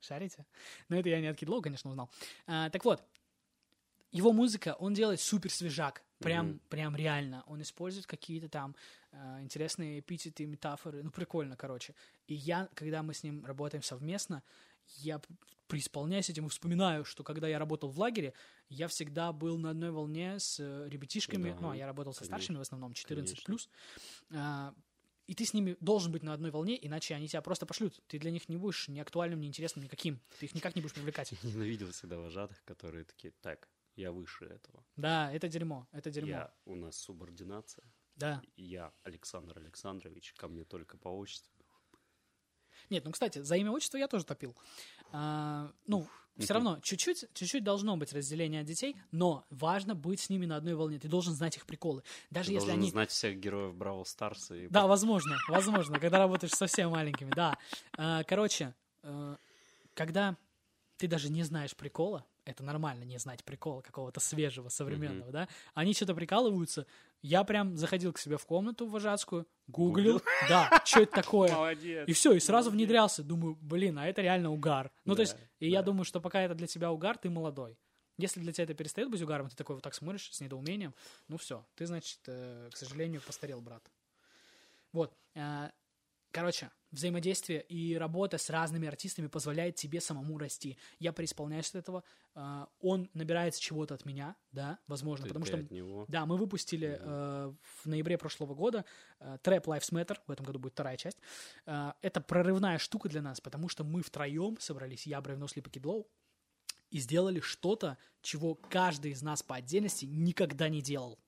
[0.01, 0.45] Шарите?
[0.89, 2.09] Но это я не от Low, конечно, узнал.
[2.47, 3.03] А, Так вот,
[4.11, 6.03] его музыка, он делает супер свежак.
[6.19, 6.59] Прям, Мгм.
[6.69, 7.43] прям реально.
[7.47, 8.75] Он использует какие-то там
[9.11, 11.01] а, интересные эпитеты, метафоры.
[11.03, 11.95] Ну, прикольно, короче.
[12.27, 14.43] И я, когда мы с ним работаем совместно,
[14.97, 15.19] я
[15.67, 18.33] преисполняюсь этим и вспоминаю, что когда я работал в лагере,
[18.69, 21.51] я всегда был на одной волне с э, ребятишками.
[21.51, 23.45] Да, ну, а я работал со старшими в основном, 14 Конечно.
[23.45, 23.69] плюс.
[24.31, 24.73] А,
[25.27, 28.01] и ты с ними должен быть на одной волне, иначе они тебя просто пошлют.
[28.07, 30.19] Ты для них не будешь ни актуальным, ни интересным, никаким.
[30.39, 31.31] Ты их никак не будешь привлекать.
[31.43, 34.85] Я ненавидел всегда вожатых, которые такие, так, я выше этого.
[34.95, 36.29] Да, это дерьмо, это дерьмо.
[36.29, 37.83] Я, у нас субординация.
[38.15, 38.41] Да.
[38.55, 41.60] Я, Александр Александрович, ко мне только по отчеству.
[42.91, 44.55] Нет, ну, кстати, за имя отчество я тоже топил.
[45.13, 50.29] А, ну, все равно, чуть-чуть, чуть-чуть должно быть разделение от детей, но важно быть с
[50.29, 50.99] ними на одной волне.
[50.99, 52.03] Ты должен знать их приколы.
[52.29, 52.91] Даже Ты если должен они...
[52.91, 54.55] знать всех героев Бравл Старса.
[54.55, 57.57] И Да, возможно, возможно, когда работаешь совсем маленькими, да.
[57.97, 58.73] А, Короче,
[59.03, 59.35] э,
[59.93, 60.35] когда
[60.97, 65.93] ты даже не знаешь прикола, это нормально не знать прикола какого-то свежего, современного, да, они
[65.93, 66.85] что-то прикалываются,
[67.21, 72.07] я прям заходил к себе в комнату вожатскую, гуглил, да, что это такое, Молодец.
[72.07, 74.91] и все, и сразу внедрялся, думаю, блин, а это реально угар.
[75.05, 75.87] Ну, то Да, есть, и я да.
[75.87, 77.77] думаю, что пока это для тебя угар, ты молодой.
[78.17, 80.93] Если для тебя это перестает быть угаром, ты такой вот так смотришь с недоумением,
[81.27, 83.83] ну все, ты, значит, э, к сожалению, постарел, брат.
[84.91, 85.13] Вот.
[85.35, 85.69] э,
[86.31, 90.77] Короче, взаимодействие и работа с разными артистами позволяет тебе самому расти.
[90.99, 92.03] Я преисполняюсь от этого.
[92.35, 96.05] э, Он набирается чего-то от меня, да, возможно, Ты- потому ты что от него.
[96.07, 98.85] да, мы выпустили э, в ноябре прошлого года
[99.19, 101.17] Trap Lives Matter, в этом году будет вторая часть.
[101.65, 105.71] Э, это прорывная штука для нас, потому что мы втроем собрались, я, Бревно, Слип и
[105.71, 106.07] Кидлоу,
[106.89, 111.19] и сделали что-то, чего каждый из нас по отдельности никогда не делал.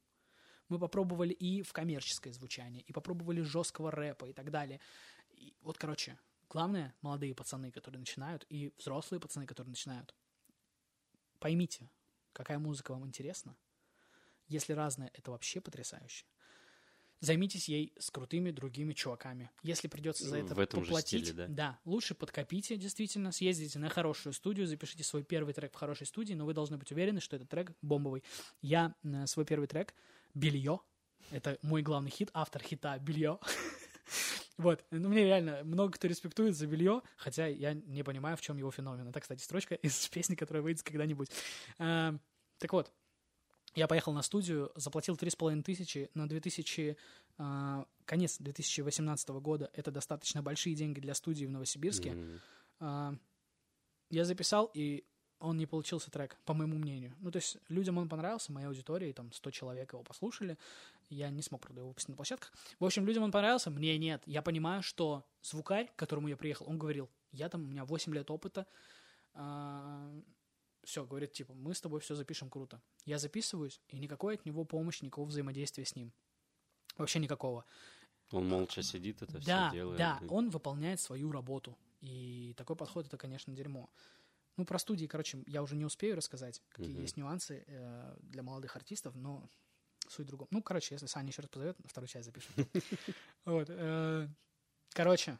[0.69, 4.79] Мы попробовали и в коммерческое звучание, и попробовали жесткого рэпа и так далее.
[5.43, 6.17] И вот, короче,
[6.49, 10.15] главное, молодые пацаны, которые начинают, и взрослые пацаны, которые начинают,
[11.39, 11.89] поймите,
[12.31, 13.57] какая музыка вам интересна.
[14.47, 16.25] Если разная, это вообще потрясающе.
[17.19, 19.49] Займитесь ей с крутыми другими чуваками.
[19.63, 21.79] Если придется за это в этом же поплатить, стиле, да.
[21.85, 26.45] лучше подкопите, действительно, съездите на хорошую студию, запишите свой первый трек в хорошей студии, но
[26.45, 28.23] вы должны быть уверены, что этот трек бомбовый.
[28.61, 29.93] Я э, свой первый трек
[30.33, 30.81] «Белье»,
[31.31, 33.39] это мой главный хит, автор хита «Белье».
[34.57, 38.57] Вот, ну мне реально много кто респектует за белье, хотя я не понимаю, в чем
[38.57, 39.07] его феномен.
[39.07, 41.29] Это, кстати, строчка из песни, которая выйдет когда-нибудь.
[41.79, 42.15] А,
[42.59, 42.91] Так вот,
[43.75, 46.95] я поехал на студию, заплатил 3,5 тысячи на 2000,
[47.39, 49.71] а, конец 2018 года.
[49.73, 52.09] Это достаточно большие деньги для студии в Новосибирске.
[52.09, 52.39] М.
[52.79, 53.15] А,
[54.09, 55.03] Я записал, и
[55.39, 57.15] он не получился трек, по моему мнению.
[57.19, 60.57] Ну, то есть людям он понравился, моей аудитории, там 100 человек его послушали.
[61.13, 62.51] Я не смог, правда, его выпустить на площадках.
[62.79, 64.23] В общем, людям он понравился, мне нет.
[64.25, 68.13] Я понимаю, что звукарь, к которому я приехал, он говорил, я там, у меня 8
[68.13, 68.65] лет опыта,
[70.83, 72.81] все, говорит, типа, мы с тобой все запишем круто.
[73.05, 76.11] Я записываюсь, и никакой от него помощи, никакого взаимодействия с ним.
[76.97, 77.65] Вообще никакого.
[78.31, 79.97] Он молча сидит, это Да, все делает.
[79.97, 81.77] да, и- он выполняет свою работу.
[82.01, 83.89] И такой подход это, конечно, дерьмо.
[84.57, 87.01] Ну, про студии, короче, я уже не успею рассказать, какие Мгм.
[87.01, 89.49] есть нюансы э, для молодых артистов, но
[90.09, 90.47] суть в другом.
[90.51, 92.51] Ну, короче, если Саня еще раз позовет, вторую часть запишем.
[93.45, 93.67] Вот.
[93.69, 94.27] э,
[94.93, 95.39] Короче,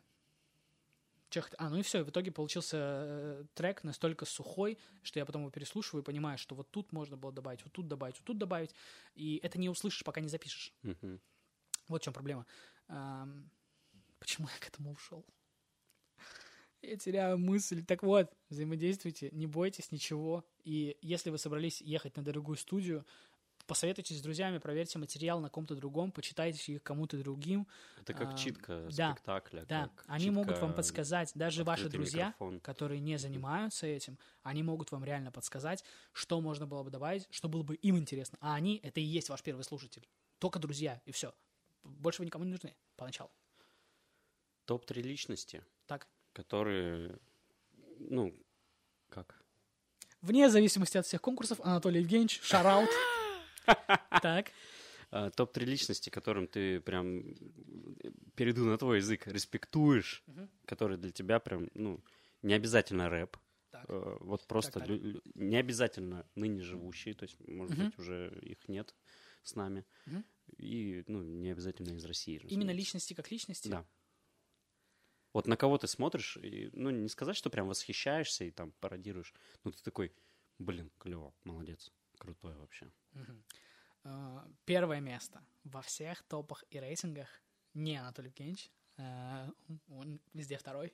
[1.57, 5.51] А, ну и все, в итоге получился э, трек настолько сухой, что я потом его
[5.51, 8.75] переслушиваю и понимаю, что вот тут можно было добавить, вот тут добавить, вот тут добавить.
[9.15, 10.73] И это не услышишь, пока не запишешь.
[10.83, 11.19] Мгм.
[11.87, 12.45] Вот в чем проблема.
[14.19, 15.25] Почему я к этому ушел?
[16.81, 17.83] Я теряю мысль.
[17.83, 20.45] Так вот, взаимодействуйте, не бойтесь ничего.
[20.63, 23.05] И если вы собрались ехать на дорогую студию,
[23.67, 27.67] посоветуйтесь с друзьями, проверьте материал на ком-то другом, почитайте их кому-то другим.
[28.01, 29.65] Это как А, читка да, спектакля.
[29.67, 31.31] Да, как они читка могут вам подсказать.
[31.35, 32.59] Даже ваши друзья, микрофон.
[32.59, 37.47] которые не занимаются этим, они могут вам реально подсказать, что можно было бы добавить, что
[37.47, 38.37] было бы им интересно.
[38.41, 40.07] А они— это и есть ваш первый слушатель.
[40.39, 41.33] Только друзья, и все.
[41.83, 43.31] Больше вы никому не нужны поначалу.
[44.65, 46.07] Топ-3 личности, Так.
[46.33, 47.17] которые,
[47.99, 48.33] ну,
[49.09, 49.41] как?
[50.21, 52.89] Вне зависимости от всех конкурсов, Анатолий Евгеньевич, шараут.
[54.21, 54.51] Так.
[55.11, 57.35] А, Топ-3 личности, которым ты прям,
[58.35, 60.23] перейду на твой язык, респектуешь,
[60.65, 62.03] которые для тебя прям, ну,
[62.41, 63.37] не обязательно рэп,
[63.71, 63.81] Так.
[63.81, 63.89] Так.
[63.89, 64.87] Э, Вот просто так.
[64.89, 67.85] лю- не обязательно ныне живущие, то есть, может Мгм.
[67.85, 68.95] быть, уже их нет
[69.43, 69.85] с нами.
[70.05, 70.23] Мгм.
[70.57, 72.41] И, ну, не обязательно из России.
[72.49, 73.69] Именно личности как личности?
[73.69, 73.85] Да.
[75.33, 79.33] Вот на кого ты смотришь, и, ну, не сказать, что прям восхищаешься и там пародируешь,
[79.63, 80.13] но ты такой,
[80.59, 81.91] блин, клево, молодец,
[82.23, 82.89] крутой вообще.
[84.05, 87.27] А, Первое место во всех топах и рейтингах
[87.73, 88.71] не Анатолий Евгеньевич.
[88.97, 89.49] а,
[89.89, 90.93] Он везде второй.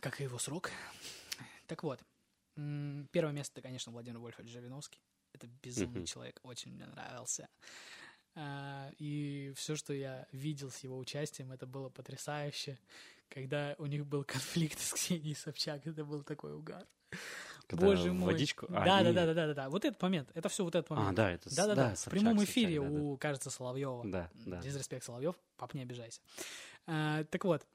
[0.00, 0.70] Как и его срок.
[1.66, 2.02] Так вот.
[2.54, 5.00] Первое место, конечно, Владимир Вольфович Жириновский.
[5.32, 7.48] Это безумный человек, очень мне нравился.
[8.34, 12.78] А, И все, что я видел с его участием, это было потрясающе.
[13.28, 16.86] Когда у них был конфликт с Ксенией Собчак, это был такой угар.
[17.66, 18.32] Когда Боже мой.
[18.34, 19.14] водичку- Да, а, да, нет.
[19.14, 19.68] да, да, да, да, да.
[19.70, 20.30] Вот этот момент.
[20.34, 21.08] Это все вот этот момент.
[21.10, 21.50] А, да, это...
[21.50, 21.94] с- Да, да, да.
[21.94, 23.00] В Собчак, прямом Собчак, эфире да, да.
[23.00, 24.04] у, кажется, Соловьева.
[24.06, 24.60] Да, да.
[24.60, 26.20] Дизреспект Соловьев, пап, не обижайся.
[26.86, 27.66] А, так вот,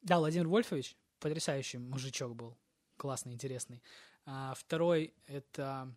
[0.00, 2.56] да, Владимир Вольфович, потрясающий мужичок был,
[2.96, 3.82] классный, интересный.
[4.24, 5.94] А, второй— это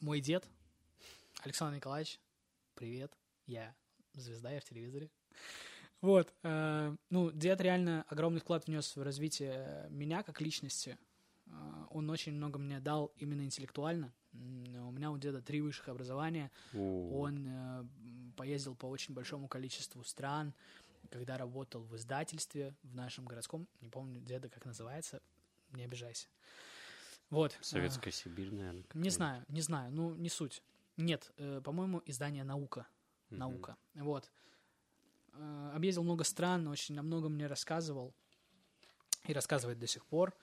[0.00, 0.44] мой дед,
[1.42, 2.20] Александр Николаевич.
[2.74, 3.12] Привет,
[3.46, 3.74] я
[4.14, 5.10] звезда, я в телевизоре.
[6.00, 10.96] Вот, э, ну, дед реально огромный вклад внес в развитие меня как личности.
[11.50, 14.12] Э, Он очень много мне дал именно интеллектуально.
[14.32, 16.50] У меня у деда три высших образования.
[16.72, 17.84] У, Он э,
[18.36, 20.54] поездил по очень большому количеству стран,
[21.10, 25.22] когда работал в издательстве в нашем городском, не помню, деда как называется,
[25.72, 26.28] не обижайся.
[27.30, 27.52] Вот.
[27.52, 28.84] э, Советская Сибирь, наверное.
[28.94, 30.62] не знаю, не знаю, ну, не суть.
[30.96, 32.86] Нет, э, по-моему, издание «Наука».
[33.30, 33.76] «Наука».
[33.94, 34.30] Вот.
[35.34, 38.14] Э, объездил много стран, очень о многом мне рассказывал
[39.26, 40.34] и рассказывает до сих пор.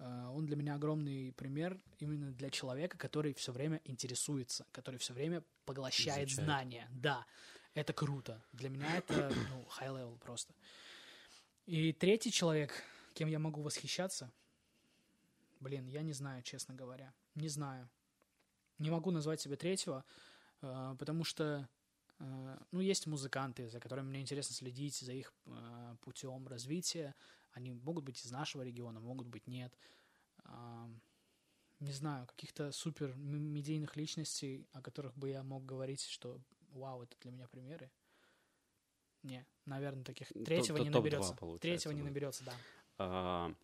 [0.00, 5.42] Он для меня огромный пример именно для человека, который все время интересуется, который все время
[5.66, 6.46] поглощает Изучает.
[6.46, 6.88] знания.
[6.90, 7.26] Да,
[7.74, 8.42] это круто.
[8.52, 10.54] Для меня это ну, high level просто.
[11.66, 12.72] И третий человек,
[13.14, 14.32] кем я могу восхищаться,
[15.60, 17.12] блин, я не знаю, честно говоря.
[17.34, 17.88] Не знаю.
[18.78, 20.04] Не могу назвать себе третьего,
[20.62, 21.68] э, потому что,
[22.70, 27.14] ну, есть музыканты, за которыми мне интересно следить, за их э, путем развития.
[27.52, 29.76] Они могут быть из нашего региона, могут быть нет.
[30.44, 30.88] А,
[31.80, 36.38] Не знаю, каких-то супер медийных личностей, о которых бы я мог говорить, что
[36.72, 37.90] вау, это для меня примеры.
[39.22, 40.28] Не, наверное, таких.
[40.28, 41.34] То- Третьего не наберется.
[41.60, 42.52] Третьего не наберется, да.
[42.98, 43.54] А,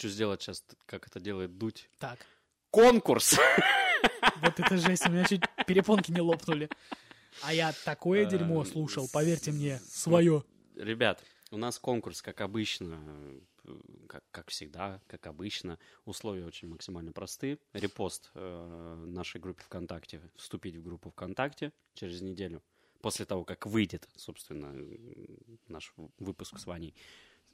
[0.00, 1.90] хочу сделать сейчас, как это делает Дудь.
[1.98, 2.18] Так.
[2.70, 3.36] Конкурс!
[4.42, 6.70] Вот это жесть, у меня чуть перепонки не лопнули.
[7.42, 10.42] А я такое дерьмо Э, слушал, поверьте мне, свое.
[10.76, 12.98] Ребят, у нас конкурс, как обычно,
[13.64, 15.78] э, как, как всегда, как обычно.
[16.06, 17.58] Условия очень максимально просты.
[17.74, 22.62] Репост э, нашей группе ВКонтакте, вступить в группу ВКонтакте через неделю.
[23.02, 24.74] После того, как выйдет, собственно,
[25.68, 26.94] наш выпуск с Ваней,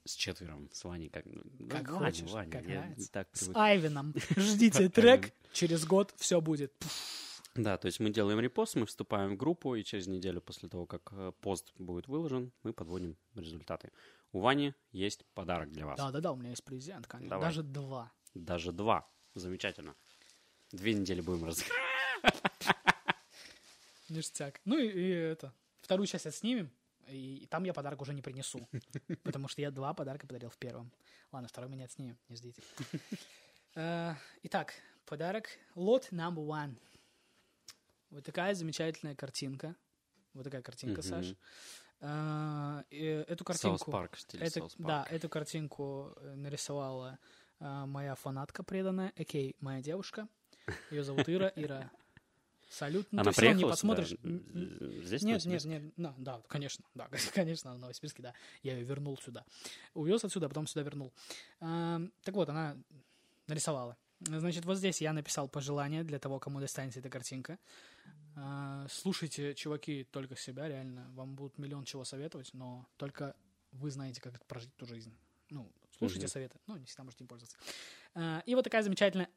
[0.06, 3.12] с четвером, с Ваней, как, ну, Как Ваня, хочешь, Ваня, как я нравится.
[3.12, 3.50] так С.
[3.54, 4.14] Айвеном.
[4.36, 6.72] Ждите трек, через год все будет.
[7.54, 10.86] Да, то есть мы делаем репост, мы вступаем в группу, и через неделю после того,
[10.86, 13.92] как э, пост будет выложен, мы подводим результаты.
[14.32, 15.98] У Вани есть подарок для вас.
[15.98, 17.30] Да-да-да, у меня есть презент, конечно.
[17.30, 17.46] Давай.
[17.48, 18.12] Даже два.
[18.34, 19.08] Даже два.
[19.34, 19.94] Замечательно.
[20.72, 21.74] Две недели будем разыгрывать.
[24.08, 24.60] Ништяк.
[24.64, 25.54] Ну и, и это.
[25.80, 26.70] Вторую часть отснимем,
[27.08, 28.68] и, там я подарок уже не принесу.
[29.22, 30.92] Потому что я два подарка подарил в первом.
[31.32, 32.62] Ладно, второй мы не отснимем, не ждите.
[33.78, 34.14] Э,
[34.44, 34.72] Итак,
[35.04, 35.50] подарок.
[35.74, 36.78] Лот number one.
[38.08, 39.76] Вот такая замечательная картинка.
[40.32, 41.02] Вот такая картинка.
[41.02, 41.34] Саш.
[42.00, 42.82] Э,
[43.28, 43.90] Эту картинку...
[43.90, 47.18] Парк, Это, да, эту картинку нарисовала
[47.60, 50.26] э, моя фанатка преданная, окей, моя девушка.
[50.90, 51.52] Ее зовут Ира.
[51.54, 51.90] Ира,
[52.68, 53.06] салют.
[53.12, 54.08] Ну, Она ты всё равно не приехала посмотришь.
[54.08, 54.28] сюда?
[54.28, 58.34] М, Здесь, Нет, нет, нет, ну, да, конечно, да, конечно, в Новосибирске, да.
[58.62, 59.44] Я ее вернул сюда.
[59.94, 61.12] Увез отсюда, а потом сюда вернул.
[61.60, 62.76] А, Так вот, она
[63.46, 63.96] нарисовала.
[64.20, 67.58] Значит, вот здесь я написал пожелание для того, кому достанется эта картинка.
[68.36, 71.10] А, Слушайте, чуваки, только себя, реально.
[71.14, 73.34] Вам будут миллион чего советовать, но только
[73.72, 75.14] вы знаете, как прожить ту жизнь.
[75.50, 76.32] Ну, слушайте Мгм.
[76.32, 77.56] советы, ну, не всегда можете им пользоваться.
[78.14, 79.28] А, И вот такая замечательная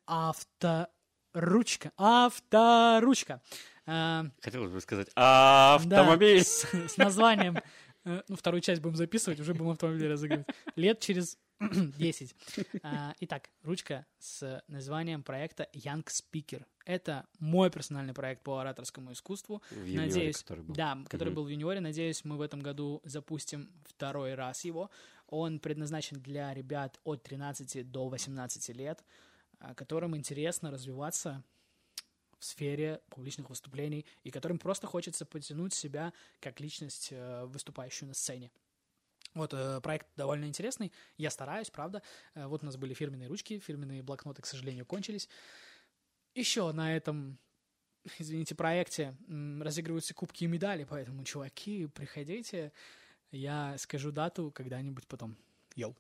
[1.34, 1.92] авторучка.
[1.98, 3.42] Авторучка.
[3.86, 6.44] А, Хотелось бы сказать автомобиль.
[6.44, 7.58] с, с названием.
[8.06, 10.48] э, Ну, вторую часть будем записывать, уже будем автомобиль разыгрывать.
[10.76, 12.36] Лет через 10.
[12.84, 16.64] А, Итак, ручка с названием проекта Young Speaker.
[16.86, 19.62] Это мой персональный проект по ораторскому искусству.
[19.72, 20.76] В юниоре, Надеюсь, который был.
[20.76, 21.36] да, который Мгм.
[21.36, 21.80] был в юниоре.
[21.80, 24.90] Надеюсь, мы в этом году запустим второй раз его.
[25.28, 29.04] Он предназначен для ребят от 13 до 18 лет,
[29.76, 31.44] которым интересно развиваться
[32.40, 38.14] в сфере публичных выступлений и которым просто хочется потянуть себя как личность, э, выступающую на
[38.14, 38.52] сцене.
[39.36, 40.92] Вот, э, проект довольно интересный.
[41.18, 42.02] Я стараюсь, правда.
[42.34, 45.28] Э, вот у нас были фирменные ручки, фирменные блокноты, к сожалению, кончились.
[46.34, 47.38] Еще на этом,
[48.20, 52.72] извините, проекте разыгрываются кубки и медали, поэтому, чуваки, приходите.
[53.32, 55.38] Я скажу дату когда-нибудь потом.
[55.76, 55.96] Йоу.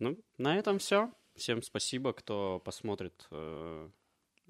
[0.00, 1.12] Ну, на этом все.
[1.38, 3.88] Всем спасибо, кто посмотрит, э,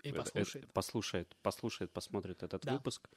[0.02, 0.65] И послушает.
[0.65, 2.73] э, послушает, послушает, посмотрит этот Да.
[2.74, 3.09] выпуск.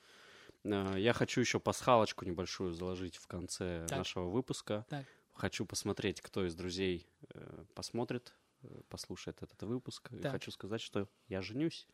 [0.63, 3.99] Э, Я хочу еще пасхалочку небольшую заложить в конце Так.
[3.99, 4.85] нашего выпуска.
[4.89, 5.05] Так.
[5.33, 8.33] Хочу посмотреть, кто из друзей э, посмотрит,
[8.89, 10.11] послушает этот выпуск.
[10.11, 10.33] И Так.
[10.33, 11.87] хочу сказать, что я женюсь.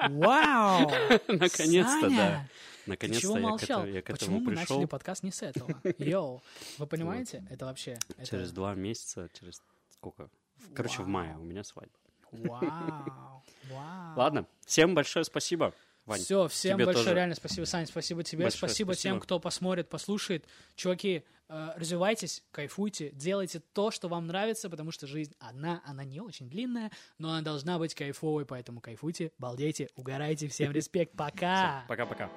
[0.00, 0.88] Вау!
[1.28, 2.48] Наконец-то, да.
[2.86, 3.80] Наконец-то чего я, к молчал?
[3.82, 4.76] этому, я к Почему этому мы пришел.
[4.76, 5.80] начали подкаст не с этого?
[5.98, 6.42] Йоу,
[6.78, 7.46] вы понимаете?
[7.50, 7.98] Это вообще...
[8.16, 10.30] это- Через два месяца, через сколько?
[10.74, 11.42] Короче, в мае Вау.
[11.42, 11.92] у меня свадьба.
[12.32, 14.16] Вау, вау.
[14.16, 15.72] Ладно, всем большое спасибо.
[16.04, 17.14] Вань, Все, всем большое тоже.
[17.14, 19.20] реально спасибо, Сань, спасибо тебе, Большое спасибо, тем, спасибо.
[19.20, 20.46] кто посмотрит, послушает.
[20.74, 26.20] Чуваки, э, развивайтесь, кайфуйте, делайте то, что вам нравится, потому что жизнь одна, она не
[26.20, 31.84] очень длинная, но она должна быть кайфовой, поэтому кайфуйте, балдейте, угорайте, всем респект, пока!
[31.88, 32.30] Пока-пока.